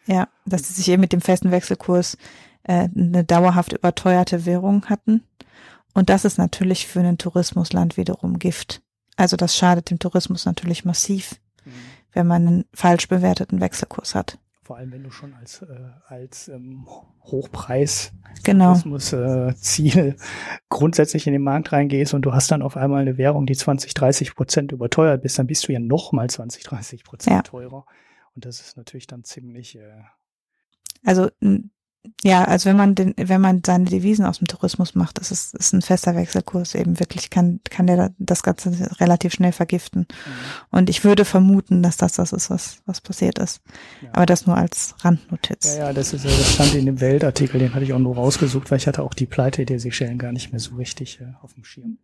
[0.06, 2.16] ja, dass sie sich eben mit dem festen Wechselkurs
[2.62, 5.22] äh, eine dauerhaft überteuerte Währung hatten.
[5.94, 8.82] Und das ist natürlich für ein Tourismusland wiederum Gift.
[9.16, 11.70] Also das schadet dem Tourismus natürlich massiv, mhm.
[12.12, 14.38] wenn man einen falsch bewerteten Wechselkurs hat.
[14.64, 15.66] Vor allem, wenn du schon als, äh,
[16.06, 16.86] als ähm,
[17.22, 18.12] Hochpreis
[18.44, 18.72] genau.
[18.72, 20.16] äh, Ziel
[20.70, 23.92] grundsätzlich in den Markt reingehst und du hast dann auf einmal eine Währung, die 20,
[23.92, 27.42] 30 Prozent überteuert bist, dann bist du ja noch mal 20, 30 Prozent ja.
[27.42, 27.84] teurer.
[28.34, 29.76] Und das ist natürlich dann ziemlich.
[29.76, 30.02] Äh,
[31.04, 31.28] also
[32.22, 35.54] ja, also wenn man den, wenn man seine Devisen aus dem Tourismus macht, das ist,
[35.54, 40.00] ist ein fester Wechselkurs eben wirklich, kann, kann der das Ganze relativ schnell vergiften.
[40.00, 40.68] Mhm.
[40.70, 43.60] Und ich würde vermuten, dass das das ist, was, was passiert ist.
[44.02, 44.08] Ja.
[44.12, 45.76] Aber das nur als Randnotiz.
[45.76, 48.70] Ja, ja, das ist, das stand in dem Weltartikel, den hatte ich auch nur rausgesucht,
[48.70, 51.54] weil ich hatte auch die Pleite der Seychellen gar nicht mehr so richtig äh, auf
[51.54, 51.98] dem Schirm.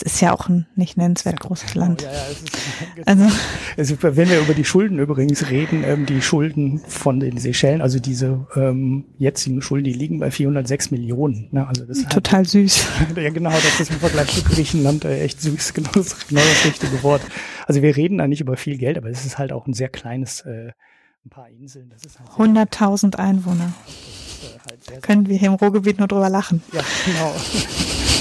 [0.00, 2.02] Es ist ja auch ein nicht nennenswert großes Land.
[2.02, 2.52] Ja, ja, es ist,
[3.06, 3.24] also,
[3.76, 7.98] also, wenn wir über die Schulden übrigens reden, ähm, die Schulden von den Seychellen, also
[7.98, 11.48] diese ähm, jetzigen Schulden, die liegen bei 406 Millionen.
[11.50, 11.66] Ne?
[11.66, 12.86] Also das Total hat, süß.
[13.16, 16.64] ja, genau, das ist im Vergleich zu Griechenland äh, echt süß, genau das, genau das
[16.64, 17.22] richtige Wort.
[17.66, 19.88] Also wir reden da nicht über viel Geld, aber es ist halt auch ein sehr
[19.88, 20.70] kleines, äh,
[21.24, 21.90] ein paar Inseln.
[21.90, 23.72] Das ist halt 100.000 Einwohner.
[23.88, 26.62] Ist, äh, halt sehr, Können wir hier im Ruhrgebiet nur drüber lachen.
[26.72, 27.34] Ja, genau.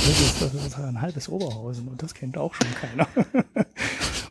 [0.07, 3.09] Das ist, das ist ein halbes Oberhausen und das kennt auch schon keiner.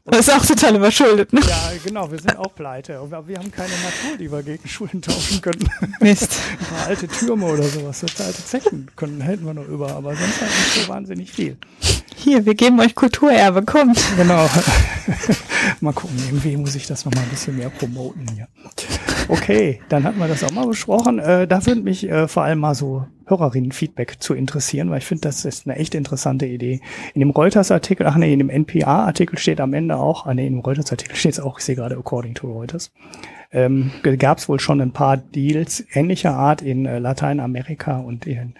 [0.06, 1.40] das ist auch total überschuldet, ne?
[1.46, 2.98] Ja, genau, wir sind auch pleite.
[2.98, 5.68] Aber wir haben keine Natur, die wir gegen Schulden tauschen können.
[6.00, 6.38] Mist.
[6.60, 10.16] Ein paar alte Türme oder sowas, das alte Zechen können, hätten wir noch über, aber
[10.16, 11.58] sonst halt nicht so wahnsinnig viel.
[12.16, 14.00] Hier, wir geben euch Kulturerbe, kommt.
[14.16, 14.48] Genau.
[15.80, 18.48] mal gucken, irgendwie muss ich das noch mal ein bisschen mehr promoten hier.
[19.28, 21.18] Okay, dann hatten wir das auch mal besprochen.
[21.18, 25.22] Äh, da würde mich äh, vor allem mal so Hörerinnen-Feedback zu interessieren, weil ich finde,
[25.22, 26.80] das ist eine echt interessante Idee.
[27.14, 30.54] In dem Reuters-Artikel, ach nee, in dem NPA-Artikel steht am Ende auch, ah nee, in
[30.54, 32.92] dem Reuters-Artikel steht es auch, ich sehe gerade according to Reuters,
[33.52, 38.54] ähm, gab es wohl schon ein paar Deals ähnlicher Art in äh, Lateinamerika und in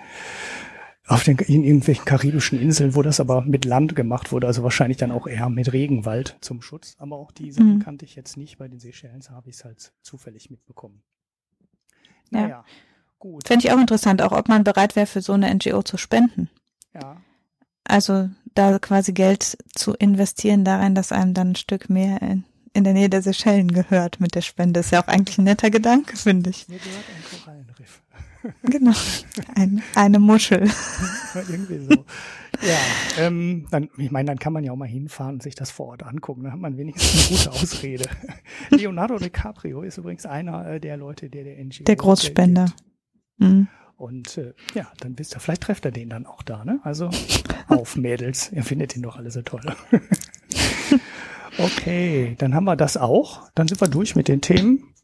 [1.07, 4.99] auf den in irgendwelchen karibischen Inseln, wo das aber mit Land gemacht wurde, also wahrscheinlich
[4.99, 6.97] dann auch eher mit Regenwald zum Schutz.
[6.99, 7.79] Aber auch diese mhm.
[7.79, 8.59] kannte ich jetzt nicht.
[8.59, 11.03] Bei den Seychellen habe ich es halt zufällig mitbekommen.
[12.31, 12.49] Naja.
[12.49, 12.65] Ja.
[13.19, 13.47] Gut.
[13.47, 16.51] Fände ich auch interessant, auch ob man bereit wäre, für so eine NGO zu spenden.
[16.93, 17.17] Ja.
[17.85, 22.85] Also da quasi Geld zu investieren darin, dass einem dann ein Stück mehr in, in
[22.85, 24.81] der Nähe der Seychellen gehört mit der Spende.
[24.81, 26.69] Ist ja auch eigentlich ein netter Gedanke, finde ich.
[26.69, 27.05] Mir gehört
[27.47, 27.56] ein.
[28.63, 28.93] Genau,
[29.55, 30.69] ein, eine Muschel.
[31.49, 32.05] Irgendwie so.
[32.63, 32.79] Ja,
[33.19, 35.89] ähm, dann, ich meine, dann kann man ja auch mal hinfahren und sich das vor
[35.89, 36.45] Ort angucken.
[36.45, 38.05] Dann hat man wenigstens eine gute Ausrede.
[38.71, 41.85] Leonardo DiCaprio ist übrigens einer äh, der Leute, der der NGO.
[41.85, 42.73] Der Großspender.
[43.39, 43.69] Mhm.
[43.97, 46.81] Und äh, ja, dann wisst ihr, vielleicht trefft er den dann auch da, ne?
[46.83, 47.11] Also
[47.69, 49.63] auf Mädels, ihr findet ihn doch alle so toll.
[51.59, 53.51] okay, dann haben wir das auch.
[53.55, 54.95] Dann sind wir durch mit den Themen,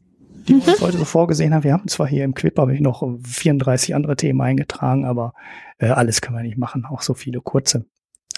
[0.47, 1.63] die wir uns heute so vorgesehen haben.
[1.63, 5.33] Wir haben zwar hier im Clip habe ich noch 34 andere Themen eingetragen, aber
[5.77, 7.85] äh, alles können wir nicht machen, auch so viele kurze.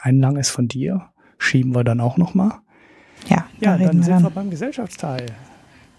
[0.02, 2.62] Ein langes von dir schieben wir dann auch noch mal.
[3.28, 5.28] Ja, ja, dann sind wir beim Gesellschaftsteil.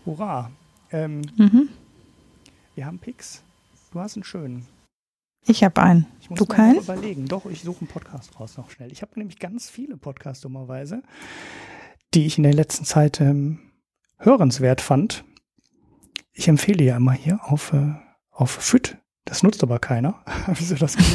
[0.05, 0.51] Hurra!
[0.93, 1.69] Ähm, mhm.
[2.75, 3.43] Wir haben Picks.
[3.93, 4.67] Du hast einen schönen.
[5.47, 6.07] Ich habe einen.
[6.21, 6.79] Ich muss du keinen?
[6.79, 7.27] überlegen.
[7.27, 8.93] Doch, ich suche einen Podcast raus noch schnell.
[8.93, 11.03] Ich habe nämlich ganz viele Podcasts dummerweise,
[12.15, 13.59] die ich in der letzten Zeit ähm,
[14.19, 15.25] hörenswert fand.
[16.39, 17.95] Ich empfehle ja immer hier auf, äh,
[18.31, 18.99] auf FIT.
[19.25, 20.17] Das nutzt aber keiner.
[20.55, 20.97] Wieso das?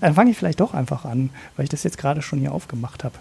[0.00, 3.04] Dann fange ich vielleicht doch einfach an, weil ich das jetzt gerade schon hier aufgemacht
[3.04, 3.14] habe.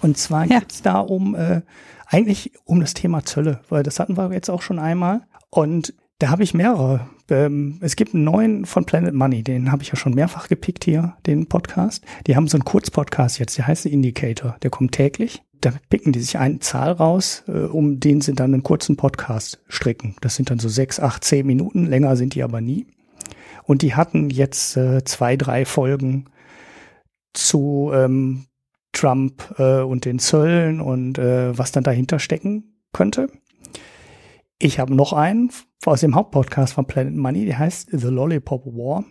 [0.00, 0.60] Und zwar ja.
[0.60, 1.62] geht es da um äh,
[2.06, 5.22] eigentlich um das Thema Zölle, weil das hatten wir jetzt auch schon einmal.
[5.50, 7.08] Und da habe ich mehrere.
[7.28, 10.84] Ähm, es gibt einen neuen von Planet Money, den habe ich ja schon mehrfach gepickt
[10.84, 12.04] hier, den Podcast.
[12.28, 15.42] Die haben so einen Kurzpodcast jetzt, der heißt The Indicator, der kommt täglich.
[15.66, 19.58] Da picken die sich eine Zahl raus, äh, um den sie dann einen kurzen Podcast
[19.66, 20.14] stricken.
[20.20, 22.86] Das sind dann so sechs, acht, zehn Minuten, länger sind die aber nie.
[23.64, 26.26] Und die hatten jetzt äh, zwei, drei Folgen
[27.32, 28.44] zu ähm,
[28.92, 33.28] Trump äh, und den Zöllen und äh, was dann dahinter stecken könnte.
[34.60, 35.50] Ich habe noch einen
[35.84, 39.04] aus dem Hauptpodcast von Planet Money, der heißt The Lollipop War,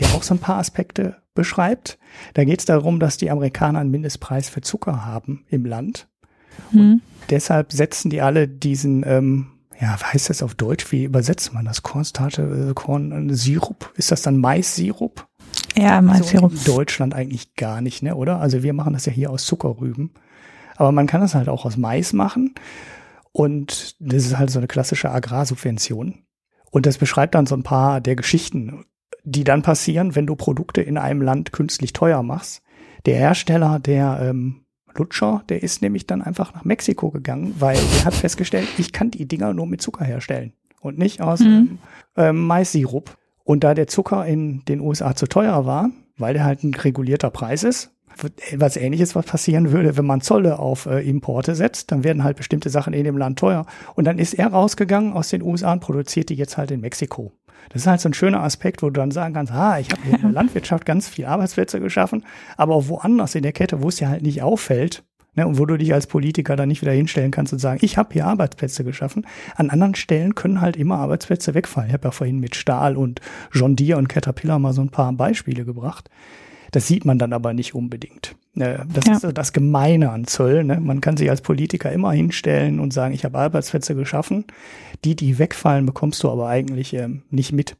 [0.00, 1.98] der auch so ein paar Aspekte beschreibt.
[2.34, 6.08] Da geht es darum, dass die Amerikaner einen Mindestpreis für Zucker haben im Land.
[6.72, 6.80] Mhm.
[6.80, 9.48] Und deshalb setzen die alle diesen, ähm,
[9.80, 10.90] ja, was heißt das auf Deutsch?
[10.90, 11.82] Wie übersetzt man das?
[11.82, 13.92] Cornstarch, äh, Korn, Sirup?
[13.96, 15.26] Ist das dann Mais-Sirup?
[15.76, 16.52] Ja, Mais-Sirup.
[16.52, 18.40] So in Deutschland eigentlich gar nicht, ne, oder?
[18.40, 20.10] Also wir machen das ja hier aus Zuckerrüben.
[20.76, 22.54] Aber man kann das halt auch aus Mais machen.
[23.32, 26.24] Und das ist halt so eine klassische Agrarsubvention.
[26.70, 28.84] Und das beschreibt dann so ein paar der Geschichten,
[29.30, 32.62] die dann passieren, wenn du Produkte in einem Land künstlich teuer machst.
[33.06, 34.62] Der Hersteller der ähm,
[34.94, 39.10] Lutscher, der ist nämlich dann einfach nach Mexiko gegangen, weil er hat festgestellt, ich kann
[39.10, 41.78] die Dinger nur mit Zucker herstellen und nicht aus mhm.
[42.16, 43.16] ähm, Mais-Sirup.
[43.44, 47.30] Und da der Zucker in den USA zu teuer war, weil der halt ein regulierter
[47.30, 47.92] Preis ist,
[48.56, 52.36] was ähnliches, was passieren würde, wenn man Zolle auf äh, Importe setzt, dann werden halt
[52.36, 53.64] bestimmte Sachen in dem Land teuer.
[53.94, 57.32] Und dann ist er rausgegangen aus den USA und produziert die jetzt halt in Mexiko.
[57.70, 60.00] Das ist halt so ein schöner Aspekt, wo du dann sagen kannst, ah, ich habe
[60.10, 62.24] in der Landwirtschaft ganz viele Arbeitsplätze geschaffen,
[62.56, 65.04] aber woanders in der Kette, wo es ja halt nicht auffällt,
[65.34, 67.96] ne, und wo du dich als Politiker dann nicht wieder hinstellen kannst und sagen, ich
[67.96, 69.26] habe hier Arbeitsplätze geschaffen.
[69.56, 71.88] An anderen Stellen können halt immer Arbeitsplätze wegfallen.
[71.88, 73.20] Ich habe ja vorhin mit Stahl und
[73.52, 76.10] John Deere und Caterpillar mal so ein paar Beispiele gebracht.
[76.72, 78.34] Das sieht man dann aber nicht unbedingt.
[78.60, 79.28] Äh, das ja.
[79.28, 80.64] ist das Gemeine an Zoll.
[80.64, 80.80] Ne?
[80.80, 84.44] Man kann sich als Politiker immer hinstellen und sagen, ich habe Arbeitsplätze geschaffen.
[85.04, 87.76] Die, die wegfallen, bekommst du aber eigentlich ähm, nicht mit.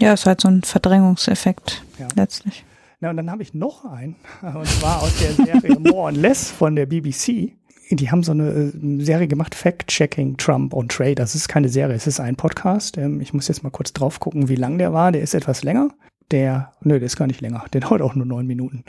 [0.00, 2.08] Ja, ist halt so ein Verdrängungseffekt ja.
[2.16, 2.64] letztlich.
[3.00, 6.50] Na, und dann habe ich noch einen, und zwar aus der Serie More and Less
[6.50, 7.52] von der BBC.
[7.90, 11.16] Die haben so eine äh, Serie gemacht, Fact-Checking Trump on Trade.
[11.16, 12.96] Das ist keine Serie, es ist ein Podcast.
[12.96, 15.12] Ähm, ich muss jetzt mal kurz drauf gucken, wie lang der war.
[15.12, 15.90] Der ist etwas länger
[16.32, 18.84] der, nö, der ist gar nicht länger, der dauert auch nur neun Minuten.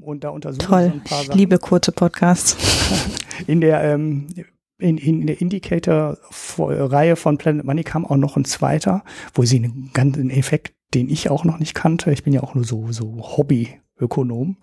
[0.00, 1.38] Und da untersuchen Toll, ein paar ich Sachen.
[1.38, 2.56] liebe kurze Podcasts.
[3.46, 4.28] In der, ähm,
[4.78, 9.04] in, in der Indicator-Reihe von Planet Money kam auch noch ein zweiter,
[9.34, 12.54] wo sie einen ganzen Effekt, den ich auch noch nicht kannte, ich bin ja auch
[12.54, 14.58] nur so, so Hobby-Ökonom,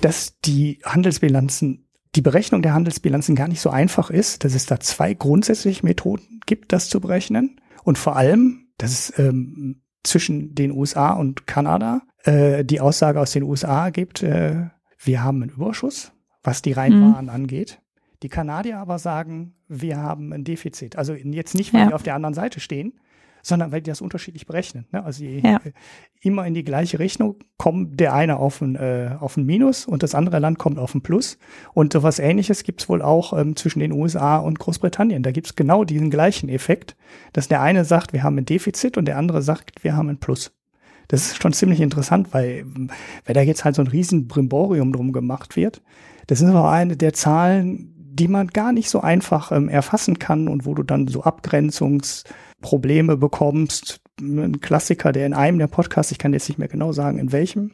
[0.00, 4.80] dass die Handelsbilanzen, die Berechnung der Handelsbilanzen gar nicht so einfach ist, dass es da
[4.80, 7.60] zwei grundsätzliche Methoden gibt, das zu berechnen.
[7.84, 13.32] Und vor allem, dass es ähm, zwischen den USA und Kanada äh, die Aussage aus
[13.32, 14.66] den USA gibt, äh,
[14.98, 16.12] wir haben einen Überschuss,
[16.42, 17.30] was die Reinwaren mhm.
[17.30, 17.80] angeht.
[18.22, 20.96] Die Kanadier aber sagen, wir haben ein Defizit.
[20.96, 21.88] Also jetzt nicht, weil ja.
[21.88, 22.94] wir auf der anderen Seite stehen,
[23.42, 24.86] sondern weil die das unterschiedlich berechnen.
[24.90, 25.04] Ne?
[25.04, 25.60] Also die, ja.
[26.20, 30.02] immer in die gleiche Richtung kommt der eine auf ein, äh, auf ein Minus und
[30.02, 31.38] das andere Land kommt auf ein Plus.
[31.72, 35.22] Und sowas ähnliches gibt es wohl auch ähm, zwischen den USA und Großbritannien.
[35.22, 36.96] Da gibt es genau diesen gleichen Effekt,
[37.32, 40.18] dass der eine sagt, wir haben ein Defizit und der andere sagt, wir haben ein
[40.18, 40.55] Plus.
[41.08, 42.66] Das ist schon ziemlich interessant, weil,
[43.24, 45.82] weil da jetzt halt so ein riesen Brimborium drum gemacht wird.
[46.26, 50.48] Das ist aber eine der Zahlen, die man gar nicht so einfach ähm, erfassen kann
[50.48, 52.24] und wo du dann so Abgrenzungs-
[52.60, 54.00] Probleme bekommst.
[54.20, 57.32] Ein Klassiker, der in einem der Podcasts, ich kann jetzt nicht mehr genau sagen, in
[57.32, 57.72] welchem,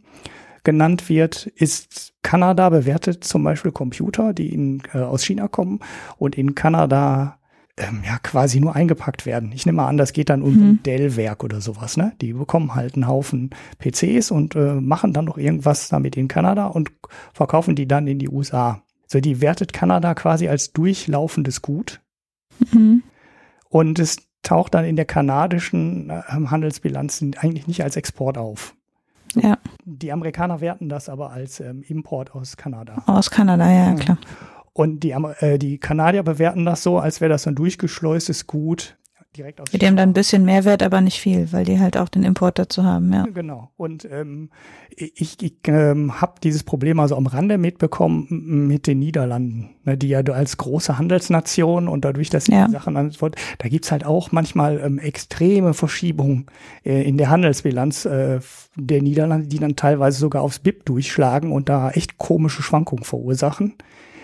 [0.65, 5.81] genannt wird, ist Kanada bewertet zum Beispiel Computer, die in, äh, aus China kommen
[6.19, 7.39] und in Kanada
[7.79, 9.53] ähm, ja quasi nur eingepackt werden.
[9.53, 10.63] Ich nehme mal an, das geht dann um mhm.
[10.63, 11.97] ein Dell-Werk oder sowas.
[11.97, 12.13] Ne?
[12.21, 16.67] Die bekommen halt einen Haufen PCs und äh, machen dann noch irgendwas damit in Kanada
[16.67, 16.91] und
[17.33, 18.83] verkaufen die dann in die USA.
[19.07, 22.01] So, die wertet Kanada quasi als durchlaufendes Gut.
[22.73, 23.03] Mhm.
[23.69, 28.75] Und es taucht dann in der kanadischen äh, Handelsbilanz eigentlich nicht als Export auf.
[29.35, 29.57] Ja.
[29.85, 33.03] Die Amerikaner werten das aber als ähm, Import aus Kanada.
[33.07, 34.19] Aus Kanada, ja, klar.
[34.73, 38.97] Und die, äh, die Kanadier bewerten das so, als wäre das ein durchgeschleustes Gut,
[39.37, 39.71] direkt aus.
[39.71, 42.59] Die haben dann ein bisschen Mehrwert, aber nicht viel, weil die halt auch den Import
[42.59, 43.25] dazu haben, ja.
[43.33, 43.71] Genau.
[43.77, 44.51] Und ähm,
[44.95, 48.27] ich, ich ähm, habe dieses Problem also am Rande mitbekommen
[48.69, 52.67] mit den Niederlanden, ne, die ja als große Handelsnation und dadurch, dass ja.
[52.67, 56.47] die Sachen antworten, da gibt's halt auch manchmal ähm, extreme Verschiebungen
[56.85, 58.41] äh, in der Handelsbilanz äh,
[58.77, 63.75] der Niederlande, die dann teilweise sogar aufs BIP durchschlagen und da echt komische Schwankungen verursachen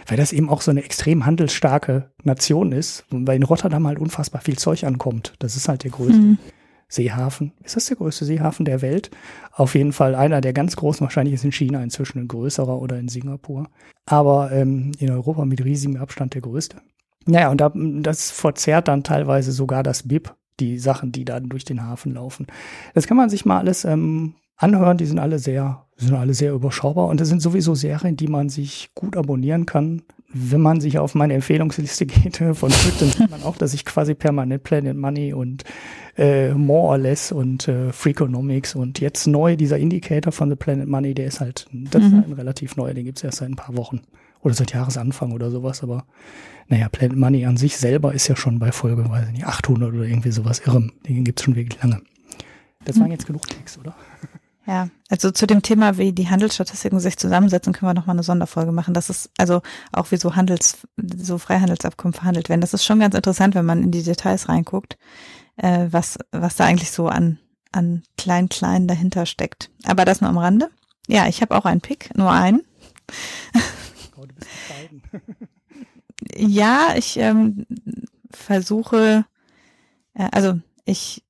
[0.08, 4.40] weil das eben auch so eine extrem handelsstarke Nation ist weil in Rotterdam halt unfassbar
[4.40, 5.34] viel Zeug ankommt.
[5.38, 6.38] Das ist halt der größte mhm.
[6.88, 7.52] Seehafen.
[7.62, 9.10] Ist das der größte Seehafen der Welt?
[9.52, 11.02] Auf jeden Fall einer der ganz großen.
[11.02, 13.68] Wahrscheinlich ist in China inzwischen ein größerer oder in Singapur.
[14.06, 16.78] Aber ähm, in Europa mit riesigem Abstand der größte.
[17.26, 21.66] Naja, und da, das verzerrt dann teilweise sogar das BIP, die Sachen, die dann durch
[21.66, 22.46] den Hafen laufen.
[22.94, 24.98] Das kann man sich mal alles ähm, anhören.
[24.98, 28.48] Die sind alle sehr sind alle sehr überschaubar und das sind sowieso Serien, die man
[28.48, 30.02] sich gut abonnieren kann.
[30.32, 33.84] Wenn man sich auf meine Empfehlungsliste geht von Twitter, dann sieht man auch, dass ich
[33.84, 35.64] quasi permanent Planet Money und
[36.16, 40.86] äh, More or Less und äh, Freakonomics und jetzt neu dieser Indicator von The Planet
[40.86, 42.08] Money, der ist halt, das mhm.
[42.08, 44.02] ist halt ein relativ neuer, den gibt's erst seit ein paar Wochen
[44.42, 46.04] oder seit Jahresanfang oder sowas, aber
[46.68, 49.94] naja, Planet Money an sich selber ist ja schon bei Folge, weiß ich nicht, 800
[49.94, 50.92] oder irgendwie sowas irrem.
[51.08, 52.02] Den gibt's schon wirklich lange.
[52.84, 53.00] Das mhm.
[53.00, 53.96] waren jetzt genug Text, oder?
[54.68, 58.70] Ja, also zu dem Thema, wie die Handelsstatistiken sich zusammensetzen, können wir nochmal eine Sonderfolge
[58.70, 58.92] machen.
[58.92, 59.62] Das ist also
[59.92, 62.60] auch wie so Handels, so Freihandelsabkommen verhandelt werden.
[62.60, 64.98] Das ist schon ganz interessant, wenn man in die Details reinguckt,
[65.56, 67.38] äh, was, was da eigentlich so an,
[67.72, 69.70] an klein, klein dahinter steckt.
[69.84, 70.68] Aber das nur am Rande.
[71.06, 72.60] Ja, ich habe auch einen Pick, nur einen.
[74.18, 74.50] Oh, du bist
[76.36, 77.64] ja, ich ähm,
[78.30, 79.24] versuche,
[80.12, 81.24] äh, also ich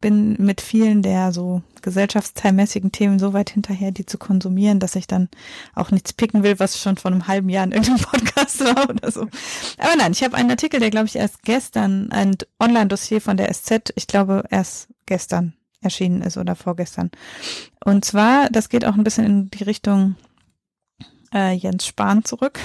[0.00, 5.06] bin mit vielen der so gesellschaftsteilmäßigen Themen so weit hinterher, die zu konsumieren, dass ich
[5.06, 5.28] dann
[5.74, 9.10] auch nichts picken will, was schon vor einem halben Jahr in irgendeinem Podcast war oder
[9.10, 9.22] so.
[9.78, 13.52] Aber nein, ich habe einen Artikel, der glaube ich erst gestern, ein Online-Dossier von der
[13.52, 17.10] SZ, ich glaube erst gestern erschienen ist oder vorgestern.
[17.84, 20.16] Und zwar, das geht auch ein bisschen in die Richtung
[21.32, 22.60] äh, Jens Spahn zurück.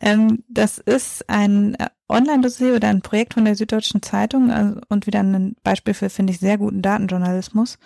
[0.00, 5.06] Ähm, das ist ein äh, Online-Dossier oder ein Projekt von der Süddeutschen Zeitung also, und
[5.06, 7.78] wieder ein Beispiel für, finde ich, sehr guten Datenjournalismus.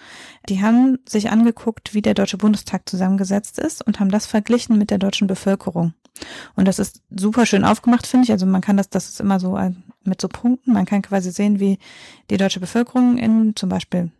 [0.48, 4.90] Die haben sich angeguckt, wie der Deutsche Bundestag zusammengesetzt ist und haben das verglichen mit
[4.90, 5.94] der deutschen Bevölkerung.
[6.54, 8.32] Und das ist super schön aufgemacht, finde ich.
[8.32, 9.58] Also man kann das, das ist immer so
[10.04, 10.72] mit so Punkten.
[10.72, 11.78] Man kann quasi sehen, wie
[12.30, 14.10] die deutsche Bevölkerung in zum Beispiel,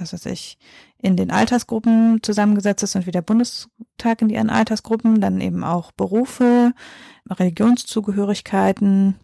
[0.00, 0.58] was weiß ich,
[0.98, 5.92] in den Altersgruppen zusammengesetzt ist und wie der Bundestag in ihren Altersgruppen, dann eben auch
[5.92, 6.72] Berufe,
[7.28, 9.16] Religionszugehörigkeiten,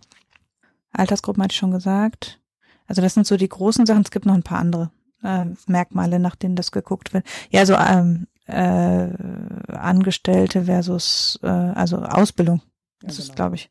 [0.93, 2.41] Altersgruppen hatte ich schon gesagt.
[2.87, 4.03] Also das sind so die großen Sachen.
[4.03, 4.91] Es gibt noch ein paar andere
[5.23, 7.25] äh, Merkmale, nach denen das geguckt wird.
[7.51, 9.09] Ja, so ähm, äh,
[9.73, 12.61] Angestellte versus äh, also Ausbildung.
[13.03, 13.31] Das ja, genau.
[13.31, 13.71] ist, glaube ich.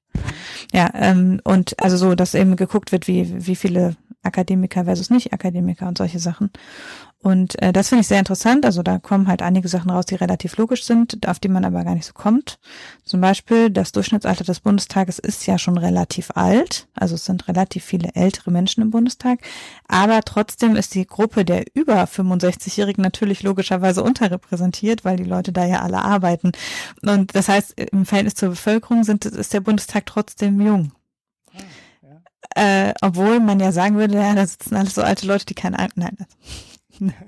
[0.73, 5.87] Ja, ähm, und also so, dass eben geguckt wird, wie, wie viele Akademiker versus Nicht-Akademiker
[5.87, 6.51] und solche Sachen.
[7.23, 8.65] Und äh, das finde ich sehr interessant.
[8.65, 11.83] Also da kommen halt einige Sachen raus, die relativ logisch sind, auf die man aber
[11.83, 12.59] gar nicht so kommt.
[13.03, 16.87] Zum Beispiel das Durchschnittsalter des Bundestages ist ja schon relativ alt.
[16.95, 19.39] Also es sind relativ viele ältere Menschen im Bundestag.
[19.87, 25.65] Aber trotzdem ist die Gruppe der über 65-Jährigen natürlich logischerweise unterrepräsentiert, weil die Leute da
[25.65, 26.53] ja alle arbeiten.
[27.03, 30.91] Und das heißt, im Verhältnis zur Bevölkerung sind, ist der Bundestag trotzdem jung.
[32.55, 35.77] Äh, obwohl man ja sagen würde, ja, da sitzen alles so alte Leute, die keine
[35.95, 36.17] Nein,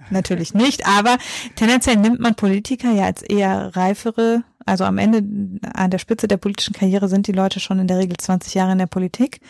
[0.09, 1.17] natürlich nicht, aber
[1.55, 5.23] tendenziell nimmt man Politiker ja als eher reifere, also am Ende
[5.73, 8.71] an der Spitze der politischen Karriere sind die Leute schon in der Regel 20 Jahre
[8.71, 9.41] in der Politik.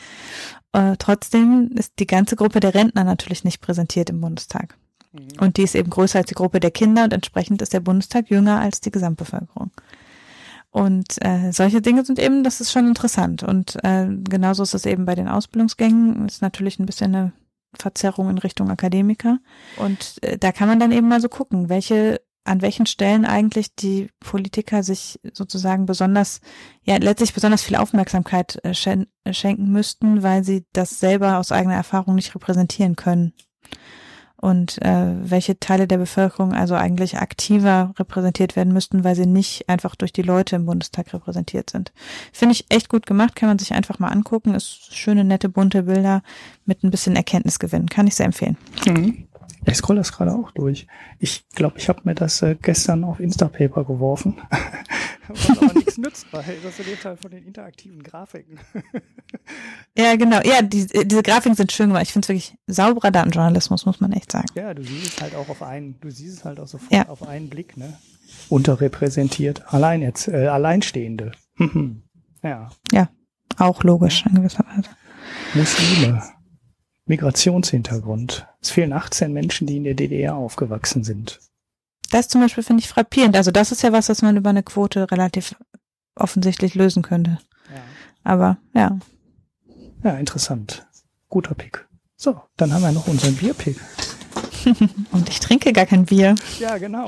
[0.72, 4.76] Äh, trotzdem ist die ganze Gruppe der Rentner natürlich nicht präsentiert im Bundestag.
[5.12, 5.28] Mhm.
[5.40, 8.30] Und die ist eben größer als die Gruppe der Kinder und entsprechend ist der Bundestag
[8.30, 9.72] jünger als die Gesamtbevölkerung.
[10.72, 13.44] Und äh, solche Dinge sind eben, das ist schon interessant.
[13.44, 17.32] Und äh, genauso ist es eben bei den Ausbildungsgängen, ist natürlich ein bisschen eine
[17.78, 19.40] Verzerrung in Richtung Akademiker.
[19.78, 23.74] Und äh, da kann man dann eben mal so gucken, welche an welchen Stellen eigentlich
[23.74, 26.42] die Politiker sich sozusagen besonders,
[26.84, 31.76] ja, letztlich besonders viel Aufmerksamkeit äh, schen schenken müssten, weil sie das selber aus eigener
[31.76, 33.34] Erfahrung nicht repräsentieren können
[34.44, 39.70] und äh, welche Teile der Bevölkerung also eigentlich aktiver repräsentiert werden müssten, weil sie nicht
[39.70, 41.94] einfach durch die Leute im Bundestag repräsentiert sind.
[42.34, 44.54] Finde ich echt gut gemacht, kann man sich einfach mal angucken.
[44.54, 46.24] Ist schöne, nette, bunte Bilder
[46.66, 47.88] mit ein bisschen Erkenntnisgewinn.
[47.88, 48.58] Kann ich sehr empfehlen.
[48.86, 49.30] Mhm.
[49.66, 50.88] Ich scroll das gerade auch durch.
[51.20, 54.42] Ich glaube, ich habe mir das äh, gestern auf Instapaper geworfen.
[55.28, 58.60] Was aber nichts nützt, weil das lebt halt von den interaktiven Grafiken.
[59.98, 60.42] ja, genau.
[60.44, 62.04] Ja, die, diese Grafiken sind schön gemacht.
[62.04, 64.48] Ich finde es wirklich sauberer Datenjournalismus, muss man echt sagen.
[64.56, 67.08] Ja, du siehst es halt auch auf einen, du siehst es halt auch sofort ja.
[67.08, 67.98] auf einen Blick, ne?
[68.50, 71.32] Unterrepräsentiert, allein jetzt, äh, Alleinstehende.
[72.44, 72.70] ja.
[72.92, 73.10] Ja,
[73.58, 74.90] auch logisch in gewisser Weise.
[75.54, 76.22] Muslime.
[77.06, 78.48] Migrationshintergrund.
[78.62, 81.40] Es fehlen 18 Menschen, die in der DDR aufgewachsen sind.
[82.12, 83.36] Das zum Beispiel finde ich frappierend.
[83.36, 85.56] Also das ist ja was, was man über eine Quote relativ
[86.16, 87.40] offensichtlich lösen könnte.
[87.74, 87.82] Ja.
[88.24, 89.00] Aber ja.
[90.04, 90.86] Ja, interessant.
[91.30, 91.88] Guter Pick.
[92.16, 93.78] So, dann haben wir noch unseren Bierpick.
[95.12, 96.36] Und ich trinke gar kein Bier.
[96.60, 97.06] Ja, genau.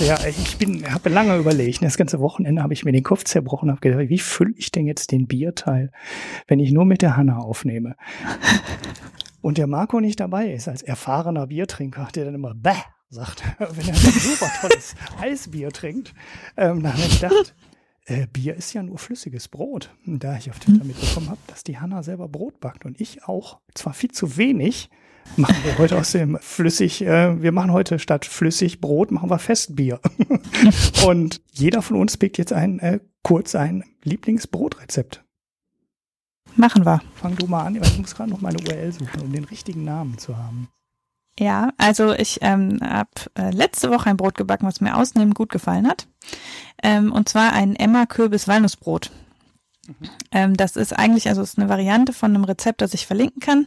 [0.00, 0.56] Ja, ich
[0.90, 1.82] habe lange überlegt.
[1.82, 4.70] Das ganze Wochenende habe ich mir den Kopf zerbrochen und habe gedacht, wie fülle ich
[4.70, 5.90] denn jetzt den Bierteil,
[6.46, 7.96] wenn ich nur mit der Hanna aufnehme?
[9.40, 12.76] Und der Marco nicht dabei ist, als erfahrener Biertrinker, der dann immer Bäh
[13.10, 16.14] sagt, wenn er ein super tolles Eisbier trinkt.
[16.56, 17.54] Ähm, dann habe ich gedacht,
[18.06, 19.90] äh, Bier ist ja nur flüssiges Brot.
[20.06, 23.24] Und da ich auf Twitter mitbekommen habe, dass die Hanna selber Brot backt und ich
[23.24, 24.90] auch, zwar viel zu wenig,
[25.36, 29.38] machen wir heute aus dem flüssig, äh, wir machen heute statt flüssig Brot, machen wir
[29.38, 30.00] Festbier.
[31.06, 35.24] und jeder von uns pickt jetzt ein, äh, kurz ein Lieblingsbrotrezept.
[36.56, 37.00] Machen wir.
[37.14, 40.18] Fang du mal an, ich muss gerade noch meine URL suchen, um den richtigen Namen
[40.18, 40.68] zu haben.
[41.38, 43.08] Ja, also ich ähm, habe
[43.38, 46.06] äh, letzte Woche ein Brot gebacken, was mir ausnehmend gut gefallen hat.
[46.82, 49.10] Ähm, und zwar ein Emma Kürbis Walnussbrot.
[49.86, 50.56] Mhm.
[50.56, 53.66] Das ist eigentlich, also ist eine Variante von einem Rezept, das ich verlinken kann,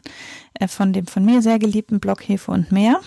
[0.53, 3.01] äh, von dem von mir sehr geliebten Block Hefe und Meer.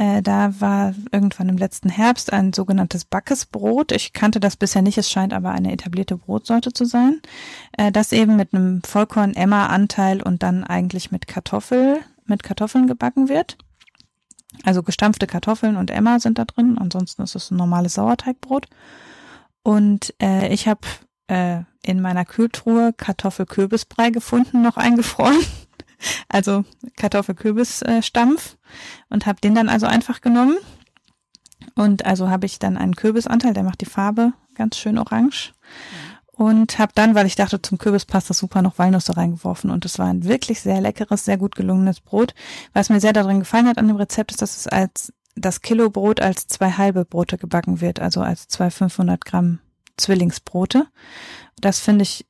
[0.00, 3.92] Äh, da war irgendwann im letzten Herbst ein sogenanntes Backesbrot.
[3.92, 7.20] Ich kannte das bisher nicht, es scheint aber eine etablierte Brotsorte zu sein.
[7.76, 13.58] Äh, das eben mit einem Vollkorn-Emma-Anteil und dann eigentlich mit Kartoffel, mit Kartoffeln gebacken wird.
[14.64, 16.78] Also gestampfte Kartoffeln und Emma sind da drin.
[16.78, 18.68] Ansonsten ist es ein normales Sauerteigbrot.
[19.62, 20.80] Und äh, ich habe
[21.30, 25.38] äh, in meiner Kühltruhe Kartoffelkürbisbrei gefunden, noch eingefroren.
[26.30, 26.64] Also
[26.96, 28.56] Kartoffelkürbisstampf
[29.10, 30.56] und habe den dann also einfach genommen.
[31.74, 35.52] Und also habe ich dann einen Kürbisanteil, der macht die Farbe ganz schön orange.
[36.32, 39.70] Und habe dann, weil ich dachte, zum Kürbis passt das super, noch Walnüsse reingeworfen.
[39.70, 42.34] Und es war ein wirklich sehr leckeres, sehr gut gelungenes Brot.
[42.72, 45.90] Was mir sehr daran gefallen hat an dem Rezept, ist, dass es als das Kilo
[45.90, 49.58] Brot als zwei halbe Brote gebacken wird, also als zwei 500 Gramm
[50.00, 50.86] Zwillingsbrote.
[51.60, 52.26] Das finde ich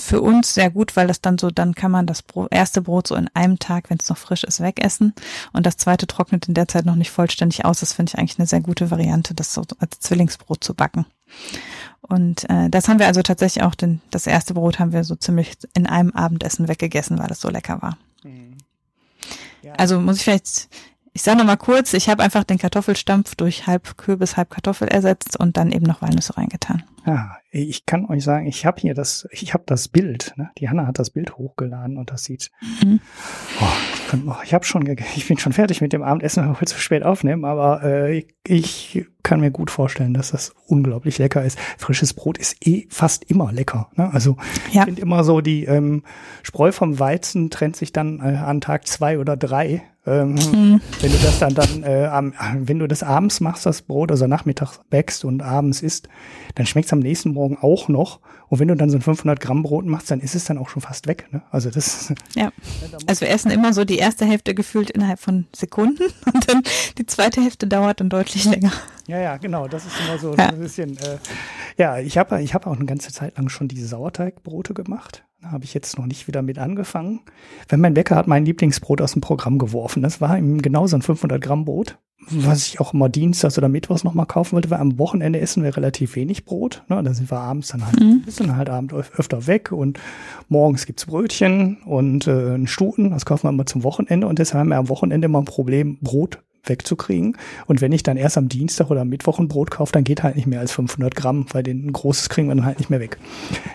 [0.00, 3.08] für uns sehr gut, weil das dann so, dann kann man das Brot, erste Brot
[3.08, 5.12] so in einem Tag, wenn es noch frisch ist, wegessen
[5.52, 7.80] und das zweite trocknet in der Zeit noch nicht vollständig aus.
[7.80, 11.04] Das finde ich eigentlich eine sehr gute Variante, das so als Zwillingsbrot zu backen.
[12.00, 15.16] Und äh, das haben wir also tatsächlich auch, denn das erste Brot haben wir so
[15.16, 17.98] ziemlich in einem Abendessen weggegessen, weil es so lecker war.
[18.24, 18.56] Mhm.
[19.62, 19.74] Ja.
[19.74, 20.68] Also muss ich vielleicht
[21.14, 24.88] ich sage noch mal kurz, ich habe einfach den Kartoffelstampf durch halb Kürbis, halb Kartoffel
[24.88, 26.84] ersetzt und dann eben noch Walnüsse reingetan.
[27.04, 30.50] Ja, ich kann euch sagen, ich habe hier das, ich habe das Bild, ne?
[30.58, 32.50] die Hanna hat das Bild hochgeladen und das sieht,
[32.82, 33.00] mhm.
[33.60, 33.64] oh,
[33.94, 36.66] ich, kann, oh, ich habe schon, ich bin schon fertig mit dem Abendessen, weil wir
[36.66, 41.44] zu spät aufnehmen, aber äh, ich, ich kann mir gut vorstellen, dass das unglaublich lecker
[41.44, 41.58] ist.
[41.78, 43.88] Frisches Brot ist eh fast immer lecker.
[43.96, 44.12] Ne?
[44.12, 44.36] Also
[44.72, 44.80] ja.
[44.80, 46.02] ich finde immer so, die ähm,
[46.42, 49.82] Spreu vom Weizen trennt sich dann äh, an Tag zwei oder drei.
[50.04, 50.80] Ähm, mhm.
[51.00, 54.26] Wenn du das dann, dann äh, am, wenn du das abends machst, das Brot, also
[54.26, 56.08] nachmittags backst und abends isst,
[56.56, 58.18] dann schmeckt es am nächsten Morgen auch noch.
[58.48, 60.68] Und wenn du dann so ein 500 Gramm Brot machst, dann ist es dann auch
[60.68, 61.28] schon fast weg.
[61.30, 61.42] Ne?
[61.50, 62.12] Also das.
[62.34, 62.50] Ja.
[63.06, 66.62] Also wir essen immer so die erste Hälfte gefühlt innerhalb von Sekunden und dann
[66.98, 68.72] die zweite Hälfte dauert dann deutlich länger.
[69.12, 69.68] Ja, ja, genau.
[69.68, 70.48] Das ist immer so ja.
[70.48, 70.96] ein bisschen.
[70.96, 71.18] Äh,
[71.76, 75.24] ja, ich habe ich hab auch eine ganze Zeit lang schon diese Sauerteigbrote gemacht.
[75.42, 77.20] Da habe ich jetzt noch nicht wieder mit angefangen.
[77.68, 80.02] Wenn mein Bäcker hat mein Lieblingsbrot aus dem Programm geworfen.
[80.02, 81.98] Das war ihm genau so ein 500 Gramm Brot.
[82.30, 85.62] Was ich auch immer Dienstags oder Mittwochs noch mal kaufen wollte, weil am Wochenende essen
[85.62, 86.82] wir relativ wenig Brot.
[86.88, 87.02] Ne?
[87.02, 88.22] Da sind wir abends dann halt, mhm.
[88.28, 89.98] sind halt abends öfter weg und
[90.48, 93.10] morgens gibt's Brötchen und äh, einen Stuten.
[93.10, 95.98] Das kaufen wir immer zum Wochenende und deshalb haben wir am Wochenende immer ein Problem,
[96.00, 97.36] Brot wegzukriegen.
[97.66, 100.22] Und wenn ich dann erst am Dienstag oder am Mittwoch ein Brot kaufe, dann geht
[100.22, 102.90] halt nicht mehr als 500 Gramm, weil den ein großes kriegen wir dann halt nicht
[102.90, 103.18] mehr weg.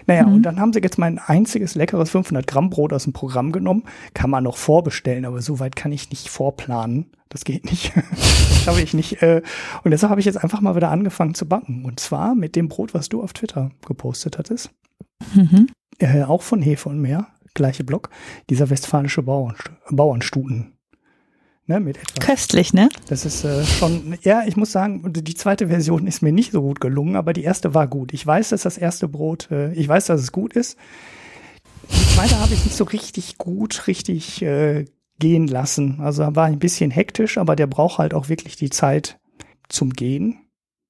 [0.06, 0.36] Naja, mhm.
[0.36, 3.84] und dann haben sie jetzt mein einziges leckeres 500 Gramm Brot aus dem Programm genommen.
[4.14, 7.08] Kann man noch vorbestellen, aber so weit kann ich nicht vorplanen.
[7.30, 7.92] Das geht nicht.
[8.12, 9.22] das schaffe ich nicht.
[9.22, 9.42] Äh,
[9.84, 11.84] und deshalb habe ich jetzt einfach mal wieder angefangen zu backen.
[11.84, 14.70] Und zwar mit dem Brot, was du auf Twitter gepostet hattest.
[15.34, 15.68] Mhm.
[16.00, 18.10] Äh, auch von Hefe und Meer, gleiche Block.
[18.50, 19.56] Dieser westfälische Bauern,
[19.90, 20.77] Bauernstuten.
[21.70, 22.26] Ne, mit etwas.
[22.26, 22.88] Köstlich, ne?
[23.10, 26.62] Das ist äh, schon, ja, ich muss sagen, die zweite Version ist mir nicht so
[26.62, 28.14] gut gelungen, aber die erste war gut.
[28.14, 30.78] Ich weiß, dass das erste Brot, äh, ich weiß, dass es gut ist.
[31.92, 34.86] Die zweite habe ich nicht so richtig gut, richtig äh,
[35.20, 36.00] gehen lassen.
[36.00, 39.20] Also war ein bisschen hektisch, aber der braucht halt auch wirklich die Zeit
[39.68, 40.40] zum Gehen.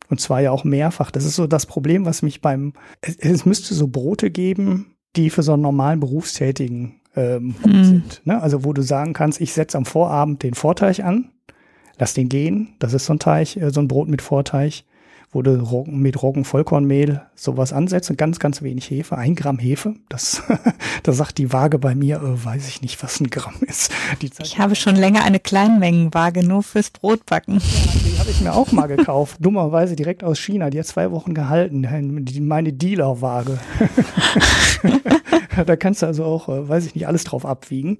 [0.09, 1.09] Und zwar ja auch mehrfach.
[1.09, 5.31] Das ist so das Problem, was mich beim, es, es müsste so Brote geben, die
[5.31, 7.83] für so einen normalen Berufstätigen ähm, gut mhm.
[7.83, 8.21] sind.
[8.25, 8.41] Ne?
[8.41, 11.29] Also wo du sagen kannst, ich setze am Vorabend den Vorteig an,
[11.97, 12.75] lass den gehen.
[12.79, 14.83] Das ist so ein Teig, äh, so ein Brot mit Vorteig,
[15.31, 19.95] wo du Roggen, mit Roggenvollkornmehl sowas ansetzt und ganz, ganz wenig Hefe, ein Gramm Hefe.
[20.09, 20.43] Das,
[21.03, 23.91] da sagt die Waage bei mir, äh, weiß ich nicht, was ein Gramm ist.
[24.21, 27.55] ich habe schon länger eine Kleinmengenwaage nur fürs Brotbacken.
[27.55, 30.69] Ja, die habe ich mir auch mal gekauft, dummerweise direkt aus China.
[30.69, 31.87] Die hat zwei Wochen gehalten,
[32.41, 33.57] meine Dealerwaage.
[35.65, 37.97] da kannst du also auch, äh, weiß ich nicht, alles drauf abwiegen.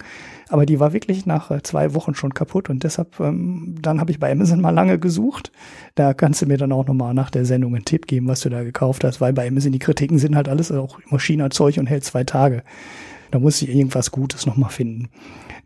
[0.49, 4.11] Aber die war wirklich nach äh, zwei Wochen schon kaputt und deshalb, ähm, dann habe
[4.11, 5.51] ich bei Amazon mal lange gesucht.
[5.95, 8.49] Da kannst du mir dann auch nochmal nach der Sendung einen Tipp geben, was du
[8.49, 12.03] da gekauft hast, weil bei Amazon die Kritiken sind halt alles auch Maschinenzeug und hält
[12.03, 12.63] zwei Tage.
[13.31, 15.09] Da muss ich irgendwas Gutes nochmal finden.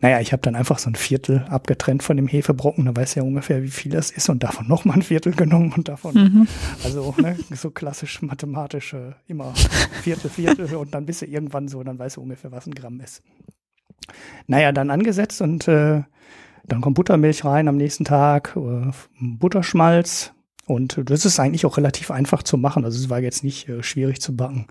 [0.01, 2.85] Naja, ich habe dann einfach so ein Viertel abgetrennt von dem Hefebrocken.
[2.85, 5.87] Da weiß ja ungefähr, wie viel das ist und davon nochmal ein Viertel genommen und
[5.87, 6.47] davon, mhm.
[6.83, 9.53] also ne, so klassisch mathematische, immer
[10.01, 12.99] Viertel, Viertel und dann bist du irgendwann so, dann weißt du ungefähr, was ein Gramm
[12.99, 13.21] ist.
[14.47, 16.01] Naja, dann angesetzt und äh,
[16.67, 20.33] dann kommt Buttermilch rein am nächsten Tag, äh, Butterschmalz
[20.65, 22.85] und das ist eigentlich auch relativ einfach zu machen.
[22.85, 24.67] Also es war jetzt nicht äh, schwierig zu backen.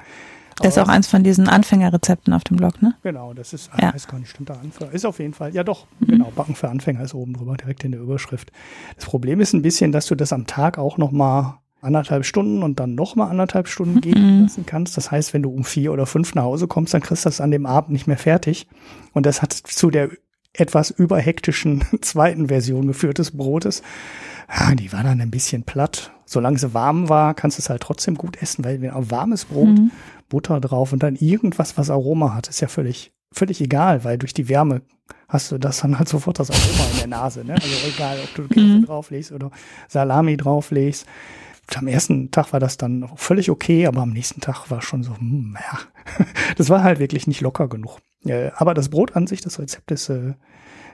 [0.63, 2.95] Das ist auch eins von diesen Anfängerrezepten auf dem Blog, ne?
[3.03, 3.95] Genau, das ist, ja.
[3.95, 4.93] weiß gar nicht, stimmt da Anfänger.
[4.93, 6.07] Ist auf jeden Fall, ja doch, mhm.
[6.07, 8.53] genau, Backen für Anfänger ist oben drüber, direkt in der Überschrift.
[8.97, 12.63] Das Problem ist ein bisschen, dass du das am Tag auch noch mal anderthalb Stunden
[12.63, 14.01] und dann noch mal anderthalb Stunden mhm.
[14.01, 14.97] gehen lassen kannst.
[14.97, 17.41] Das heißt, wenn du um vier oder fünf nach Hause kommst, dann kriegst du das
[17.41, 18.67] an dem Abend nicht mehr fertig.
[19.13, 20.11] Und das hat zu der
[20.53, 23.83] etwas überhektischen zweiten Version geführt des Brotes.
[24.53, 26.13] Ja, die war dann ein bisschen platt.
[26.25, 29.45] Solange sie warm war, kannst du es halt trotzdem gut essen, weil wenn auch warmes
[29.45, 29.91] Brot mhm.
[30.29, 34.35] Butter drauf und dann irgendwas, was Aroma hat, ist ja völlig, völlig egal, weil durch
[34.35, 34.83] die Wärme
[35.29, 37.45] hast du das dann halt sofort das Aroma in der Nase.
[37.45, 37.55] Ne?
[37.55, 38.87] Also egal, ob du Käse mhm.
[38.87, 39.51] drauflegst oder
[39.89, 41.07] Salami drauflegst.
[41.75, 45.17] am ersten Tag war das dann völlig okay, aber am nächsten Tag war schon so,
[45.17, 47.99] hm, ja, das war halt wirklich nicht locker genug.
[48.25, 50.35] Äh, aber das Brot an sich, das Rezept ist äh,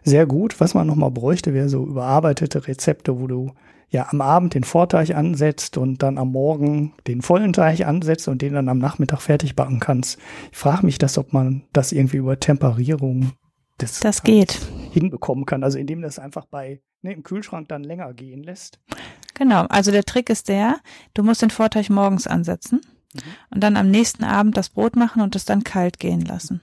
[0.03, 0.61] sehr gut.
[0.61, 3.53] Was man nochmal bräuchte, wäre so überarbeitete Rezepte, wo du
[3.89, 8.43] ja am Abend den Vorteig ansetzt und dann am Morgen den vollen Teig ansetzt und
[8.43, 10.19] den dann am Nachmittag fertig backen kannst.
[10.53, 13.33] Ich frage mich das, ob man das irgendwie über Temperierung
[13.81, 14.59] des das geht.
[14.93, 15.63] hinbekommen kann.
[15.63, 18.81] Also indem das einfach bei ne, im Kühlschrank dann länger gehen lässt.
[19.35, 20.79] Genau, also der Trick ist der,
[21.15, 22.81] du musst den Vorteig morgens ansetzen
[23.15, 23.21] mhm.
[23.51, 26.63] und dann am nächsten Abend das Brot machen und es dann kalt gehen lassen.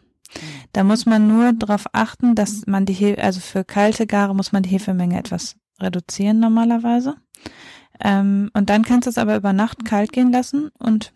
[0.72, 4.51] Da muss man nur darauf achten, dass man die Hefe, also für kalte Gare muss
[4.51, 7.15] man die Hefemenge etwas reduzieren normalerweise.
[7.99, 11.14] Ähm, und dann kannst du es aber über Nacht kalt gehen lassen und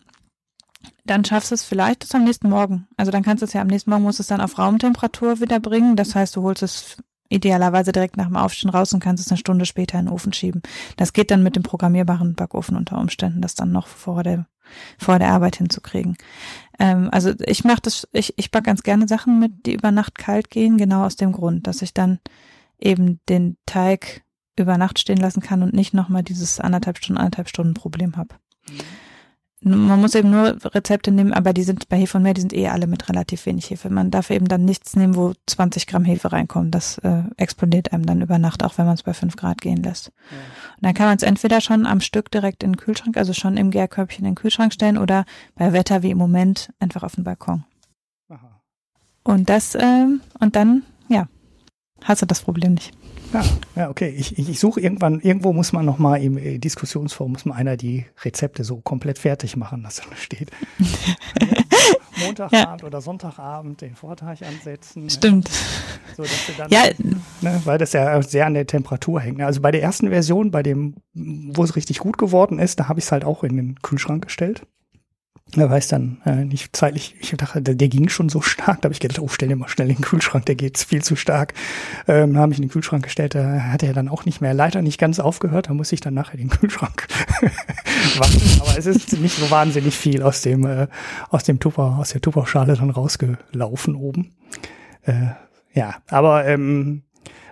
[1.05, 2.87] dann schaffst du es vielleicht bis am nächsten Morgen.
[2.97, 5.39] Also dann kannst du es ja am nächsten Morgen musst du es dann auf Raumtemperatur
[5.39, 5.95] wieder bringen.
[5.95, 6.97] Das heißt, du holst es
[7.29, 10.33] idealerweise direkt nach dem Aufstehen raus und kannst es eine Stunde später in den Ofen
[10.33, 10.61] schieben.
[10.95, 14.45] Das geht dann mit dem programmierbaren Backofen unter Umständen, das dann noch vor der
[14.97, 16.17] vor der Arbeit hinzukriegen.
[16.79, 20.17] Ähm, also ich mache das, ich, ich back ganz gerne Sachen mit, die über Nacht
[20.17, 22.19] kalt gehen, genau aus dem Grund, dass ich dann
[22.79, 24.23] eben den Teig
[24.55, 28.35] über Nacht stehen lassen kann und nicht nochmal dieses anderthalb Stunden, anderthalb Stunden Problem habe.
[29.61, 32.53] Man muss eben nur Rezepte nehmen, aber die sind bei Hefe und Mehl, die sind
[32.53, 33.89] eh alle mit relativ wenig Hefe.
[33.89, 36.69] Man darf eben dann nichts nehmen, wo 20 Gramm Hefe reinkommen.
[36.69, 39.81] Das äh, explodiert einem dann über Nacht, auch wenn man es bei 5 Grad gehen
[39.81, 40.11] lässt.
[40.29, 40.37] Ja.
[40.75, 43.57] Und dann kann man es entweder schon am Stück direkt in den Kühlschrank, also schon
[43.57, 45.25] im Gärkörbchen in den Kühlschrank stellen oder
[45.55, 47.63] bei Wetter wie im Moment einfach auf den Balkon.
[48.29, 48.61] Aha.
[49.23, 50.05] Und das, äh,
[50.39, 51.27] und dann, ja,
[52.03, 52.93] hast du das Problem nicht.
[53.37, 53.43] Ja,
[53.75, 54.09] ja, okay.
[54.09, 57.77] Ich, ich, ich suche irgendwann, irgendwo muss man nochmal im äh, Diskussionsforum, muss man einer
[57.77, 60.49] die Rezepte so komplett fertig machen, dass da steht.
[62.25, 62.87] Montagabend ja.
[62.87, 65.03] oder Sonntagabend den Vortag ansetzen.
[65.03, 65.09] Ne?
[65.11, 65.49] Stimmt.
[66.17, 66.25] Ne?
[66.25, 66.85] So, dann, ja.
[67.41, 69.39] Ne, weil das ja sehr an der Temperatur hängt.
[69.41, 72.99] Also bei der ersten Version, bei dem, wo es richtig gut geworden ist, da habe
[72.99, 74.63] ich es halt auch in den Kühlschrank gestellt.
[75.55, 78.87] Er weiß dann äh, nicht zeitlich, ich dachte, der, der ging schon so stark, da
[78.87, 81.15] habe ich gedacht, oh, stell dir mal schnell in den Kühlschrank, der geht viel zu
[81.15, 81.53] stark.
[82.07, 84.81] Ähm, habe ich in den Kühlschrank gestellt, da hat er dann auch nicht mehr, leider
[84.81, 87.07] nicht ganz aufgehört, da muss ich dann nachher den Kühlschrank
[88.17, 88.61] waschen.
[88.61, 90.87] Aber es ist nicht so wahnsinnig viel aus dem, äh,
[91.29, 94.35] aus dem Tupper, aus der Tupperschale dann rausgelaufen oben.
[95.03, 95.27] Äh,
[95.73, 97.03] ja, aber ähm,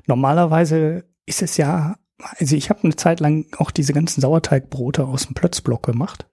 [0.05, 1.95] normalerweise ist es ja,
[2.37, 6.27] also ich habe eine Zeit lang auch diese ganzen Sauerteigbrote aus dem Plötzblock gemacht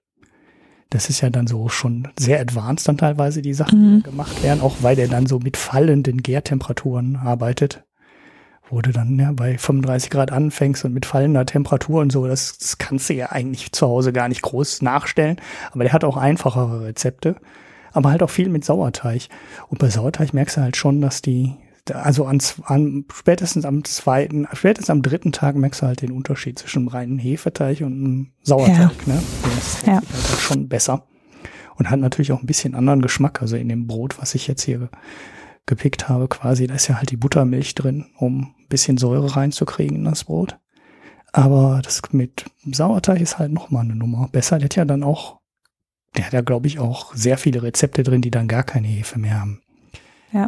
[0.93, 4.03] das ist ja dann so schon sehr advanced dann teilweise die Sachen mhm.
[4.03, 7.83] gemacht werden, auch weil der dann so mit fallenden Gärtemperaturen arbeitet.
[8.69, 12.57] Wo du dann ja bei 35 Grad anfängst und mit fallender Temperatur und so, das,
[12.57, 15.37] das kannst du ja eigentlich zu Hause gar nicht groß nachstellen.
[15.71, 17.35] Aber der hat auch einfachere Rezepte,
[17.91, 19.27] aber halt auch viel mit Sauerteig.
[19.69, 21.55] Und bei Sauerteig merkst du halt schon, dass die
[21.91, 26.59] also an, an, spätestens am zweiten, spätestens am dritten Tag merkst du halt den Unterschied
[26.59, 28.91] zwischen einem reinen Hefeteig und einem Sauerteig.
[29.05, 29.13] Ja.
[29.13, 29.23] Ne?
[29.43, 29.93] Das ja.
[29.93, 31.07] halt schon besser
[31.75, 33.41] und hat natürlich auch ein bisschen anderen Geschmack.
[33.41, 34.89] Also in dem Brot, was ich jetzt hier
[35.65, 39.97] gepickt habe, quasi, da ist ja halt die Buttermilch drin, um ein bisschen Säure reinzukriegen
[39.97, 40.59] in das Brot.
[41.31, 44.59] Aber das mit Sauerteig ist halt nochmal eine Nummer besser.
[44.59, 45.39] Der hat ja dann auch,
[46.15, 49.17] der hat ja, glaube ich, auch sehr viele Rezepte drin, die dann gar keine Hefe
[49.17, 49.62] mehr haben.
[50.33, 50.47] Ja.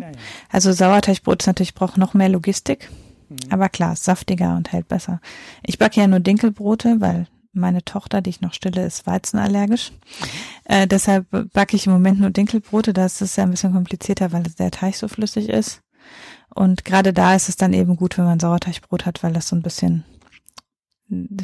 [0.51, 2.89] Also Sauerteigbrot ist natürlich braucht noch mehr Logistik.
[3.29, 3.37] Mhm.
[3.49, 5.21] Aber klar, saftiger und hält besser.
[5.63, 9.91] Ich backe ja nur Dinkelbrote, weil meine Tochter, die ich noch stille, ist weizenallergisch.
[9.91, 10.25] Mhm.
[10.65, 12.93] Äh, deshalb backe ich im Moment nur Dinkelbrote.
[12.93, 15.81] Das ist ja ein bisschen komplizierter, weil der Teig so flüssig ist.
[16.53, 19.55] Und gerade da ist es dann eben gut, wenn man Sauerteigbrot hat, weil das so
[19.55, 20.05] ein bisschen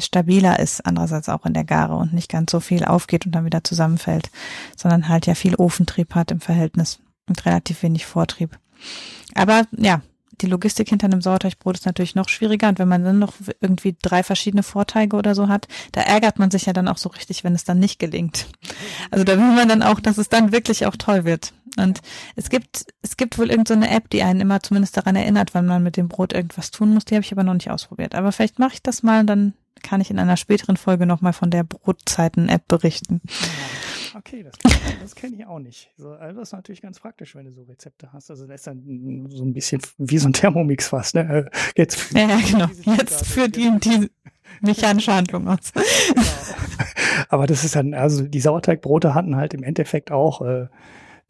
[0.00, 3.44] stabiler ist, andererseits auch in der Gare und nicht ganz so viel aufgeht und dann
[3.44, 4.30] wieder zusammenfällt,
[4.76, 6.98] sondern halt ja viel Ofentrieb hat im Verhältnis
[7.28, 8.58] und relativ wenig Vortrieb.
[9.34, 10.02] Aber ja,
[10.40, 13.96] die Logistik hinter einem Sauerteigbrot ist natürlich noch schwieriger und wenn man dann noch irgendwie
[14.00, 17.44] drei verschiedene Vorteige oder so hat, da ärgert man sich ja dann auch so richtig,
[17.44, 18.46] wenn es dann nicht gelingt.
[19.10, 21.52] Also da will man dann auch, dass es dann wirklich auch toll wird.
[21.78, 22.00] Und
[22.36, 25.64] es gibt, es gibt wohl irgendeine so App, die einen immer zumindest daran erinnert, wenn
[25.64, 27.04] man mit dem Brot irgendwas tun muss.
[27.04, 28.14] Die habe ich aber noch nicht ausprobiert.
[28.14, 31.50] Aber vielleicht mache ich das mal dann kann ich in einer späteren Folge nochmal von
[31.50, 33.20] der Brotzeiten-App berichten.
[34.14, 34.54] Okay, das,
[35.00, 35.90] das kenne ich auch nicht.
[35.96, 38.30] So, also das ist natürlich ganz praktisch, wenn du so Rezepte hast.
[38.30, 41.14] Also das ist dann so ein bisschen wie so ein Thermomix fast.
[41.14, 41.48] Ne?
[41.50, 42.96] Äh, jetzt ja, ja, genau.
[42.96, 44.10] Jetzt für die, die
[44.60, 45.72] mechanische Handlung aus.
[45.72, 46.22] genau.
[47.28, 50.66] Aber das ist dann, also die Sauerteigbrote hatten halt im Endeffekt auch äh,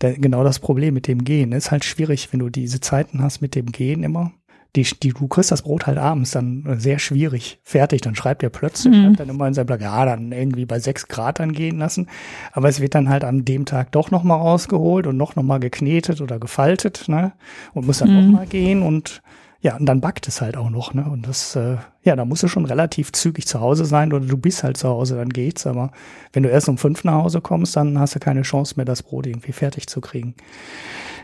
[0.01, 1.53] der, genau das Problem mit dem Gehen.
[1.53, 4.33] Es ist halt schwierig, wenn du diese Zeiten hast mit dem Gehen immer
[4.75, 8.01] die, die, du kriegst das Brot halt abends dann sehr schwierig fertig.
[8.01, 9.17] Dann schreibt er plötzlich mhm.
[9.17, 12.09] dann immer in seinem Blog, ja, dann irgendwie bei sechs Grad dann gehen lassen.
[12.53, 16.23] Aber es wird dann halt an dem Tag doch nochmal rausgeholt und noch nochmal geknetet
[16.23, 17.33] oder gefaltet, ne?
[17.75, 18.31] Und muss dann mhm.
[18.31, 19.23] nochmal gehen und
[19.63, 21.05] ja, und dann backt es halt auch noch, ne?
[21.05, 24.37] Und das, äh, ja, da musst du schon relativ zügig zu Hause sein oder du
[24.37, 25.69] bist halt zu Hause, dann geht's.
[25.69, 25.93] Aber
[26.33, 29.05] wenn du erst um fünf nach Hause kommst, dann hast du keine Chance mehr, das
[29.05, 30.35] Brot irgendwie fertig zu kriegen.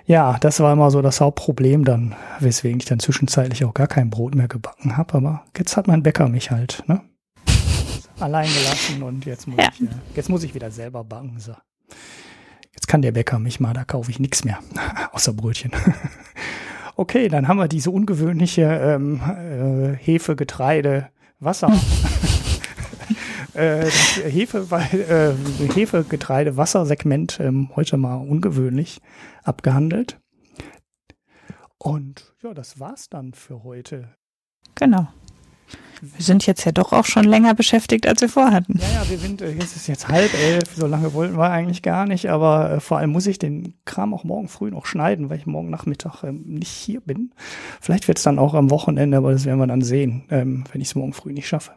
[0.07, 4.09] Ja, das war immer so das Hauptproblem dann, weswegen ich dann zwischenzeitlich auch gar kein
[4.09, 5.15] Brot mehr gebacken habe.
[5.15, 7.01] Aber jetzt hat mein Bäcker mich halt, ne?
[8.21, 9.69] Allein gelassen und jetzt muss, ja.
[9.75, 11.41] ich, äh, jetzt muss ich wieder selber backen.
[11.41, 11.55] So.
[12.73, 14.61] Jetzt kann der Bäcker mich mal, da kaufe ich nichts mehr,
[15.13, 15.73] außer Brötchen.
[17.01, 21.69] Okay, dann haben wir diese ungewöhnliche ähm, äh, Hefe, Getreide, Wasser.
[23.55, 25.33] äh, Hefe, äh,
[25.75, 29.01] Hefe, Getreide, Wassersegment ähm, heute mal ungewöhnlich
[29.45, 30.19] abgehandelt.
[31.79, 34.09] Und ja, das war's dann für heute.
[34.75, 35.07] Genau.
[36.01, 38.79] Wir sind jetzt ja doch auch schon länger beschäftigt, als wir vorhatten.
[38.79, 41.83] Ja, ja, wir sind, äh, jetzt ist jetzt halb elf, so lange wollten wir eigentlich
[41.83, 45.31] gar nicht, aber äh, vor allem muss ich den Kram auch morgen früh noch schneiden,
[45.31, 47.33] weil ich morgen Nachmittag ähm, nicht hier bin.
[47.81, 50.81] Vielleicht wird es dann auch am Wochenende, aber das werden wir dann sehen, ähm, wenn
[50.81, 51.73] ich es morgen früh nicht schaffe.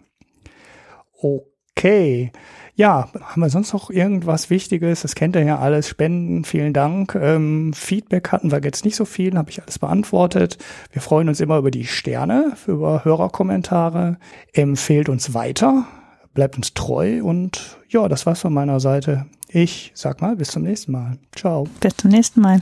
[1.75, 2.31] Okay.
[2.75, 5.01] Ja, haben wir sonst noch irgendwas Wichtiges?
[5.01, 5.87] Das kennt ihr ja alles.
[5.87, 7.15] Spenden, vielen Dank.
[7.15, 10.57] Ähm, Feedback hatten wir jetzt nicht so viel, habe ich alles beantwortet.
[10.91, 14.17] Wir freuen uns immer über die Sterne, über Hörerkommentare.
[14.53, 15.85] Empfehlt uns weiter,
[16.33, 19.25] bleibt uns treu und ja, das war's von meiner Seite.
[19.49, 21.17] Ich sag mal, bis zum nächsten Mal.
[21.35, 21.67] Ciao.
[21.81, 22.61] Bis zum nächsten Mal.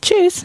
[0.00, 0.44] Tschüss.